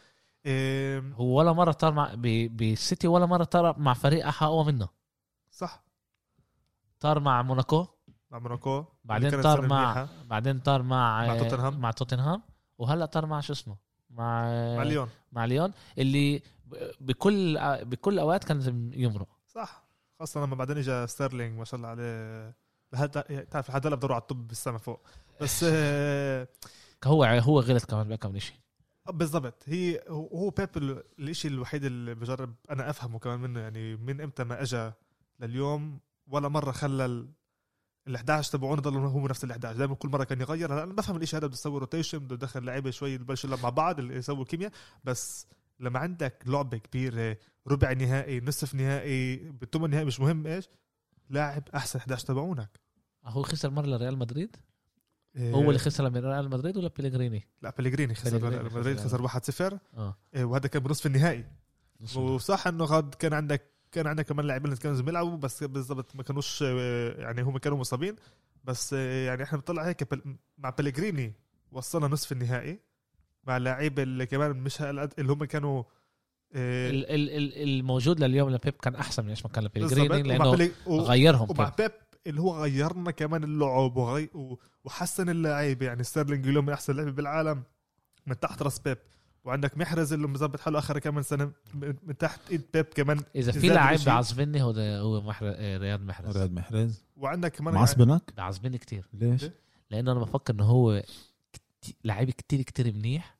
[0.46, 4.88] إيه هو ولا مرة طار مع بالسيتي ولا مرة طار مع فريق اقوى منه.
[5.50, 5.84] صح.
[7.00, 7.86] طار مع موناكو.
[8.30, 8.84] مع موناكو.
[9.04, 10.08] بعدين طار مع منيحة.
[10.24, 11.80] بعدين طار مع مع توتنهام.
[11.80, 12.42] مع توتنهام.
[12.78, 13.76] وهلأ طار مع شو اسمه؟
[14.10, 14.42] مع
[14.76, 15.08] مع ليون.
[15.32, 15.72] مع ليون.
[15.98, 16.42] اللي
[17.00, 19.28] بكل بكل الاوقات كان يمرق.
[19.46, 19.84] صح.
[20.18, 22.67] خاصة لما بعدين اجى ستيرلينج ما شاء الله عليه.
[22.92, 23.06] لهلا
[23.50, 25.00] تعرف لحد هلا بدوروا على الطابة بالسما فوق.
[25.40, 26.48] بس آه،
[27.04, 28.56] هو هو غلط كمان بكم شيء
[29.12, 29.62] بالضبط.
[29.66, 34.44] هي هو بيب ال- الإشي الوحيد اللي بجرب أنا أفهمه كمان منه يعني من إمتى
[34.44, 34.92] ما اجى
[35.40, 37.28] لليوم ولا مرة خلى ال
[38.08, 40.92] ال 11 تبعونه ضلوا هو نفس ال 11 دائما كل مرة كان يغير هلا أنا
[40.92, 44.44] بفهم الإشي هذا بده يسوي rotation بده يدخل لعيبة شوي يلعبوا مع بعض اللي يسووا
[44.44, 44.72] كيمياء.
[45.04, 45.46] بس
[45.80, 47.36] لما عندك لعبة كبيرة
[47.66, 50.68] ربع نهائي نصف نهائي بالثمن نهائي مش مهم إيش
[51.30, 52.80] لاعب أحسن 11 تبعونك.
[53.24, 54.56] هو خسر مرة لريال مدريد؟
[55.36, 59.08] إيه، هو اللي خسر من ريال مدريد ولا بيليغريني؟ لا بليغريني خسر بليغريني مدريد خسر.
[59.08, 60.16] خسر 1-0 آه.
[60.34, 61.44] إيه، وهذا كان بنصف النهائي.
[62.16, 63.62] وصح إنه غاد كان عندك
[63.92, 67.78] كان عندك كمان لاعبين اللي كانوا بيلعبوا بس بالضبط ما كانوش آه، يعني هم كانوا
[67.78, 68.16] مصابين.
[68.64, 71.32] بس آه، يعني إحنا بنطلع هيك بل- مع بلغريني
[71.72, 72.80] وصلنا نصف النهائي
[73.44, 75.86] مع لعيبه اللي كمان مش هالقد اللي هم كانوا آه،
[76.54, 80.26] ال- ال- ال- الموجود لليوم لبيب كان أحسن من إيش ما كان لبيليغريني بالضبط.
[80.58, 81.90] لأنه و- غيرهم ومع بيب.
[82.26, 87.10] اللي هو غيرنا كمان اللعب وغي و- وحسن اللعيبه يعني ستيرلينج اليوم من أحسن لعيبه
[87.12, 87.62] بالعالم
[88.26, 88.98] من تحت راس بيب
[89.44, 93.72] وعندك محرز اللي مظبط حاله آخر كمان سنة من تحت إيد بيب كمان إذا في
[93.72, 94.04] الإشي.
[94.04, 95.46] بيعصبني هو هو محر...
[95.56, 99.54] آه، رياض محرز رياض محرز وعندك كمان معصبنك بيعصبني كتير ليش؟ ليه؟
[99.90, 101.02] لأنه أنا بفكر إنه هو
[101.52, 103.38] كت- لعيب كتير كتير منيح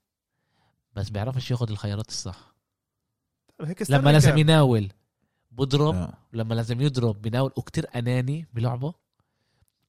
[0.97, 2.55] بس بيعرفش ياخد الخيارات الصح
[3.89, 4.39] لما لازم كان.
[4.39, 4.89] يناول.
[5.51, 5.95] بضرب.
[5.95, 6.13] آه.
[6.33, 8.95] لما لازم يضرب بيناول وكتير أناني بلعبه.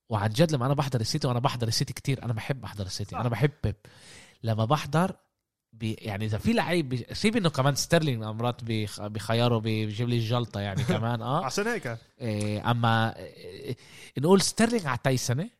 [0.10, 3.12] وعن جد لما أنا بحضر السيتي وأنا بحضر السيتي كتير أنا بحب أحضر السيتي.
[3.12, 3.20] صح.
[3.20, 3.76] أنا بحب بيب.
[4.44, 5.16] لما بحضر
[5.74, 8.62] بي يعني إذا في لعيب بي- سيب إنه كمان ستيرلينج مرات
[9.02, 11.46] بخياره بي- بيجيب لي الجلطة يعني كمان آه.
[11.46, 11.98] عشان هيك.
[12.22, 13.78] إيه أما إيه
[14.18, 15.59] نقول ستيرلينج على تايسنه إيه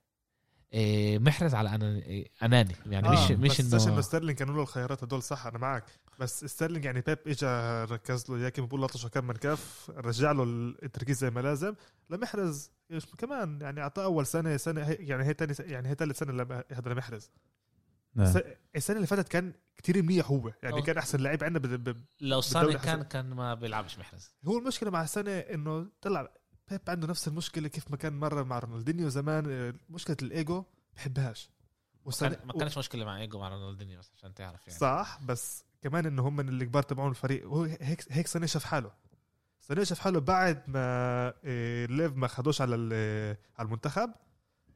[1.20, 2.76] محرز على إيه، أناني.
[2.86, 5.84] يعني آه مش مش انه انه ستيرلينج كانوا له الخيارات هدول صح؟ أنا معك.
[6.20, 7.46] بس ستيرلينج يعني بيب اجى
[7.94, 11.76] ركز له اياه كيف بقول لطشه كم من كف رجع له التركيز زي ما لازم.
[12.10, 12.72] لمحرز
[13.18, 16.64] كمان؟ يعني أعطاه أول سنة سنة هي يعني هي تاني يعني هي ثالث سنة لما-
[16.72, 17.32] هذا لمحرز.
[18.16, 18.28] نعم.
[18.28, 18.44] الس-
[18.76, 20.52] السنة اللي فاتت كان كتير منيح هو.
[20.64, 20.82] يعني.
[20.82, 23.04] كان أحسن لعيب عندنا ب- لو بالدوري كان.
[23.04, 24.34] كان ما بيلعبش محرز.
[24.48, 26.32] هو المشكلة مع السنة إنه طلع
[26.70, 30.64] بيب عنده نفس المشكلة كيف ما كان مرة مع رونالدينيو زمان آه، مشكلة الإيجو
[30.96, 31.50] بحبهاش.
[32.20, 34.80] كان ما كانش مشكلة مع إيجو مع رونالدينيو بس عشان تعرف يعني.
[34.80, 38.92] صح بس كمان انه هم من الكبار تبعون الفريق هو هيك هيك سنه شاف حاله.
[39.60, 44.12] سنه شاف حاله بعد ما إيه، ليف ما خدوش على ال- على المنتخب.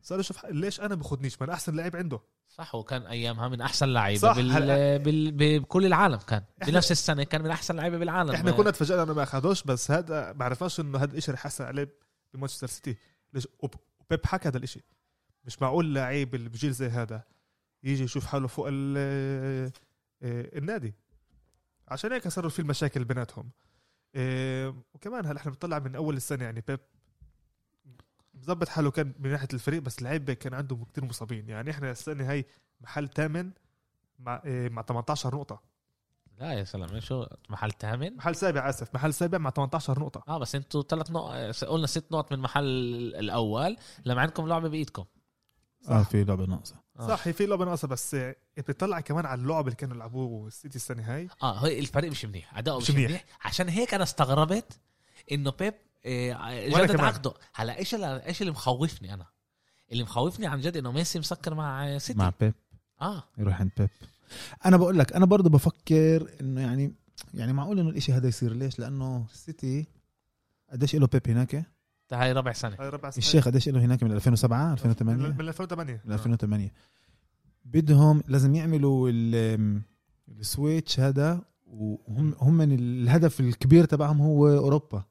[0.03, 2.19] صار يشوف ليش أنا باخذنيش ما أنا احسن لعيب عنده.
[2.47, 4.51] صح وكان أيامها من أحسن لعيبة بال...
[4.51, 5.31] هلا- بال...
[5.59, 6.43] بكل العالم كان.
[6.67, 8.31] بنفس السنة كان من أحسن لعيبة بالعالم.
[8.31, 11.63] إحنا كنا تفاجئنا إنه ما أخذوش بس هذا ما عرفناش إنه هذا الشيء رح يحسن
[11.63, 11.89] عليه
[12.33, 12.95] بمانشستر سيتي.
[13.33, 14.83] ليش؟ وب- وبيب حكى هذا الشيء
[15.45, 17.23] مش معقول لعيب اللي بجيل زي هذا
[17.83, 19.71] يجي يشوف حاله فوق ال-
[20.23, 20.93] آه، النادي.
[21.87, 23.51] عشان هيك صاروا في المشاكل بيناتهم.
[24.15, 26.79] آه، وكمان هلا إحنا بنطلع من أول السنة يعني بيب
[28.43, 31.49] مظبط حاله كان من ناحية الفريق بس اللعيبه كان عندهم كتير مصابين.
[31.49, 32.45] يعني إحنا السنة هاي
[32.81, 33.51] محل ثامن
[34.19, 35.61] مع آه، مع 18 نقطة.
[36.39, 38.95] لا يا سلام شو؟ محل ثامن محل سابع آسف.
[38.95, 40.23] محل سابع مع 18 نقطة.
[40.27, 42.63] آه بس أنتوا ثلاث نقط قلنا ست نقط من المحل
[43.15, 43.77] الأول.
[44.05, 45.05] لما عندكم لعبة بإيدكم.
[45.89, 46.75] آه في لعبة ناقصة.
[46.99, 47.07] آه.
[47.07, 51.15] صح في لعبة ناقصة بس آه، بتطلع كمان على اللعب اللي كانوا يلعبوه السيتي السنة
[51.15, 51.27] هاي.
[51.43, 52.57] آه هي الفريق مش منيح.
[52.57, 53.09] أداؤه مش مش منيح.
[53.09, 53.25] منيح.
[53.45, 54.79] عشان هيك أنا استغربت
[55.31, 57.05] إنه بيب آه، جدد كمان.
[57.05, 57.33] عقده.
[57.55, 59.25] هلا إيش اللي إيش اللي مخوفني أنا؟
[59.91, 62.19] اللي مخوفني عن جد إنه ميسي مسكر مع سيتي.
[62.19, 62.53] مع بيب.
[63.01, 63.23] آه.
[63.37, 63.89] يروح عند بيب.
[64.65, 66.93] أنا بقول لك أنا برضه بفكر إنه يعني
[67.33, 68.53] يعني معقول إنه الإشي هذا يصير.
[68.53, 69.87] ليش؟ لأنه السيتي
[70.71, 71.65] قديش له بيب هناك؟
[72.13, 72.75] هاي ربع سنة.
[72.79, 73.17] هاي ربع سنة.
[73.17, 76.71] الشيخ قديش له هناك من 2007 من 2008 من 2008 من 2008
[77.65, 79.81] بدهم لازم يعملوا ال-
[80.39, 85.03] ال switch هذا وهم هم الهدف الكبير تبعهم هو أوروبا.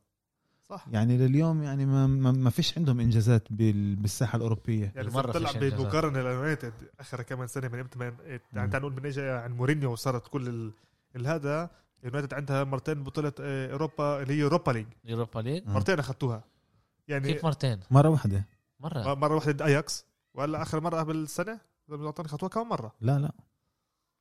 [0.72, 0.84] صح.
[0.90, 4.92] يعني لليوم يعني ما ما, ما فيش عندهم إنجازات بال- بالساحة الأوروبية.
[4.96, 5.52] يعني مرة طلع.
[5.52, 8.12] بمقارنه لليونايتد آخر كمان سنة من إمتى ما-
[8.52, 10.72] يعني تعال نقول من اجى عن مورينيو وصارت كل ال-
[11.16, 11.70] الهذا
[12.02, 15.68] اليونايتد عندها مرتين بطولة آه، إوروبا اللي هي اوروبا ليج يوروبا ليج.
[15.68, 16.44] مرتين أخذتوها.
[17.08, 18.44] يعني كيف مرتين؟ مرة واحدة.
[18.80, 19.14] مرة.
[19.14, 20.04] مرة واحدة ضد اياكس
[20.34, 21.58] ولا آخر مرة قبل السنة
[21.92, 22.92] اعطاني خطوة كم مرة.
[23.00, 23.32] لا لا.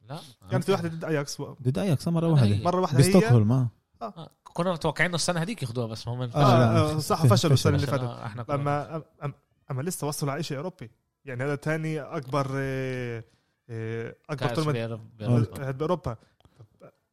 [0.10, 0.20] لا.
[0.52, 2.64] كان في واحدة ضد اياكس ضد اياكس مرة واحدة.
[2.64, 3.08] مرة واحدة هي.
[3.08, 3.70] بستوكهولم آه.
[4.02, 4.30] آه.
[4.54, 6.36] كنا متوقعين السنة هذيك ياخذوها بس هم آه.
[6.36, 7.30] آه صح فشل.
[7.30, 8.04] فشلوا السنة اللي فاتت.
[8.04, 9.30] آه، إحنا اما أما-
[9.72, 10.92] أما لسه وصلوا على شيء أوروبي.
[11.26, 13.24] يعني هذا تاني أكبر آه،
[14.30, 15.00] أكبر كأس tournament
[15.78, 16.16] بأوروبا.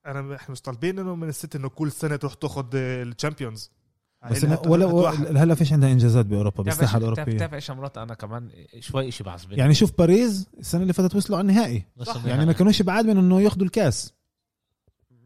[0.06, 3.70] أنا إحنا مش طالبين إنه من السيتي إنه كل سنة تروح تاخذ الشامبيونز.
[4.30, 7.24] بس إنه ولا ولا- هلا فيش عندها إنجازات بأوروبا بالساحة الأوروبية.
[7.24, 9.56] بتعرف إيش مرات؟ أنا كمان شوي شيء بعصبني.
[9.56, 11.84] يعني شوف باريس السنة اللي فاتت وصلوا على النهائي.
[12.24, 14.12] يعني ما كانوش بعاد من إنه ياخذوا الكاس.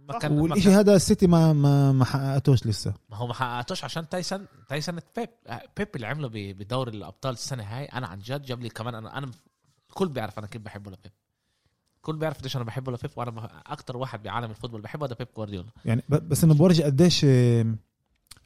[0.09, 2.95] ما كان والشيء كان- هذا السيتي ما ما ما حققتوش لسه.
[3.11, 5.29] ما هو ما حققتوش عشان تايسون تايسون بيب
[5.77, 9.19] بيب اللي عمله ب- بدور الأبطال السنة هاي أنا عن جد جاب لي كمان أنا
[9.19, 9.31] أنا
[9.91, 11.13] الكل بيعرف أنا كيف بحبه لبيب
[11.97, 15.29] الكل بيعرف قديش أنا بحبه لبيب وأنا أكتر واحد بعالم ال football بحبه ده بيب
[15.37, 15.69] جوارديولا.
[15.85, 17.27] يعني بس انه بورجي قديش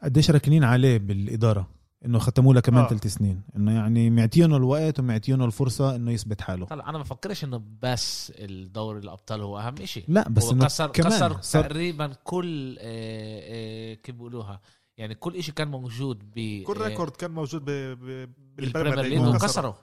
[0.02, 1.68] قديش راكنين عليه بالإدارة.
[2.07, 2.88] إنه ختموا له كمان آه.
[2.88, 3.42] ثلاث سنين.
[3.57, 6.66] إنه يعني معطينه الوقت ومعطينه الفرصة إنه يثبت حاله.
[6.66, 10.64] طلع أنا ما بفكرش إنه بس الدوري الأبطال هو أهم شيء لا بس هو إنه
[10.64, 14.61] كسر كمان كسر صار تقريبا كل آه، آه، كيف بيقولوها؟
[14.98, 19.20] يعني كل شيء كان موجود ب كل record كان موجود بالبريمير ليج.
[19.20, 19.78] وكسره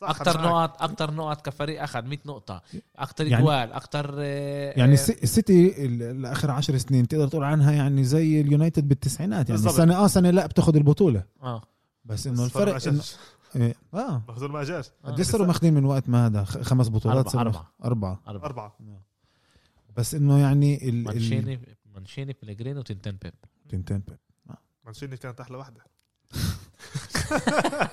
[0.00, 0.40] صح، أكثر.
[0.42, 2.62] نقط أكثر نقط كفريق أخذ 100 نقطة
[2.96, 7.44] أكثر يعني- جوال أكثر آه، يعني آه، السي- السيتي ال- الآخر عشر سنين تقدر تقول
[7.44, 9.74] عنها يعني زي اليونايتد بالتسعينات يعني بالضبط.
[9.76, 11.62] سنة آه سنة لا بتاخذ البطولة آه
[12.04, 13.02] بس إنه الفرق إنه.
[13.56, 15.10] إيه، آه مخزون ما جاش آه.
[15.10, 17.72] قديش صاروا ماخذين من وقت ما هذا خ- خمس بطولات أربعة- أربعة.
[17.84, 18.76] أربعة أربعة أربعة
[19.96, 21.60] بس إنه يعني ال ال مانشيني
[21.94, 23.34] مانشيني بليجريني وتنتين بيب
[23.68, 24.16] تنتين بيب.
[24.84, 25.80] مانشيني كانت أحلى واحدة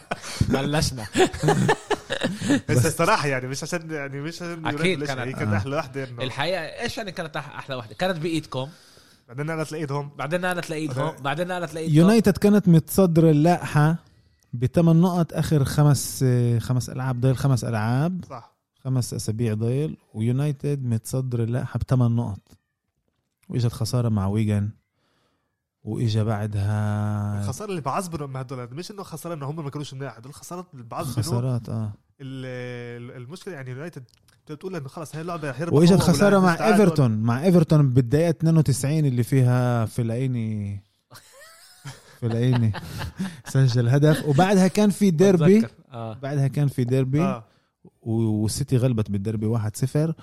[0.50, 1.06] بلشنا.
[2.70, 5.58] بس الصراحة يعني مش عشان يعني مش عشان ليش، كانت- هي كانت آه.
[5.58, 8.68] أحلى واحدة إنه الحقيقة إيش يعني كانت أح- أحلى واحدة؟ كانت بإيدكم.
[9.28, 13.96] بعدين أنا تلاقيتهم بعدين أنا تلاقيتهم بعدين- أنا تلاقيتهم يونايتد كانت متصدرة اللائحة
[14.54, 16.26] بثمان نقط آخر خمس
[16.60, 18.26] خمس ألعاب ضايل خمس ألعاب.
[18.30, 18.54] صح.
[18.84, 22.40] خمس أسابيع ضايل ويونايتد متصدر اللائحة بثمان نقط.
[23.50, 24.70] وإجت خسارة مع ويجن.
[25.84, 30.18] وإجا بعدها الخسارة اللي بعذبهم مع هدول مش إنه خسارة إنه هم ما كانوش مناح
[30.18, 31.94] هدول الخسارات اللي بعذبهم خسارات آه.
[32.22, 34.04] ال- ال- المشكلة يعني يونايتد
[34.50, 36.68] بتقول إنه خلص هي اللعبة رح يربحوا وإجت ولا خسارة مع.
[36.68, 37.18] إيفرتون.
[37.18, 40.84] مع إيفرتون بالدقيقة 92 اللي فيها فيلايني
[42.20, 42.74] فيلايني
[43.50, 44.26] سجل هدف.
[44.26, 45.60] وبعدها كان في ديربي.
[45.60, 45.74] بتذكر.
[45.92, 46.14] آه.
[46.14, 47.22] بعدها كان في ديربي.
[47.22, 47.44] آه.
[48.02, 50.14] والسيتي غلبت بالدربي 1-0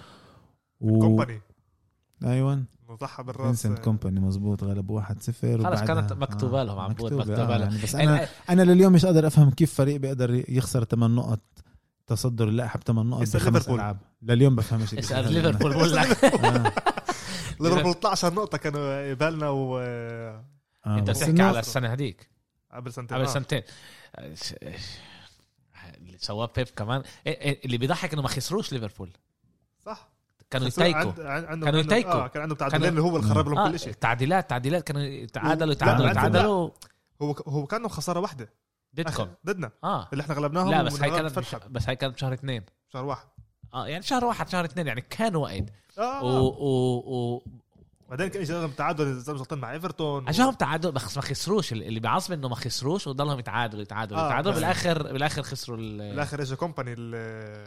[0.81, 0.99] و...
[1.01, 1.41] كومباني
[2.25, 2.65] أيوه.
[2.91, 5.05] مضحى بالراس فينسنت كومباني مزبوط غلب 1-0
[5.65, 7.61] خلص كانت مكتوبة لهم عم بقول مكتوبة لهم.
[7.63, 11.41] يعني بس أنا أنا لليوم مش قادر أفهم كيف فريق بيقدر يخسر 8 نقط
[12.07, 13.75] تصدر اللائحة بثمان نقط بخمس ليفربول.
[13.81, 16.73] ألعاب لليوم بفهمش اسال ليفربول بقول لك آه.
[17.61, 20.45] ليفربول 12 نقطة كانوا بالنا و آه.
[20.87, 22.31] أنت بتحكي على السنة هذيك
[22.73, 23.33] قبل سنتين قبل آه.
[23.33, 23.63] سنتين
[25.99, 29.11] اللي سواه بيب كمان إيه- إيه، اللي بيضحك إنه ما خسروش ليفربول
[30.51, 31.11] كانوا يتايكوا.
[31.55, 32.13] كانوا يتايكوا.
[32.13, 33.93] آه كان عندهم تعادلين كانوا- اللي هو اللي خرب لهم آه كل شيء.
[33.93, 34.83] تعديلات تعديلات.
[34.85, 36.71] كانوا يتعادلوا لا، يتعادلوا
[37.23, 38.53] هو هو كان لهم خسارة واحدة.
[38.97, 39.29] ضدكم.
[39.47, 39.71] ضدنا.
[39.85, 40.09] آه.
[40.13, 41.55] اللي إحنا غلبناهم لا بس هاي كانت بش...
[41.71, 42.63] بس هاي كانت بشهر اثنين.
[42.93, 43.27] شهر واحد.
[43.75, 45.65] آه يعني شهر واحد شهر اثنين يعني كان وقت
[45.99, 46.25] آه.
[46.25, 47.43] و و و
[48.11, 51.73] بعدين كان لهم تعادل إذا مش غلطان مع إيفرتون اجاهم تعادل بس ما خسروش.
[51.73, 54.55] اللي بيعصب إنه ما خسروش وضلهم يتعادلوا يتعادلوا آه، يتعادلوا.
[54.55, 57.65] بالاخر بالآخر خسروا ال- بالآخر اجى كومباني اللي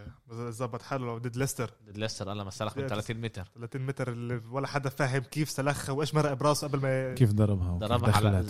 [0.52, 1.72] ظبط حاله ضد ليستر.
[1.90, 3.48] ضد ليستر الله ما سلخ من 30 متر.
[3.56, 7.78] 30 متر اللي ولا حدا فاهم كيف سلخها وإيش مرق براسه قبل ما كيف ضربها
[7.78, 8.46] ضربها على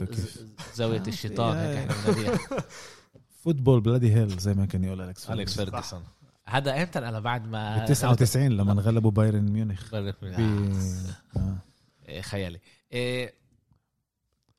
[0.75, 2.39] زاوية الشيطان هيك إحنا بناديها
[3.43, 6.03] football bloody hell زي ما كان يقول الكس أليكس فيرجسون.
[6.45, 9.93] هذا إمتى أنا بعد ما ب 99 لما انغلبوا بايرن ميونخ.
[11.37, 11.57] آه.
[12.21, 12.59] خيالي
[12.91, 13.33] إيه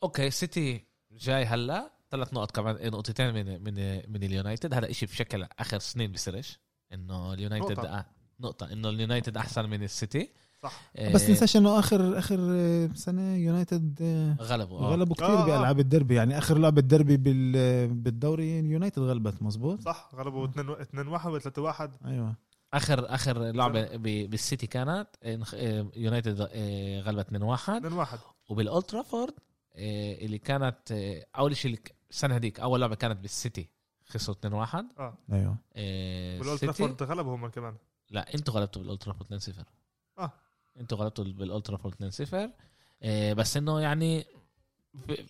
[0.03, 5.07] okay سيتي جاي هلا ثلاث نقط كمان إيه، نقطتين من من من اليونايتد هذا إشي
[5.07, 6.59] بشكل آخر سنين بيصيرش
[6.92, 8.07] إنه اليونايتد نقطة.
[8.40, 8.66] نقطة.
[8.66, 10.30] آه إنه اليونايتد أحسن من السيتي
[10.62, 14.90] صح إيه، بس تنساش إنه آخر آخر آه، سنة يونايتد آه، غلبوا آه.
[14.90, 15.47] غلبوا كثير آه،.
[15.47, 21.09] بألعاب الدربي يعني آخر لعبة دربي بال بالدوري اليونايتد غلبت مزبوط صح غلبوا 2 2
[21.09, 22.36] 1 ولا 3 1 أيوه
[22.77, 28.18] آخر آخر لعبة ب- بالسيتي كانت نخ- إيه، يونايتد إيه، غلبت 2-1 2 1
[28.49, 29.35] وبالاولد ترافورد
[29.77, 30.77] اللي كانت
[31.39, 33.68] أول شيء السنة هذيك أول لعبة كانت بالسيتي
[34.07, 35.18] خسروا 2-1 آه.
[35.33, 35.57] أيوه.
[36.59, 36.66] سيتي.
[36.66, 37.77] ترافورد غلبوا هم كمان.
[38.11, 39.64] لا أنتوا غلبتوا بالاولد ترافورد 2-0
[40.18, 40.33] آه.
[40.81, 42.51] أنتوا غلبتوا بالاولد ترافورد 2-0
[43.03, 44.25] إيه، بس إنه يعني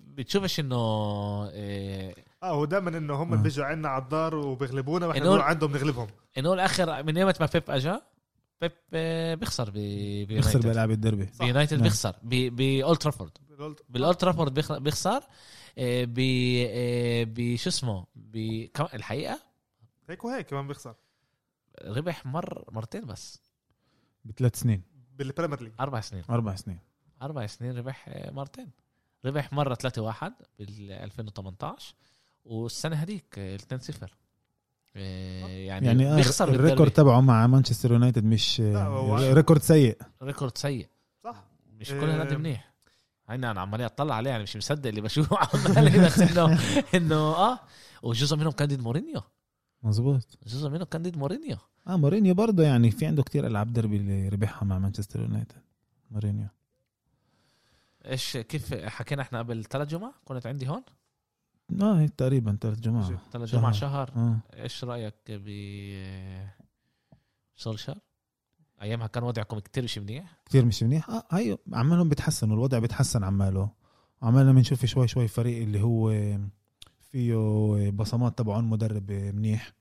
[0.01, 0.77] بتشوفش إنه
[2.45, 3.33] آه هو دائما إنه هم آه.
[3.33, 6.07] اللي بيجوا عنا على الدار وبيغلبونا وإحنا إنه- نروح عندهم نغلبهم.
[6.39, 8.03] إنه الآخر من يوم ما بيب أجا
[8.61, 9.75] بيب آه، بيخسر ب
[10.29, 11.45] بيخسر بألعاب الديربي صح.
[11.45, 11.83] بيونايتد نعم.
[11.83, 12.15] بيخسر.
[12.23, 13.31] باولد ترافورد
[13.89, 15.23] بالاولد ترافورد بيخ- بيخسر
[15.79, 16.19] آه، ب
[16.69, 18.37] آه، بشو اسمه؟ ب
[18.95, 19.41] الحقيقة؟
[20.11, 20.95] هيك وهيك كمان بيخسر.
[21.85, 23.41] ربح مر مرتين بس.
[24.25, 24.83] بثلاث سنين.
[25.17, 25.73] بال Premier League.
[25.81, 26.25] أربع سنين.
[26.31, 26.79] أربع سنين.
[27.23, 28.71] أربع سنين ربح آه، مرتين.
[29.25, 31.95] ربح مرة 3-1 بال 2018
[32.45, 34.09] والسنة هذيك 2-0
[34.97, 36.91] آه، يعني, يعني آه بيخسر ال record.
[36.91, 39.99] تبعه مع مانشستر يونايتد مش آه، record سيء.
[40.23, 40.89] record سيء.
[41.25, 41.45] صح.
[41.81, 42.39] مش كل هالقد إيه.
[42.39, 42.75] منيح.
[43.29, 45.37] هينا أنا عمالي اطلع عليه يعني مش مصدق اللي بشوفه.
[45.77, 46.59] عمالي بس انه
[46.97, 47.59] إنه آه.
[48.03, 49.21] وجزء منهم كان ضد مورينيو.
[49.83, 51.57] مزبوط جزء منهم كان ضد مورينيو.
[51.89, 55.57] آه مورينيو برضه يعني في عنده كتير ألعاب دربي اللي ربحها مع مانشستر يونايتد.
[56.11, 56.47] مورينيو.
[58.07, 60.83] إيش كيف حكينا إحنا قبل ثلاث جمعة؟ كنت عندي هون؟
[61.83, 63.21] آه هيك تقريبا ثلاث جماعة.
[63.33, 63.61] ثلاث شهر.
[63.61, 64.11] جمعة شهر.
[64.17, 64.37] آه.
[64.55, 65.49] إيش رأيك ب
[67.57, 67.99] سولشار
[68.83, 71.11] أيامها كان وضعكم كتير مش منيح؟ كثير مش منيح.
[71.11, 73.71] آه هي عمالهم بيتحسنوا الوضع بيتحسن عماله.
[74.23, 76.15] عمالنا بنشوف شوي شوي فريق اللي هو
[77.01, 79.73] فيه بصمات تبعون مدرب منيح.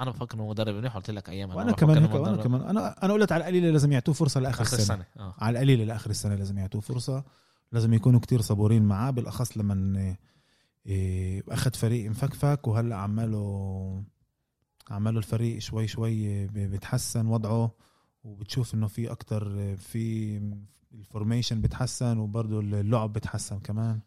[0.00, 1.56] أنا بفكر إنه مدرب منيح قلت لك أيامها.
[1.56, 2.60] وأنا أنا كمان هيك وأنا كمان.
[2.60, 4.94] أنا أنا قلت على القليله لازم يعطوه فرصة لآخر آخر السنة.
[5.00, 5.34] السنة آه.
[5.38, 7.24] على القليله لآخر السنة لازم يعطوه فرصة.
[7.72, 10.16] لازم يكونوا كتير صبورين معاه بالأخص لما
[10.86, 14.04] إيه، أخذ فريق مفكفك وهلأ عماله
[14.90, 17.74] عماله الفريق شوي شوي بتحسن وضعه
[18.24, 20.36] وبتشوف إنه في أكتر في
[20.94, 24.00] ال formation بتحسن وبرضه اللعب بتحسن كمان.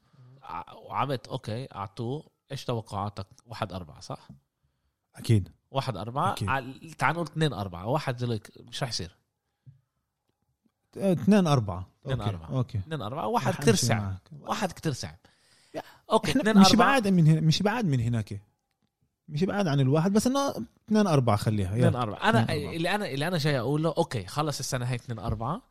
[0.85, 2.29] وعملت أوكي أعطوه.
[2.51, 4.27] إيش توقعاتك؟ واحد أربعة صح؟
[5.15, 5.49] أكيد.
[5.71, 6.31] واحد أربعة.
[6.31, 6.49] أكيد.
[6.49, 7.85] عال- تعال نقول اثنين أربعة.
[7.87, 9.17] واحد هيك مش رح يصير.
[10.97, 11.87] اثنين أربعة.
[12.01, 12.29] اثنين okay.
[12.35, 12.57] أربعة.
[12.57, 12.77] okay.
[12.77, 13.27] اثنين أربعة.
[13.27, 14.17] واحد كتير إشي صعب.
[14.31, 15.17] واحد كتير صعب
[16.11, 16.87] okay إحنا اثنين مش أربعة.
[16.87, 18.41] بعاد من هنا مش بعاد من هناك.
[19.29, 20.49] مش بعاد عن الواحد بس إنه
[20.87, 21.69] اثنين أربعة خليها.
[21.69, 22.29] اثنين يلا أربعة.
[22.29, 22.75] أنا اثنين أربعة.
[22.75, 25.61] اللي أنا اللي أنا جاي أقول له okay خلص السنة هاي اثنين أربعة.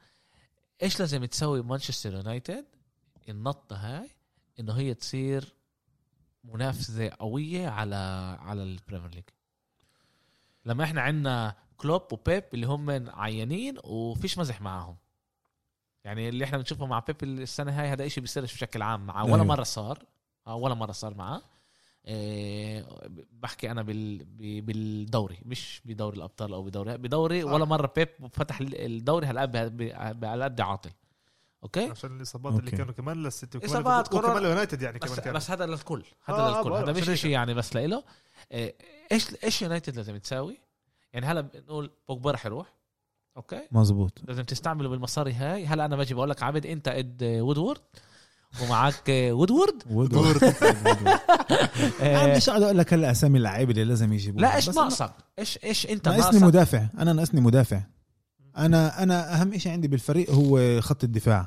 [0.83, 2.65] إيش لازم تسوي مانشستر يونايتد؟
[3.29, 4.11] النطة هاي
[4.61, 5.55] إنه هي تصير
[6.45, 7.97] منافسة قوية على
[8.41, 9.25] على ال Premier League.
[10.67, 14.97] لما إحنا عندنا كلوب وبيب اللي هم عيانين وفيش مزح معاهم.
[16.05, 19.35] يعني اللي إحنا بنشوفه مع بيب السنة هاي هذا إشي بيصيرش بشكل عام معاه ولا
[19.35, 19.45] أيوة.
[19.47, 20.05] مرة صار.
[20.47, 21.43] ولا مرة صار معاه
[22.07, 22.87] إيه
[23.33, 27.53] بحكي أنا بالدوري مش بدوري الأبطال أو بدوري بدوري صح.
[27.53, 30.91] ولا مرة بيب فتح الدوري ب- على قد عاطل.
[31.63, 32.71] okay؟ عشان الإصابات اللي.
[32.71, 34.39] كانوا كمان للسيتي وكمان وكمان كورونا.
[34.39, 36.73] اليونايتد يعني بس, كمان كان بس هذا للكل هذا آه، للكل.
[36.73, 37.21] آه، هذا مش.
[37.21, 38.05] شيء يعني بس لإله.
[39.13, 40.59] إيش إيش يونايتد لازم تساوي؟
[41.13, 42.75] يعني هلأ بنقول بوجبا رح يروح.
[43.37, 45.67] okay؟ مزبوط لازم تستعمله بالمصاري هاي.
[45.67, 47.81] هلأ أنا باجي بقول لك عبد أنت إد وودورد.
[48.63, 49.83] ومعك وودورد.
[49.91, 50.45] وودورد.
[52.01, 54.43] أنا مش قاعد أقول لك هلا اسامي اللعيبة اللي لازم يجيبوها.
[54.43, 56.87] لا إيش ناقصك؟ إيش إيش أنت أنا ناقصني ناقصك؟ مدافع.
[56.99, 57.83] أنا ناقصني مدافع.
[58.57, 61.47] أنا أنا أهم شيء عندي بالفريق هو خط الدفاع.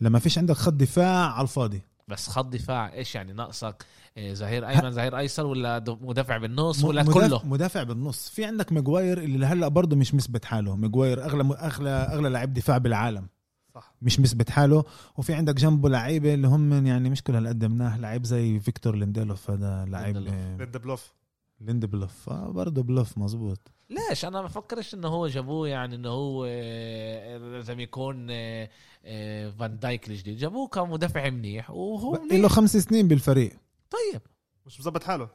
[0.00, 1.82] لما فيش عندك خط دفاع على الفاضي.
[2.08, 3.84] بس خط دفاع إيش يعني ناقصك؟
[4.16, 8.28] آه، ظهير أيمن ظهير أيسر ولا مدافع بالنص ولا مدافع كله؟ مدافع بالنص.
[8.28, 10.76] في عندك ماجواير اللي هلأ برضه مش مثبت حاله.
[10.76, 13.28] ماجواير أغلى اغلى أغلى لاعب دفاع بالعالم.
[13.74, 13.94] صح.
[14.02, 14.84] مش مثبت حاله.
[15.16, 19.50] وفي عندك جنبه لعيبة اللي هم يعني مش كل هالقد مناح لعيب زي فيكتور لينديلوف
[19.50, 20.76] هذا لعيب لينديلوف.
[20.76, 21.12] آه، بلوف
[21.60, 26.08] ليند بلوف آه برضه بلوف مزبوط ليش؟ أنا ما بفكرش إنه هو جابوه يعني إنه
[26.08, 30.36] هو آه، لازم يكون آه، فان دايك الجديد.
[30.38, 33.52] جابوه كمدافع منيح وهو له خمس سنين بالفريق.
[33.90, 34.20] طيب.
[34.66, 35.28] مش مظبط حاله.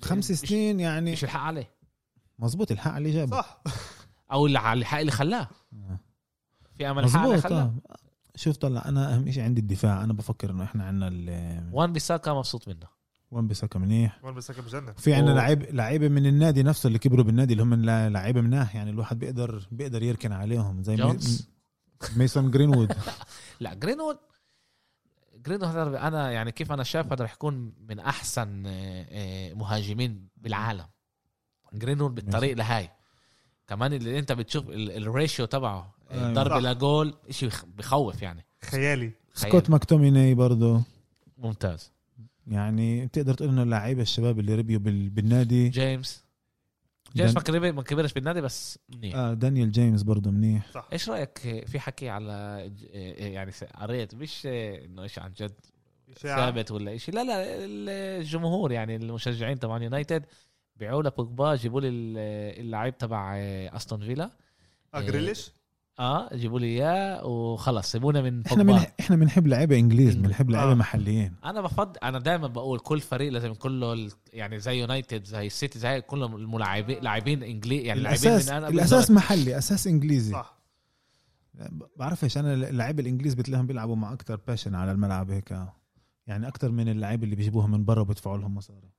[0.00, 1.70] خمس سنين يعني مش الحق عليه.
[2.38, 3.36] مزبوط الحق اللي جابه.
[3.36, 3.62] صح.
[4.32, 5.48] أو اللي- الحق اللي خلاه.
[6.74, 7.74] في أمل خلاه آه.
[8.36, 10.04] شوف طلع أنا أهم شيء عندي الدفاع.
[10.04, 12.86] أنا بفكر إنه إحنا عندنا ال- وان بيساكا مبسوط منه.
[13.30, 14.24] وين بيساكا منيح.
[14.24, 17.74] وين بسكن بجنن في عندنا لعيب لعيبة من النادي نفسه اللي كبروا بالنادي اللي هم
[18.12, 18.74] لعيبة مناح.
[18.76, 21.48] يعني الواحد بيقدر بيقدر يركن عليهم زي جونز؟
[22.16, 22.92] ميسون جرينوود.
[23.60, 24.16] لا جرينوود
[25.36, 28.70] جرينوود هذا أنا يعني كيف أنا شايف هذا رح يكون من أحسن آه،
[29.10, 30.86] آه، مهاجمين بالعالم.
[31.74, 32.90] جرينوود بالطريق لهاي.
[33.66, 35.94] كمان اللي أنت بتشوف ال- ال ratio تبعه.
[36.12, 36.32] أيوة.
[36.32, 36.70] ضربه صح.
[36.70, 38.44] لجول شيء بخوف يعني.
[38.64, 39.12] خيالي.
[39.34, 40.82] سكوت ماكتوميني برضه
[41.38, 41.92] ممتاز.
[42.46, 45.68] يعني بتقدر تقول إنه اللعيبة الشباب اللي ربيوا بال- بالنادي.
[45.68, 46.24] جيمس.
[47.16, 49.16] جيمس دان- ما كبر ما كبرش بالنادي بس منيح.
[49.16, 50.72] آه دانيال جيمس برضه منيح.
[50.92, 52.82] إيش رأيك في حكي على ج-
[53.18, 55.54] يعني قريت مش إنه إيش عن جد
[56.16, 56.36] إشاعة.
[56.50, 57.64] ثابت ولا شيء لا لا
[58.20, 60.24] الجمهور يعني المشجعين تبع يونايتد
[60.76, 61.88] بيعوا لبوجبا جيبوا لي
[62.60, 63.36] اللعيب تبع
[63.76, 64.30] أستون فيلا.
[64.94, 65.50] آه جريليش
[66.02, 70.26] آه جيبوا لي إياه وخلص سيبونا من إحنا من إحنا بنحب لعيبة إنجليز إنجليز.
[70.26, 70.74] بنحب لعيبة آه.
[70.74, 71.34] محليين.
[71.44, 75.78] أنا بفضل أنا دائما بقول كل فريق لازم يكون له يعني زي يونايتد زي السيتي
[75.78, 80.32] زي كلهم الملاعبين لاعبين انجليزي يعني لاعبين الاساس من أنا الأساس محلي أساس إنجليزي.
[80.32, 80.58] صح.
[81.96, 85.54] بعرفش أنا اللعيبه الإنجليز بتلاقيهم بيلعبوا مع أكتر passion على الملعب هيك.
[86.26, 88.90] يعني أكتر من اللعيبه اللي بيجيبوها من برا وبيدفعوا لهم مصاري.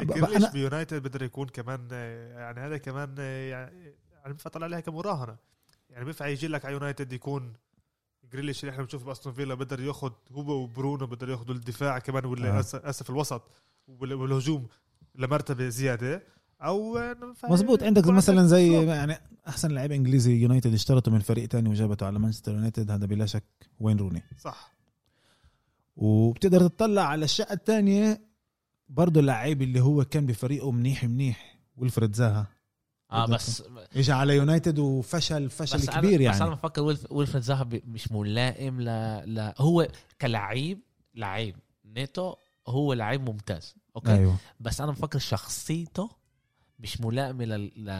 [0.00, 1.88] جريليش بيونايتد بقدر يكون كمان
[2.36, 3.18] يعني هذا كمان
[3.50, 5.36] يعني يعني بينفع عليها كمراهنه
[5.90, 7.52] يعني بينفع يجي لك على يونايتد يكون
[8.32, 12.56] جريليش اللي إحنا بنشوفه بأستون فيلا بقدر ياخذ هو وبرونو بقدر ياخذوا الدفاع كمان ولا
[12.58, 12.60] آه.
[12.74, 13.42] أسف الوسط
[13.88, 14.66] وال- والهجوم
[15.14, 16.22] لمرتبة زيادة.
[16.62, 16.98] أو
[17.44, 18.72] مزبوط عندك مثلا زي.
[18.86, 19.16] يعني
[19.48, 23.44] أحسن لعيب إنجليزي يونايتد اشترته من فريق تاني وجابته على مانشستر يونايتد هذا بلا شك
[23.80, 24.22] وين روني.
[24.38, 24.72] صح.
[25.96, 28.20] وبتقدر تطلع على الشقة الثانية
[28.88, 32.46] برضه اللعيب اللي هو كان بفريقه منيح منيح ويلفريد زاها.
[33.12, 33.62] آه بس
[33.96, 37.62] اجى على يونايتد وفشل فشل بس كبير أنا بس أنا يعني بفكر ويلف- ويلفريد زاها
[37.62, 38.84] ب- مش ملائم ل...
[39.34, 39.54] لا.
[39.58, 39.88] هو
[40.20, 40.80] كلعيب
[41.14, 42.34] لعيب نيتو
[42.68, 43.74] هو لعيب ممتاز.
[43.96, 44.36] okay؟ أيوه.
[44.60, 46.10] بس أنا بفكر شخصيته
[46.78, 47.70] مش ملائمه ل...
[47.76, 47.90] ل...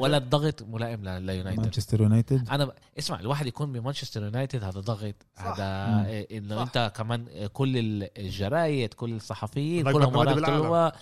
[0.00, 1.22] ولا الضغط ملائم ل...
[1.22, 1.60] ليونايتد.
[1.60, 2.48] مانشستر يونايتد.
[2.48, 2.72] أنا ب...
[2.98, 5.42] اسمع الواحد يكون بمانشستر يونايتد هذا ضغط صح.
[5.46, 6.06] هذا.
[6.06, 6.62] إيه، إنه.
[6.62, 7.72] أنت كمان كل
[8.18, 10.92] الجرايد كل الصحفيين من كلهم وراك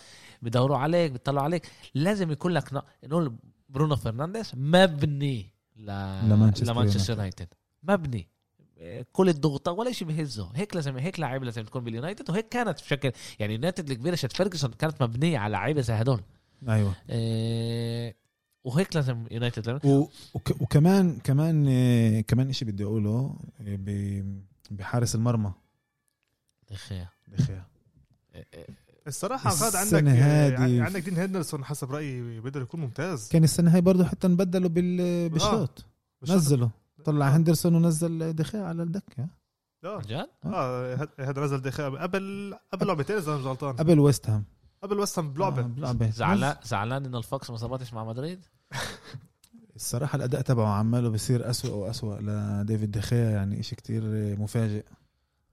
[0.43, 1.67] بدوروا عليك بيطلعوا عليك.
[1.95, 3.37] لازم يكون لك ن- نقول
[3.69, 5.87] برونو فرنانديز مبني ل...
[6.29, 7.49] لمانشستر لمانشستر يونايتد.
[7.83, 8.29] مبني.
[9.13, 13.13] كل الضغوطات ولا شيء بهزه هيك لازم هيك لعيبه لازم تكون باليونايتد وهيك كانت بشكل
[13.39, 16.21] يعني يونايتد الكبيرة تحت فيرجسون كانت مبنية على لعيبة زي هدول.
[16.69, 16.95] أيوه.
[17.11, 18.17] إيه
[18.65, 20.09] وهيك لازم يونايتد و...
[20.35, 20.61] وك...
[20.61, 24.43] وكمان كمان آه، كمان شيء بدي أقوله آه، ب...
[24.71, 25.53] بحارس المرمى.
[26.71, 27.09] دي خيا.
[27.29, 27.65] دي خيا.
[28.35, 28.67] إيه.
[29.07, 33.29] الصراحة غاد عندك السنة آه، هادي- عندك دين هندرسون حسب رايي بقدر يكون ممتاز.
[33.29, 35.29] كان السنة هاي برضه حتى نبدلوا بال...
[35.29, 35.85] بالشوط
[36.23, 36.71] مش نزله
[37.05, 39.27] طلع هندرسون ونزل دخيا على الدكه
[39.85, 39.97] آه.
[39.97, 40.95] عن جد؟ آه.
[40.97, 41.99] هاد- هذا نزل دخيا.
[41.99, 43.77] قبل قبل لعبتين اذا مش غلطان.
[43.77, 44.45] قبل ويست هام.
[44.83, 45.61] قبل ويست هام بلعبة.
[45.63, 46.11] آه، بلعبة.
[46.11, 48.41] زعلان زعلان إنه الفاكس ما ظبطش مع مدريد؟
[49.77, 54.03] الصراحة الأداء تبعه عماله بصير أسوأ وأسوأ لديفيد دخيا يعني إشي كتير
[54.39, 54.85] مفاجئ.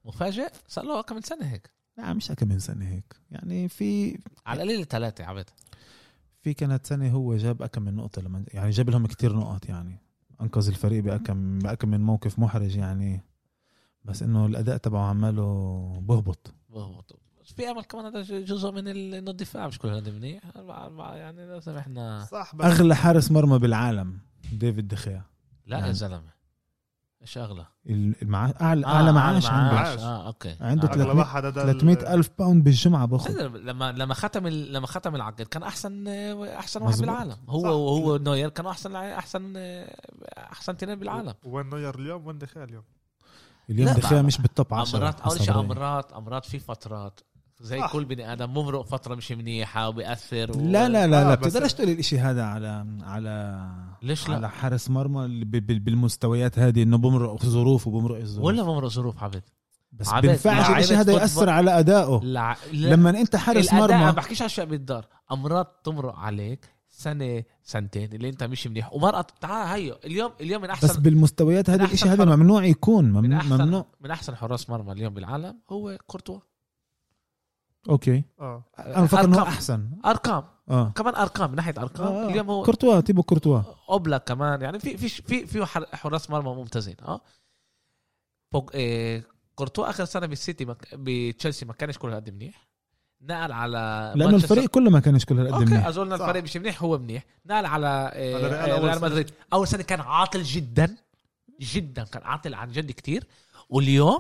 [0.06, 1.70] مفاجئ؟ صار له كم سنة هيك.
[1.98, 3.16] لا مش كم من سنة هيك.
[3.32, 5.50] يعني في على القليل ثلاثة عبد.
[6.42, 10.00] في كانت سنة هو جاب أكم من نقطة لما يعني جاب لهم كتير نقط يعني.
[10.42, 13.22] أنقذ الفريق بأكم بأكم من موقف محرج يعني.
[14.06, 16.54] بس إنه الأداء تبعه عماله بهبط.
[16.70, 17.20] بهبط.
[17.44, 20.44] بس في أمل كمان هذا جزء من ال- إنه الدفاع مش كل هذا منيح.
[21.00, 24.20] يعني لازم إحنا صح أغلى حارس مرمى بالعالم
[24.54, 25.24] ديفيد دخيا.
[25.66, 25.92] لا يا نعم.
[25.92, 26.34] زلمه
[27.24, 28.52] إيش اغلى؟ المع...
[28.62, 30.00] اعلى آه، أعلى معاش عنده معاش.
[30.00, 30.92] آه أوكي عنده آه.
[30.92, 35.16] اغلى 300 واحد هذا 300 ألف pound بالجمعة باخذ لما لما ختم ال- لما ختم
[35.16, 36.08] العقد كان أحسن
[36.44, 37.00] أحسن واحد.
[37.00, 37.70] بالعالم هو صح.
[37.70, 39.54] وهو نوير كانوا أحسن لع- أحسن
[40.38, 42.84] أحسن تنين بالعالم وين نوير اليوم وين دخيا اليوم
[43.70, 45.60] اليوم دخيا مش بال top 10 امرات أول شيء.
[45.60, 47.20] امرات امرات في فترات
[47.64, 47.92] زي صح.
[47.92, 50.62] كل بني آدم ممرق فترة مش منيحة وبيأثر و...
[50.62, 53.66] لا لا لا آه، لا بس- بتقدرش تقول الإشي هذا على على
[54.02, 58.46] ليش لا؟ على حارس مرمى اللي ب- ب- بالمستويات هذه إنه بمرق ظروف وبمرق الظروف
[58.48, 59.44] ولا ممرق ظروف عبد
[59.92, 62.88] بس عبد، بينفعش الإشي هذا يأثر على أدائه لا, لا.
[62.96, 68.14] لما أنت حارس الأداء ما مرمى بحكيش على اشياء بالدار أمراض تمرق عليك سنة سنتين
[68.14, 71.86] اللي أنت مش منيح ومرأة تعال هيو اليوم اليوم من بس احسن بالمستويات هذا من
[71.86, 72.36] الإشي أحسن هذا.
[72.36, 73.86] ممنوع يكون من ممنوع, احسن ممنوع.
[74.02, 76.40] من أحسن حراس مرمى اليوم بالعالم هو كورتوا
[77.90, 78.24] أوكي.
[78.40, 78.64] آه.
[78.80, 79.90] أنا بفكر انه ارقام أحسن.
[80.06, 80.44] أرقام.
[80.70, 80.90] آه.
[80.96, 82.30] كمان أرقام من ناحية أرقام آه.
[82.30, 83.62] اليوم هو كورتوا تيبو كورتوا.
[83.90, 84.62] أوبلاك كمان.
[84.62, 87.22] يعني في في في في حر- حراس مرمى ممتازين آه.
[88.52, 88.70] بوج...
[88.74, 89.24] إيه
[89.56, 90.88] كورتوا آخر سنة بالسيتي مك...
[90.94, 92.68] بتشيلسي ما كانش كل هالقد منيح.
[93.22, 95.88] نقل على لأنه الفريق كله ما كانش كل هالقد أوكي منيح.
[95.88, 96.24] أظن صح.
[96.26, 97.24] الفريق مش منيح هو منيح.
[97.46, 99.08] نقل على إيه ريال سنة.
[99.08, 99.32] مدريد.
[99.54, 100.96] أول سنة كان عاطل جدا
[101.62, 103.24] جدا كان عاطل عن جد كتير.
[103.70, 104.20] واليوم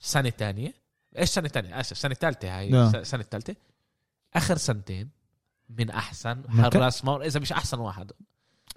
[0.00, 0.74] سنة تانية
[1.18, 2.70] إيش سنة تانية؟ آسف سنة ثالثه هاي.
[2.70, 3.02] لا.
[3.04, 3.56] س- سنة ثالثه
[4.34, 5.08] آخر سنتين
[5.78, 8.12] من أحسن حراس مرمى إذا مش أحسن واحد.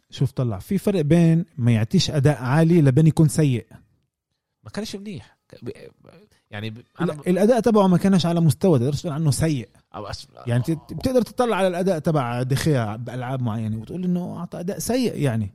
[0.09, 3.65] شوف طلع في فرق بين ما يعطيش أداء عالي لبين يكون سيء.
[4.63, 5.37] ما كانش منيح.
[5.61, 5.69] ب-
[6.51, 9.69] يعني ب- أنا لا، الأداء تبعه ما كانش على مستوى تقدرش تقول عنه سيء.
[9.95, 10.27] أو أس...
[10.47, 15.17] يعني بت- بتقدر تطلع على الأداء تبع دخيا بألعاب معينة وتقول إنه أعطى أداء سيء
[15.19, 15.53] يعني.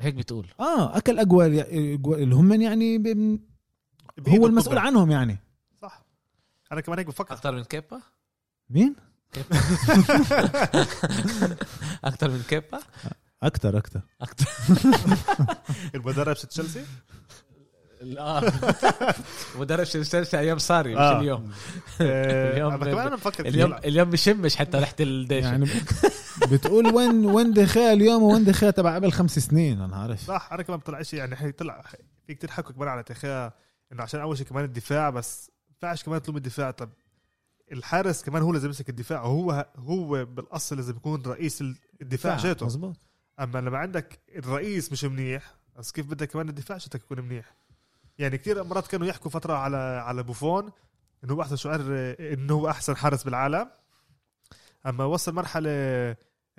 [0.00, 0.46] هيك بتقول.
[0.60, 1.60] آه أكل أجوال
[2.14, 3.40] اللي هم يعني ب-
[4.28, 4.78] هو المسؤول.
[4.78, 5.38] عنهم يعني.
[6.72, 7.34] أنا كمان هيك بفكر.
[7.34, 8.00] أكثر من كيبا؟
[8.70, 8.96] مين؟
[12.04, 12.80] أكثر من كيبا؟
[13.42, 14.46] أكثر أكثر أكثر
[15.94, 16.84] المدرب في تشيلسي
[18.00, 18.52] لا.
[19.58, 21.20] مدرب تشيلسي أيام صاري مش آه.
[21.20, 21.52] اليوم.
[22.00, 23.74] آه، اليوم أنا كمان بفكر اليوم.
[23.74, 25.66] اليوم بشمش حتى ريحة الديش يعني
[26.52, 30.26] بتقول وين وين دخيا اليوم وين دخيا تبع قبل خمس سنين أنا عارف.
[30.26, 31.82] صح أنا كمان بطلع شيء يعني طلع
[32.26, 33.52] في كتير حكوا كمان على تخيا
[33.92, 35.50] إنه عشان أول شيء كمان الدفاع بس
[35.82, 36.70] ينفعش كمان تلوم الدفاع.
[36.70, 36.90] طب
[37.72, 41.64] الحارس كمان هو لازم يمسك الدفاع وهو هو بالأصل لازم يكون رئيس
[42.02, 42.96] الدفاع شاته مزبوط
[43.40, 47.54] أما لما عندك الرئيس مش منيح بس كيف بدك كمان الدفاع شتك يكون منيح؟
[48.18, 50.70] يعني كثير مرات كانوا يحكوا فترة على على بوفون
[51.24, 51.80] إنه هو أحسن شعر
[52.20, 53.70] إنه هو أحسن حارس بالعالم.
[54.86, 55.70] أما وصل مرحلة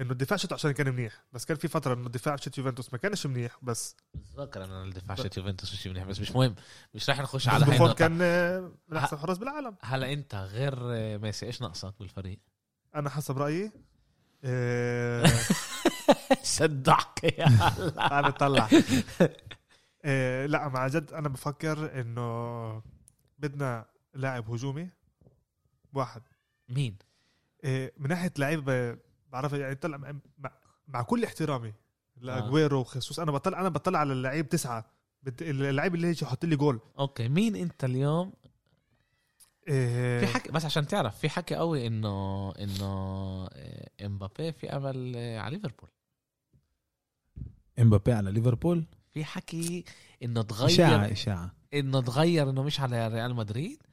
[0.02, 1.24] إنه الدفاع شتو عشان كان منيح.
[1.34, 5.16] بس كان في فترة إنه الدفاع شت يوفنتوس ما كانش منيح بس بتذكر أنا الدفاع
[5.16, 6.04] شت يوفنتوس مش منيح.
[6.04, 6.56] بس مش مهم.
[6.94, 7.94] مش راح نخش على هاي.
[7.94, 8.12] كان
[8.88, 9.76] من أحسن حراس بالعالم.
[9.82, 10.76] هلا أنت غير
[11.20, 12.40] ميسي إيش ناقصك بالفريق؟
[12.96, 13.72] أنا حسب رأيي
[14.44, 15.26] آه،
[16.44, 18.70] صدعك يا هلا تعال نطلع.
[20.06, 22.82] آه، لا مع جد أنا بفكر إنه
[23.40, 24.90] بدنا لاعب هجومي
[25.94, 26.22] واحد.
[26.70, 26.98] مين؟
[27.64, 28.98] آه، من ناحية لعيب
[29.32, 30.52] بعرف يعني طلع مع,
[30.88, 31.74] مع- كل احترامي
[32.18, 34.86] لأجويرو وخصوص أنا بطلع أنا بطلع على اللعيب تسعة.
[35.42, 36.80] اللعيب اللي يجي يحط لي جول.
[37.00, 38.34] أوكي مين أنت اليوم؟
[39.70, 42.86] آه، في حكي بس عشان تعرف في حكي قوي انه إنه
[43.54, 45.90] آه، إمبابي في أمل آه، على ليفربول.
[47.80, 49.86] إمبابي على ليفربول؟ في حكي
[50.24, 51.52] إنه إشاعة تغير إشاعة.
[51.74, 53.84] إنه تغير إنه مش على ريال مدريد؟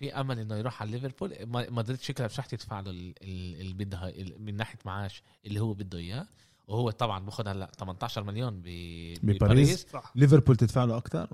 [0.00, 1.34] وفي أمل إنه يروح على ليفربول.
[1.46, 5.60] ما- مدريد شكلها مش رح تدفع له ال- ال- اللي بدها من ناحية معاش اللي
[5.60, 6.26] هو بده إياه.
[6.68, 9.86] وهو طبعا باخذ هلأ 18 مليون بباريس.
[10.14, 11.28] ليفربول تدفع له أكثر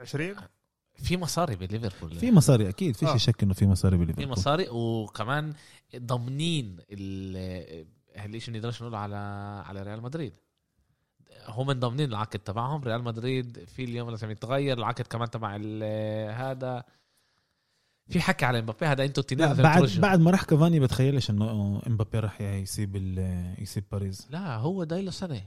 [0.00, 0.36] 20
[0.94, 2.14] في مصاري بليفربول.
[2.18, 2.96] في مصاري أكيد.
[2.96, 3.16] في آه.
[3.16, 4.68] شك إنه في مصاري في بليفربول مصاري.
[4.70, 5.54] وكمان
[5.96, 9.16] ضامنين ال- هالشيء نقدرش نقول على
[9.66, 10.32] على ريال مدريد.
[11.48, 12.82] هم ضامنين العقد تبعهم.
[12.84, 14.78] ريال مدريد في اليوم لازم يتغير.
[14.78, 16.84] العقد كمان تبع ال- هذا.
[18.12, 20.02] في حكي على امبابي هذا أنتوا التنين بعد ترجعوا.
[20.02, 24.26] بعد ما راح كافاني بتخيلش إنه امبابي راح يسيب ال- يسيب باريس.
[24.30, 25.42] لا هو دايله سنة.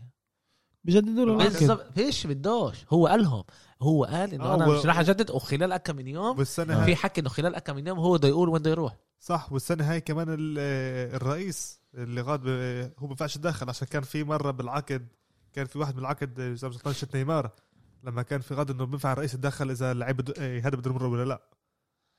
[0.84, 1.86] بجددوا له العقد بالضبط.
[1.96, 2.76] فيش بدوش.
[2.90, 3.44] هو قالهم.
[3.82, 6.96] هو قال إنه آه، أنا و- مش راح أجدد وخلال كم من يوم والسنة في
[6.96, 8.96] حكي إنه خلال كم من يوم هو بده يقول وين بده يروح.
[9.20, 14.02] صح والسنة هاي كمان ال- الرئيس اللي غاد ب- هو ما بينفعش يتدخل عشان كان
[14.04, 15.08] في مرة بالعقد
[15.54, 17.52] كان في واحد من العقد آه، اذا مش نيمار.
[18.04, 21.42] لما كان في غاد إنه بينفع الرئيس يتدخل إذا اللعيب هذا بده يمر ولا لا.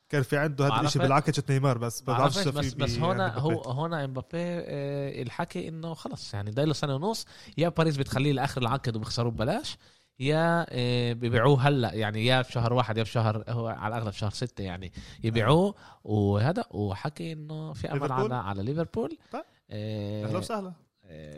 [0.09, 0.81] كان في عنده هذا.
[0.87, 3.61] الشيء بالعقد شت نيمار بس بعرفش بعرفش بس بس بي- هون يعني هو.
[3.63, 7.27] هون امبابي آه، الحكي إنه خلص يعني ضايله سنة ونص
[7.59, 9.77] يا باريس بتخليه لآخر العقد وبيخسروه ببلاش
[10.21, 14.63] يا آه، ببيعوه هلأ يعني يا بشهر واحد يا بشهر هو على الأغلب شهر ستة
[14.65, 14.93] يعني
[15.25, 19.43] يبيعوه وهذا وحكي إنه في أمل؟ على على ليفربول طيب.
[19.71, 20.73] آه، أهلا وسهلا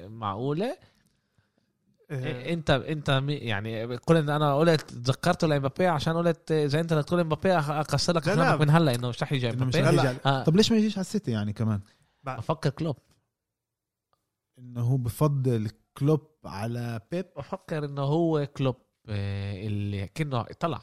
[0.09, 0.77] معقولة
[2.11, 7.21] آه، انت انت يعني كل إن أنا قلت ذكرته لامبابي عشان قلت إذا أنت تقول
[7.21, 8.43] إمبابي أكسر لك لا، لا.
[8.43, 10.19] احلامك من هلا إنه مش رح يجي إمبابي.
[10.27, 11.81] آه، طب ليش ما يجيش على السيتي يعني كمان؟
[12.23, 12.97] بفكر كلوب.
[14.59, 18.77] إنه هو بفضل كلوب على بيب؟ بفكر إنه هو كلوب
[19.09, 20.81] آه، اللي كأنه طلع.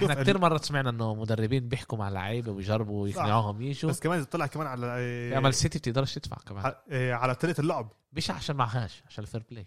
[0.00, 3.90] إحنا كثير مرات سمعنا إنه مدربين بيحكوا مع لعيبه ويجربوا يقنعوهم يجوا.
[3.90, 6.72] بس كمان إذا طلع كمان على آه، مان سيتي بتقدرش تدفع كمان.
[6.90, 7.92] آه، على طريقة اللعب.
[8.12, 9.64] مش عشان معهاش عشان ال fair play.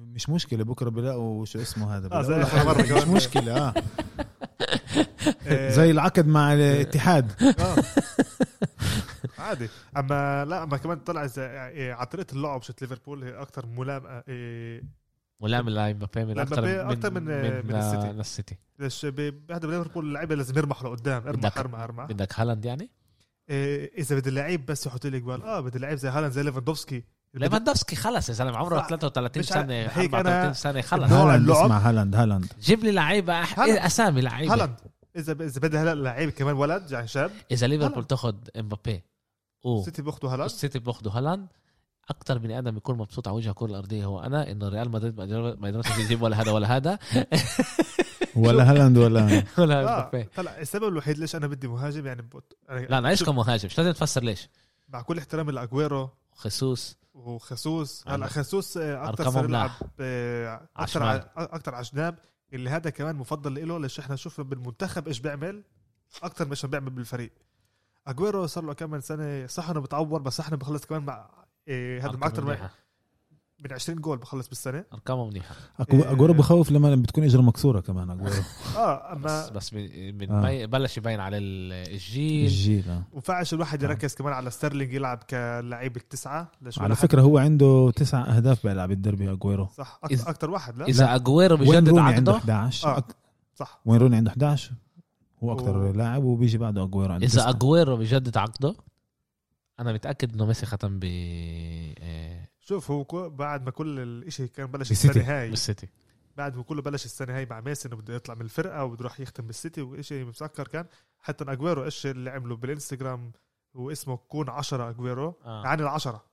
[0.00, 2.08] مش مشكلة بكرة بلاقوا شو اسمه هذا.
[2.12, 3.08] آه، مش.
[3.08, 3.74] مشكلة آه.
[5.46, 7.32] آه، زي العقد مع الاتحاد.
[7.60, 7.76] آه.
[9.38, 9.68] عادي.
[9.96, 14.22] أما لا أما كمان طلع إذا إيه، على طريقة اللعب شت ليفربول هي أكثر ملائمة
[14.28, 14.82] إيه،
[15.40, 18.56] ملائم لامبابي من أكثر من أكتر من- من, من السيتي.
[18.78, 21.26] ليش ب- بهدف ليفربول اللعيبة لازم يرمح لقدام.
[21.28, 22.04] ارمح ارمح ارمح.
[22.04, 22.90] بدك هالاند يعني؟
[23.50, 27.04] إيه، إذا بدي اللعيب بس يحط لي جول آه بدي لعيب زي هالاند زي ليفاندوفسكي.
[27.36, 28.86] ليفاندوفسكي خلص يا زلمة عمره صح.
[28.88, 31.12] 33 مش ع- سنه هيك 34 أنا- سنة خلص.
[31.12, 31.64] هالاند اللعب.
[31.64, 32.52] اسمع هالاند هالاند.
[32.62, 33.58] جيب لي لعيبة أح...
[33.60, 34.52] إيه أسامي لعيبة.
[34.54, 34.74] هالاند.
[35.16, 37.30] إذا إذا بدي هلا لعيب كمان ولد يعني شاب.
[37.50, 38.04] إذا ليفربول.
[38.04, 39.02] تاخد إمبابي
[39.64, 41.46] و سيتي باخذوا هالاند؟ السيتي بياخدوا هالاند
[42.10, 45.24] أكثر بني آدم يكون مبسوط على وجه الكرة الأرضية هو أنا إنه ريال مدريد ما
[45.24, 46.98] يقدر- ما يقدرش يجيب ولا هذا ولا هذا.
[48.36, 50.28] ولا هالاند ولا ولا آه إمبابي.
[50.38, 52.28] هلا السبب الوحيد ليش أنا بدي مهاجم يعني.
[52.68, 54.48] يعني لا نعيش شوف، كمهاجم؟ مش لازم تفسر ليش.
[54.88, 58.26] مع كل احترامي لأجويرو خصوص وخصوص هلا
[58.76, 59.70] آه، أكثر صار يلعب.
[60.00, 61.30] آه، أكثر.
[61.36, 62.18] أكثر على جناب
[62.52, 65.64] اللي هذا كمان مفضل له ليش إحنا شفنا بالمنتخب إيش بيعمل؟
[66.22, 67.32] أكثر من إيش بيعمل بالفريق.
[68.06, 72.16] أجويرو صار له كم سنة صح إنه بتعور بس إحنا بخلص كمان مع إيه هذا
[72.16, 72.70] مع أكثر
[73.58, 73.68] من, منيحة.
[73.68, 75.54] من 20 جول بخلص بالسنة أرقامه منيحة
[75.92, 76.12] إيه.
[76.12, 78.30] أجويرو بخوف لما بتكون إجره مكسورة كمان أجويرو
[78.76, 80.64] آه بس أما بس من من آه.
[80.66, 83.02] بلش يبين على ال- الجيل الجيل آه.
[83.12, 83.88] وفعش الواحد آه.
[83.88, 88.90] يركز كمان على ستيرلينج يلعب كلعيب التسعة ليش على فكرة هو عنده تسع أهداف بيلعب
[88.90, 92.88] الدربي اجويرو صح أكثر أكثر واحد لا إذا اجويرو وين بجدد روني عنده عقده 11
[92.88, 93.00] آه.
[93.00, 93.14] أك-
[93.54, 94.72] صح وين روني عنده 11
[95.44, 97.48] هو أكثر و- لاعب وبيجي بعده اجويرو عنده إذا.
[97.48, 98.74] اجويرو بجدد عقده
[99.80, 101.04] أنا متأكد إنه ميسي ختم ب
[101.98, 104.90] آه، شوف هو كو- بعد ما كل الإشي كان بلش.
[104.90, 105.50] السنة هاي.
[105.50, 105.88] بالسيتي.
[106.36, 109.20] بعد ما كله بلش السنة هاي مع ميسي إنه بده يطلع من الفرقة وبده يروح
[109.20, 110.86] يختم بالسيتي وشيء مسكر كان.
[111.18, 113.32] حتى أجويرو إيش اللي عمله بالإنستغرام
[113.74, 115.34] واسمه كون 10 أجويرو.
[115.44, 115.64] آه.
[115.64, 116.24] يعني العشرة.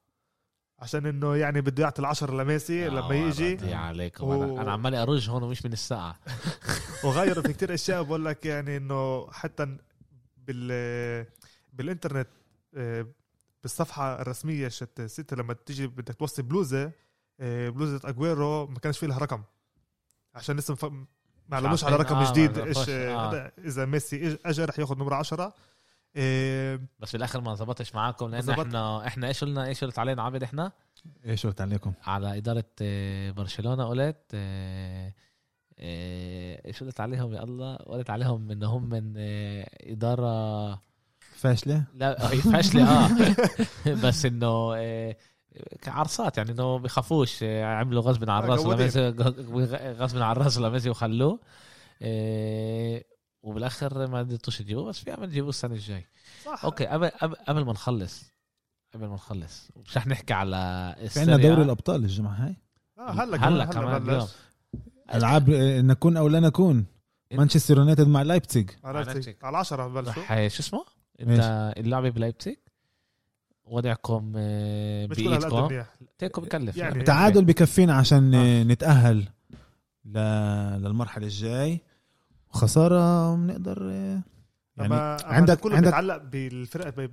[0.79, 3.57] عشان إنه يعني بده يعطي العشرة لميسي لما يجي.
[3.67, 6.19] يا عليكم و- أنا, أنا عمال ارج هون ومش من الساعة.
[7.05, 8.03] وغيروا في كتير أشياء.
[8.03, 9.77] بقول لك يعني إنه حتى
[10.37, 11.25] بال
[11.73, 12.27] بالإنترنت
[12.75, 13.07] آه،
[13.63, 16.91] بالصفحة الرسمية شت سيتي لما تيجي بدك توصي بلوزة
[17.39, 19.43] آه، بلوزة أجويرو ما كانش في لها رقم
[20.35, 20.85] عشان لسه مف...
[21.49, 21.95] ما علموش على.
[21.95, 22.89] رقم آه، جديد إيش.
[22.89, 23.51] آه، آه.
[23.57, 25.53] إذا ميسي إج- اجى رح ياخذ نمرة 10
[26.15, 28.59] آه، بس بالآخر ما زبطش معاكم لأن زبط.
[28.59, 30.71] إحنا إحنا إيش قلنا إيش قلت علينا عبد إحنا
[31.25, 34.35] إيش قلت عليكم على إدارة آه، برشلونة قلت
[36.65, 40.81] إيش قلت عليهم يا الله قلت عليهم انهم من آه، إدارة
[41.43, 43.09] فاشلة؟ لا هي فاشلة آه.
[44.03, 45.15] بس إنه آه،
[45.81, 48.65] كعرصات يعني إنه بيخافوش آه، عملوا غصب عن الراس.
[48.65, 49.09] لميسي
[49.99, 51.39] غصب عن الراس لميسي وخلوه
[52.01, 53.03] آه،
[53.43, 56.05] وبالآخر ما قدرتوش تجيبوه بس في أمل تجيبوه السنة الجاي.
[56.45, 56.65] صح.
[56.65, 58.23] أوكي قبل قبل قبل ما نخلص
[58.93, 61.37] قبل ما نخلص مش رح نحكي على في عندنا.
[61.37, 62.55] دوري الأبطال الجمعة هاي.
[62.99, 64.27] آه، هلا هلا كمان اليوم.
[65.13, 65.49] ألعاب
[65.85, 66.85] نكون أو لا نكون.
[67.31, 69.35] مانشستر يونايتد مع لايبزيج على لايبزيج.
[69.43, 70.23] على 10 بلشوا.
[70.23, 70.85] رح شو اسمه؟
[71.21, 72.55] انت اللعبة بلايبزيج
[73.65, 75.63] وضعكم آه، بإيدكم.
[75.67, 75.85] منيح
[76.17, 76.77] תיקו بكفي.
[76.77, 78.61] يعني تعادل بكفينا عشان آه.
[78.61, 78.63] آه.
[78.63, 79.27] نتأهل
[80.05, 80.17] ل...
[80.83, 81.81] للمرحلة الجاي.
[82.49, 84.21] وخساره بنقدر آه،
[84.77, 87.11] يعني عندك- عندك كله عندك- بيتعلق بالفرقة ب-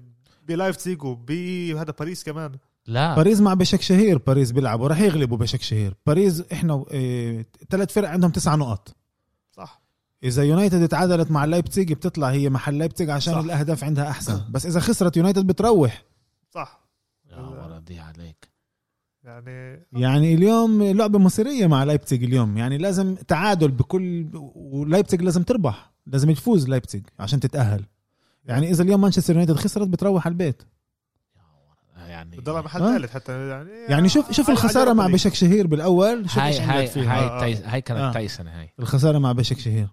[0.48, 2.52] بلايبزيج وبهذا باريس كمان.
[2.86, 3.16] لا.
[3.16, 5.94] باريس مع بشك شهير باريس بيلعبوا راح يغلبوا بشك شهير.
[6.06, 6.84] باريس إحنا
[7.70, 8.96] ثلاث فرق عندهم تسع نقط.
[9.52, 9.80] صح.
[10.24, 13.38] إذا يونايتد تعادلت مع لايبزيج بتطلع هي محل لايبزيج عشان صح.
[13.38, 14.40] الأهداف عندها أحسن.
[14.50, 16.04] بس إذا خسرت يونايتد بتروح.
[16.50, 16.80] صح.
[17.30, 18.50] يا ولدي عليك.
[19.24, 22.56] يعني يعني اليوم لعبة مصيرية مع لايبزيج اليوم.
[22.56, 25.90] يعني لازم تعادل بكل ولايبزيج لازم تربح.
[26.06, 27.84] لازم تفوز لايبزيج عشان تتأهل.
[28.44, 30.62] يعني إذا اليوم مانشستر يونايتد خسرت بتروح على البيت.
[31.96, 32.98] يعني بضل محل آه.
[32.98, 33.48] ثالث حتى.
[33.48, 35.06] يعني يعني شوف شوف الخسارة مع.
[35.06, 36.30] بشك شهير بالأول.
[36.30, 37.74] شوف هاي هاي هاي آه، آه.
[37.74, 38.12] هاي كانت آه.
[38.12, 38.70] تايسن هاي.
[38.78, 39.88] الخسارة مع بشك شهير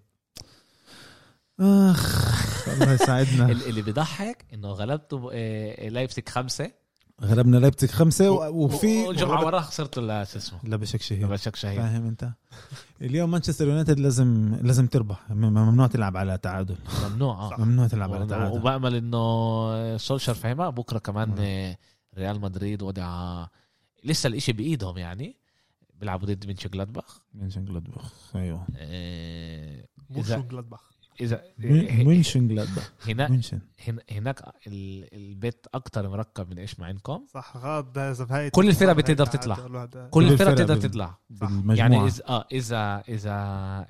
[1.60, 2.28] أخ.
[2.68, 3.52] الله يساعدنا.
[3.52, 6.70] ال- اللي بيضحك إنه غلبتوا آه، لايبزيج خمسة.
[7.22, 11.26] غلبنا لايبزيج خمسة و- وفي والجمعه وراها خسرتوا لا شو اسمه؟ لا بشك شهير.
[11.26, 12.30] بشك شهير فاهم أنت.
[13.02, 15.30] اليوم مانشستر يونايتد لازم لازم تربح.
[15.30, 16.76] ممنوع تلعب على تعادل.
[17.10, 17.60] ممنوع آه.
[17.60, 18.56] ممنوع تلعب على تعادل.
[18.56, 20.70] وبأمل إنه سولشر فهمها.
[20.70, 21.34] بكرة كمان.
[21.38, 21.78] آه،
[22.18, 23.46] ريال مدريد وضع
[24.04, 25.36] لسه الإشي بإيدهم يعني.
[25.94, 28.66] بيلعبوا ضد مونشن جلادباخ مونشن جلادباخ أيوه.
[28.76, 29.84] آه،
[30.26, 30.87] شو جلادباخ
[31.20, 37.24] إذا مونشن جلادباخ هنا مونشن هن- هناك ال- البيت أكتر مركب من إيش ما عندكم
[37.34, 39.56] صح هاي كل الفرق بتقدر تطلع.
[40.10, 41.18] كل الفرق بتقدر تطلع.
[41.68, 43.32] يعني اذا آه اذا إذا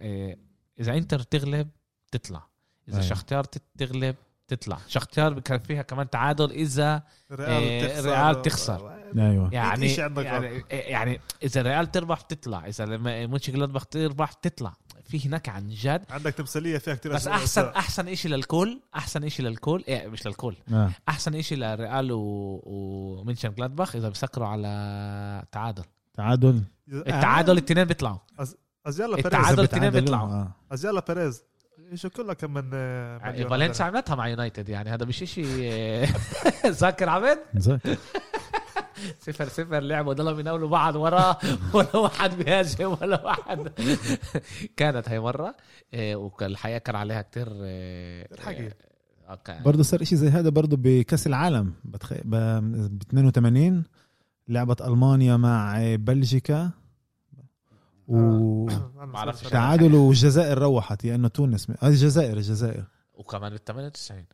[0.01, 0.37] آه،
[0.81, 1.69] إذا انتر تغلب
[2.13, 2.47] تطلع.
[2.89, 3.09] إذا أيوة.
[3.09, 4.17] شاختار تت- تغلب
[4.49, 4.79] تطلع.
[4.89, 7.03] شاختار كان فيها كمان تعادل إذا
[7.41, 8.91] إيه، ريال تخسر.
[9.19, 9.55] أيوه.
[9.55, 14.75] يعني يعني, يعني إذا الريال تربح بتطلع إذا لما مونشن جلادباخ تربح بتطلع
[15.09, 16.05] في هناك عن جد.
[16.11, 17.27] عندك تمثيليه فيها كتير بس.
[17.27, 20.55] احسن أحسن شيء للكل أحسن شيء للكل إيه مش للكل.
[20.73, 20.91] آه.
[21.09, 22.21] أحسن شيء للريال و...
[22.67, 25.85] ومونشن جلادباخ إذا بيسكروا على تعادل.
[26.15, 26.63] تعادل.
[26.93, 28.19] التعادل الاثنين بيطلعوا.
[28.87, 29.59] از يلا التعادل بيريز.
[29.59, 30.29] الاثنين بتعادلوا، بيطلعوا.
[30.31, 30.53] آه.
[30.73, 31.43] از يلا بيريز
[31.95, 33.93] شو كلها كم من آه، يعني فالنسيا هذا.
[33.93, 34.91] عملتها مع يونايتد يعني.
[34.91, 35.45] هذا مش شيء
[36.67, 37.39] ذاكر عبد.
[39.21, 41.39] صفر صفر لعبوا ضلوا يناولوا بعض وراه
[41.75, 43.73] ولا واحد بيهاجم ولا واحد.
[44.77, 45.55] كانت هي مرة
[45.95, 48.75] إيه، والحياة كان عليها كتير إيه، الحقيقة.
[49.29, 51.73] آه، برضه صار إشي زي هذا برضه بكأس العالم.
[51.85, 52.13] بتخ...
[52.13, 52.35] ب...
[52.99, 53.85] ب 82
[54.49, 56.71] لعبت ألمانيا مع بلجيكا.
[58.09, 58.69] و
[59.51, 61.71] تعادل والجزائر روحت يا إنه تونس.
[61.71, 62.85] آه، الجزائر الجزائر.
[63.15, 64.25] وكمان بال 98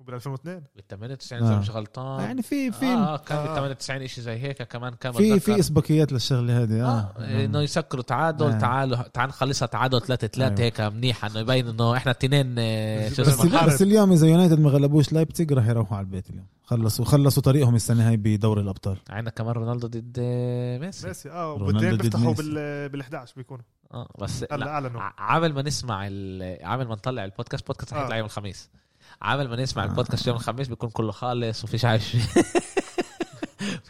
[0.00, 1.58] وبال 2002 بال 98 إذا آه.
[1.58, 3.54] مش غلطان يعني في في آه كان بال آه.
[3.54, 5.40] 98 شيء زي هيك كمان كان في.
[5.40, 8.58] في إسبقيات للشغلة هذه آه آه, إنه يسكروا تعادل آه.
[8.58, 10.64] تعالوا تعال نخلصها تعادل 3 3 أيوة.
[10.66, 13.66] هيك منيحه إنه يبين إنه إحنا الاثنين آه، شو بس بس, اسمه.
[13.66, 17.74] بس اليوم إذا يونايتد ما غلبوش لايبتيج راح يروحوا على البيت اليوم خلصوا خلصوا طريقهم
[17.74, 22.34] السنة هاي بدوري الأبطال عندنا كمان رونالدو ضد آه، ميسي ميسي آه ضد بيفتحوا.
[22.34, 24.80] بال بال 11 بيكونوا آه بس لا
[25.52, 28.04] ما نسمع ال- عامل ما نطلع ال podcast podcast رح آه.
[28.04, 28.70] يطلع يوم الخميس
[29.22, 29.86] عامل ما نسمع آه.
[29.86, 32.16] البودكاست يوم الخميس بيكون كله خالص وفيش عايش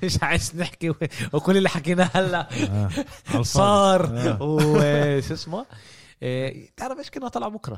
[0.00, 0.94] فيش عايز نحكي
[1.32, 2.48] وكل اللي حكيناه هلا
[3.34, 3.42] آه.
[3.42, 4.42] صار آه.
[4.42, 5.66] وشو اسمه
[6.76, 7.74] تعرف إيش كنا طلع بكرة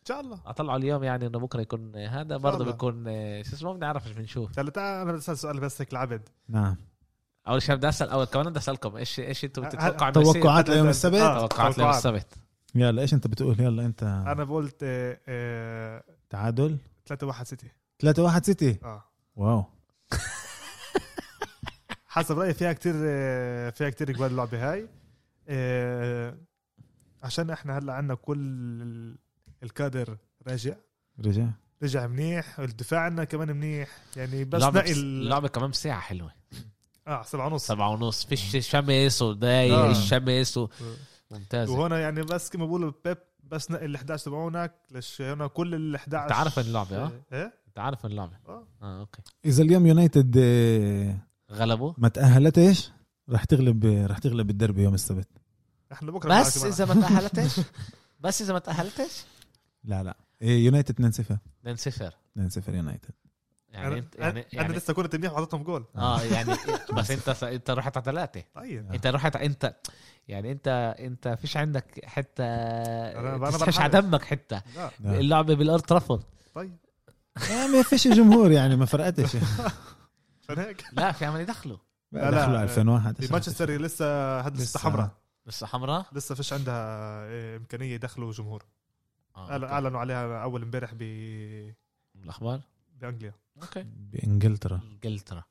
[0.00, 2.64] إن شاء الله اطلعوا اليوم يعني إنه بكرة يكون هذا برضه.
[2.64, 3.04] بيكون
[3.44, 6.76] شو اسمه بنعرف إيش بنشوف هلا تعال أنا بدي أسأل سؤال بس هيك لعبد نعم
[7.48, 11.18] أول شيء بدي أسأل أول كمان بدي أسألكم إيش إيش أنتم بتتوقعوا؟ توقعات ليوم السبت.
[11.18, 11.90] توقعات ليوم.
[11.90, 12.26] السبت
[12.74, 14.84] يلا إيش أنت بتقول يلا أنت أنا قلت
[16.36, 17.66] تعادل؟ 3 1 سيتي.
[18.00, 19.04] 3 1 سيتي؟ آه.
[19.36, 19.64] واو.
[22.06, 24.88] حسب رأيي فيها كتير آه، فيها كتير اجوال اللعبه هاي
[25.48, 26.36] آه،
[27.22, 28.38] عشان إحنا هلأ عندنا كل
[28.82, 29.16] ال-
[29.62, 30.16] الكادر
[30.48, 30.74] راجع.
[31.20, 31.46] رجع
[31.82, 33.88] رجع منيح الدفاع عندنا كمان منيح.
[34.16, 36.32] يعني بس اللعبة نقي ال- اللعبة كمان بساعة حلوة.
[37.08, 37.66] آه سبعة ونص.
[37.66, 38.24] سبعة ونص.
[38.26, 39.90] فيش شمس ودايق آه.
[39.90, 40.68] الشمس و...
[41.30, 41.72] ممتازة.
[41.72, 45.94] وهنا يعني بس كما بقولوا بيب بس نقي ال 11 تبعونك ليش هنا كل ال
[45.94, 48.66] 11 أنت عارف اللعبة آه؟ إيه؟ أنت عارف اللعبة آه.
[48.82, 49.22] آه أوكي.
[49.44, 51.16] إذا اليوم يونايتد آه،
[51.52, 52.92] غلبوا؟ ما تاهلتش
[53.28, 55.28] راح تغلب راح تغلب الدربي يوم السبت.
[55.92, 57.60] إحنا بكرة بس إذا ما تأهلتش
[58.20, 59.24] بس إذا ما تأهلتش
[59.84, 60.16] لا لا.
[60.42, 63.10] إيه، يونايتد 2 0 2 0 2 0 يونايتد.
[63.68, 65.84] يعني أنا انت يعني أنا يعني لسه كنت منيح وحطيتهم جول.
[65.96, 66.54] آه يعني
[66.96, 67.10] بس.
[67.10, 68.42] أنت أنت رحت على ثلاثة.
[68.54, 68.92] طيب.
[68.92, 69.76] أنت رحت انت
[70.28, 72.00] يعني انت انت فيش عندك
[73.50, 73.82] تسحش برحب.
[73.82, 74.24] على دمك
[74.76, 74.90] لا.
[75.00, 75.18] لا.
[75.18, 76.22] اللعبة بالأرض ترفض.
[76.54, 76.76] طيب.
[77.36, 79.36] آه، ما فيش جمهور يعني ما فرقتش.
[80.58, 81.78] هيك لا في عمل يدخلوا.
[82.12, 82.42] لا، لا.
[82.42, 84.80] دخلوا 2001 في مانشستر لسه هاد لسه.
[84.80, 85.10] حمراء.
[85.46, 86.74] لسه حمراء؟ لسه فيش عندها
[87.24, 88.64] إيه، إمكانية يدخلوا جمهور.
[89.36, 89.66] آه،.
[89.72, 91.02] أعلنوا عليها أول امبارح ب
[92.16, 92.60] الأخبار؟
[93.00, 93.34] بأنجليا.
[93.62, 93.86] أوكي.
[94.12, 94.80] بإنجلترا.
[94.92, 95.44] إنجلترا.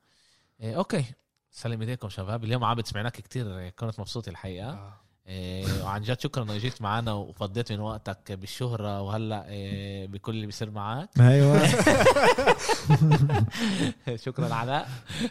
[0.61, 1.05] إيه أوكي.
[1.51, 2.43] سلم ايديكم شباب.
[2.43, 4.69] اليوم عابد سمعناك كتير كنت مبسوط الحقيقة.
[4.69, 4.93] آه.
[5.27, 10.45] إيه وعن جد شكرا انه اجيت معنا وفضيت من وقتك بالشهرة وهلأ إيه بكل اللي
[10.45, 11.67] بيصير معك أيوه.
[14.25, 14.89] شكرا علاء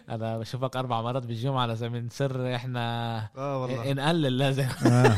[0.09, 3.93] أنا بشوفك أربع مرات بالجمعه لازم نصير إحنا آه والله.
[3.93, 4.69] نقلل لازم.
[4.87, 5.17] آه.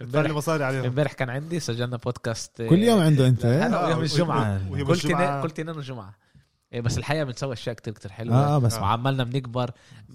[0.00, 0.84] لي مصاري عليهم.
[0.84, 3.44] امبارح كان عندي سجلنا بودكاست كل يوم عنده أنت.
[3.44, 4.60] آه، الجمعة.
[4.70, 5.42] ويوم قلت الجمعة.
[5.42, 6.14] قلت انه الجمعة.
[6.80, 8.36] بس الحقيقة بنسوي أشياء كتير كتير حلوة.
[8.36, 9.70] آه آه بس وعمالنا بنكبر.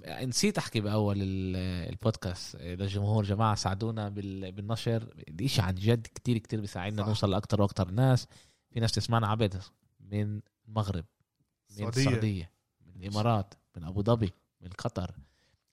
[0.08, 1.56] نسيت أحكي بأول ال-
[1.90, 2.56] البودكاست.
[2.56, 5.04] للجمهور جماعة ساعدونا بال- بالنشر.
[5.28, 7.06] الاشي عن جد كتير كتير بيساعدنا.
[7.06, 8.28] نوصل لأكتر وأكتر ناس.
[8.70, 9.62] في ناس تسمعنا عبد
[10.00, 12.02] من المغرب من السعودية.
[12.02, 12.52] السعودية
[12.86, 15.12] من الإمارات من أبو ظبي من قطر.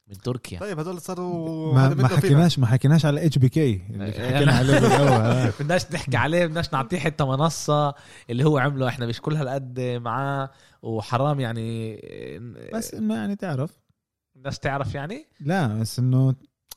[0.08, 0.60] من تركيا.
[0.60, 2.08] طيب هدول صاروا ما, ما.
[2.08, 5.52] حكيناش ما حكيناش على اتش بي كي اللي حكينا عليه بالاول آه.
[5.60, 7.94] بدناش نحكي عليه بدناش نعطيه حتى منصة
[8.30, 8.88] اللي هو عمله.
[8.88, 10.50] إحنا مش كل هالقد معاه
[10.82, 12.00] وحرام يعني
[12.74, 13.70] بس إنه يعني تعرف.
[14.36, 16.34] الناس تعرف يعني؟ لا بس إنه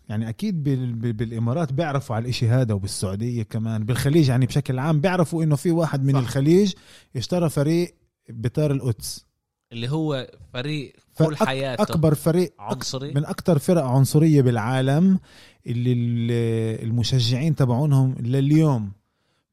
[0.10, 3.86] يعني أكيد بال- بال- بالإمارات بيعرفوا على الإشي هذا وبالسعودية كمان.
[3.86, 6.20] بالخليج يعني بشكل عام بيعرفوا إنه في واحد من صح.
[6.20, 6.74] الخليج
[7.16, 7.96] اشترى فريق
[8.30, 9.26] بطار القدس.
[9.72, 13.14] اللي هو فريق فأك- كل حياته أكبر فريق عنصري.
[13.14, 15.20] من أكثر فرق عنصرية بالعالم
[15.68, 18.92] اللي ال- المشجعين تبعونهم لليوم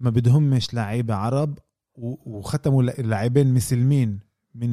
[0.01, 1.59] ما بدهمش لعيبة عرب
[2.27, 4.19] وختموا لاعبين مسلمين
[4.55, 4.73] من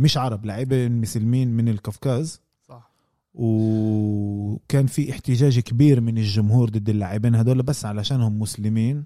[0.00, 2.90] مش عرب لاعبين مسلمين من القفقاز صح.
[3.34, 9.04] وكان في احتجاج كبير من الجمهور ضد اللاعبين هدول بس علشانهم مسلمين.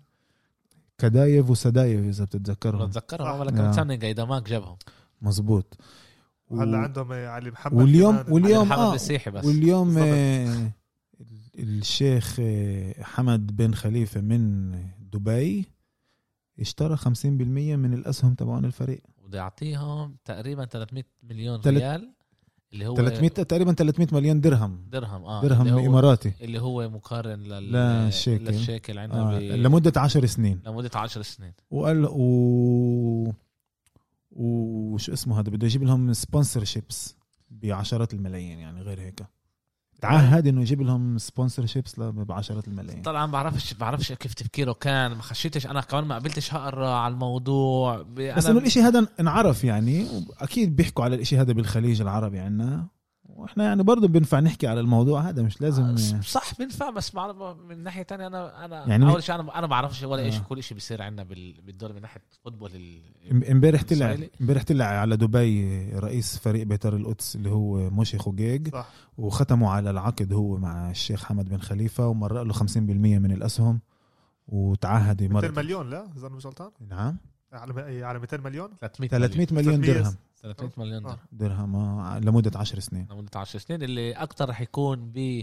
[0.99, 2.87] كدايف وسدايف إذا بتتذكرهم.
[2.87, 3.27] بتذكرهم.
[3.27, 3.37] آه.
[3.39, 3.73] اول كم.
[3.73, 3.95] سنه
[4.41, 4.77] جابهم.
[5.23, 5.77] مزبوط
[6.51, 8.33] وهلا و- عندهم علي محمد واليوم كمان.
[8.33, 9.45] واليوم محمد آه مسيحي بس.
[9.45, 9.99] واليوم.
[9.99, 10.71] آه
[11.59, 14.73] الشيخ آه، حمد بن خليفة من
[15.13, 15.67] دبي
[16.61, 17.25] اشترى 50%
[17.77, 19.01] من الأسهم تبعون الفريق.
[19.25, 22.13] بده يعطيهم تقريبا 300 مليون تلت- ريال
[22.73, 24.85] اللي هو 300 تقريبا 300 مليون درهم.
[24.89, 26.33] درهم آه درهم اللي هو إماراتي.
[26.41, 28.45] اللي هو مقارن لل للشيكل.
[28.45, 29.43] للشيكل عندنا آه ب...
[29.43, 30.61] لمدة 10 سنين.
[30.67, 31.53] لمدة 10 سنين.
[31.71, 33.33] وقال و
[34.31, 37.17] وشو اسمه هذا؟ بده يجيب لهم sponsorships
[37.51, 39.27] بعشرات الملايين يعني غير هيك.
[40.01, 43.03] تعهد إنه يجيب لهم sponsorships بعشرات الملايين.
[43.03, 45.67] طبعا بعرفش بعرفش كيف تفكيره كان ما خشيتش.
[45.67, 48.03] أنا كمان ما قبلتش أقرا على الموضوع.
[48.03, 50.07] بس إنه الإشي هذا انعرف يعني
[50.39, 52.89] أكيد بيحكوا على الإشي هذا بالخليج العربي عنا.
[53.37, 57.15] وإحنا يعني برضه بينفع نحكي على الموضوع هذا مش لازم آه، صح بينفع بس
[57.69, 60.31] من ناحية تانية أنا أنا يعني أول شيء أنا أنا بعرفش ولا آه.
[60.31, 63.51] شيء كل شيء بيصير عندنا بال- بالدوري من ناحية football ال...
[63.51, 64.17] إمبارح طلع.
[64.41, 68.89] إمبارح طلع على دبي رئيس فريق بيتار القدس اللي هو موشي حوجيج صح.
[69.19, 73.81] وختموا على العقد هو مع الشيخ حمد بن خليفة ومرق له 50% من الأسهم
[74.49, 77.17] وتعهد 200 يمرق مليون لا؟ إذا أنا مش غلطان؟ نعم.
[77.53, 80.17] على على 200 مليون؟ 300 300 مليون 300 درهم.
[80.43, 81.19] 300 مليون آه.
[81.33, 81.73] درهم.
[81.73, 83.07] درهم آه، لمدة 10 سنين.
[83.11, 83.83] لمدة 10 سنين.
[83.83, 85.43] اللي أكثر رح يكون ب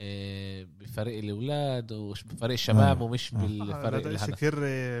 [0.00, 3.04] آه، بفريق الأولاد وبفريق الشباب آه.
[3.04, 3.38] ومش آه.
[3.38, 4.30] بالفريق هذا شيء الهدف.
[4.34, 4.54] كثير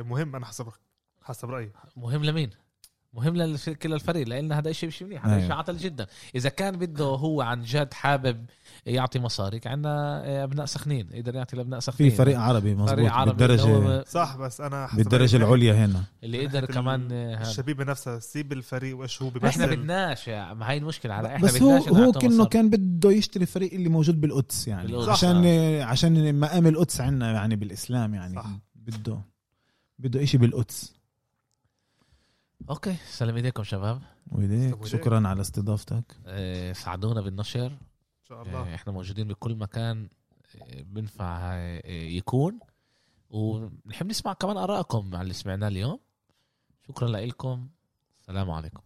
[0.04, 0.68] مهم أنا حسب
[1.22, 1.72] حسب رأيي.
[1.96, 2.50] مهم لمين؟
[3.14, 5.46] مهم لكل الفريق لأن هذا شيء مش منيح هذا أيوة.
[5.46, 8.46] شيء عطل جدا إذا كان بده هو عن جد حابب
[8.86, 13.44] يعطي مصاري عندنا أبناء سخنين يقدر يعطي لأبناء في سخنين فريق عربي مزبوط فريق عربي
[13.44, 17.42] اللي بالدرجه صح بس أنا بالدرجة رأيي العليا هنا اللي قدر ناحية كمان آه،.
[17.42, 21.46] الشبيبة نفسها سيب الفريق وإيش هو إحنا بيمثل بدناش يا ما هي المشكلة على إحنا
[21.46, 22.48] بس هو بدناش هو مصاري.
[22.48, 25.08] كان بده يشتري الفريق اللي موجود بالقدس يعني بالقدس.
[25.08, 25.42] عشان
[25.80, 25.88] صح.
[25.88, 28.46] عشان مقام القدس عندنا يعني بالإسلام يعني صح.
[28.74, 29.20] بده
[29.98, 30.95] بده إشي بالقدس
[32.70, 34.02] أوكي سلام ايديكم شباب
[34.32, 34.84] ويديك.
[34.86, 40.08] شكرا على استضافتك آه، ساعدونا بالنشر ان شاء الله آه، إحنا موجودين بكل مكان
[40.62, 41.56] آه، بنفع
[41.86, 42.58] يكون
[43.30, 46.00] ونحب نسمع كمان ارائكم على اللي سمعناه اليوم
[46.88, 47.68] شكرا لكم
[48.20, 48.82] السلام عليكم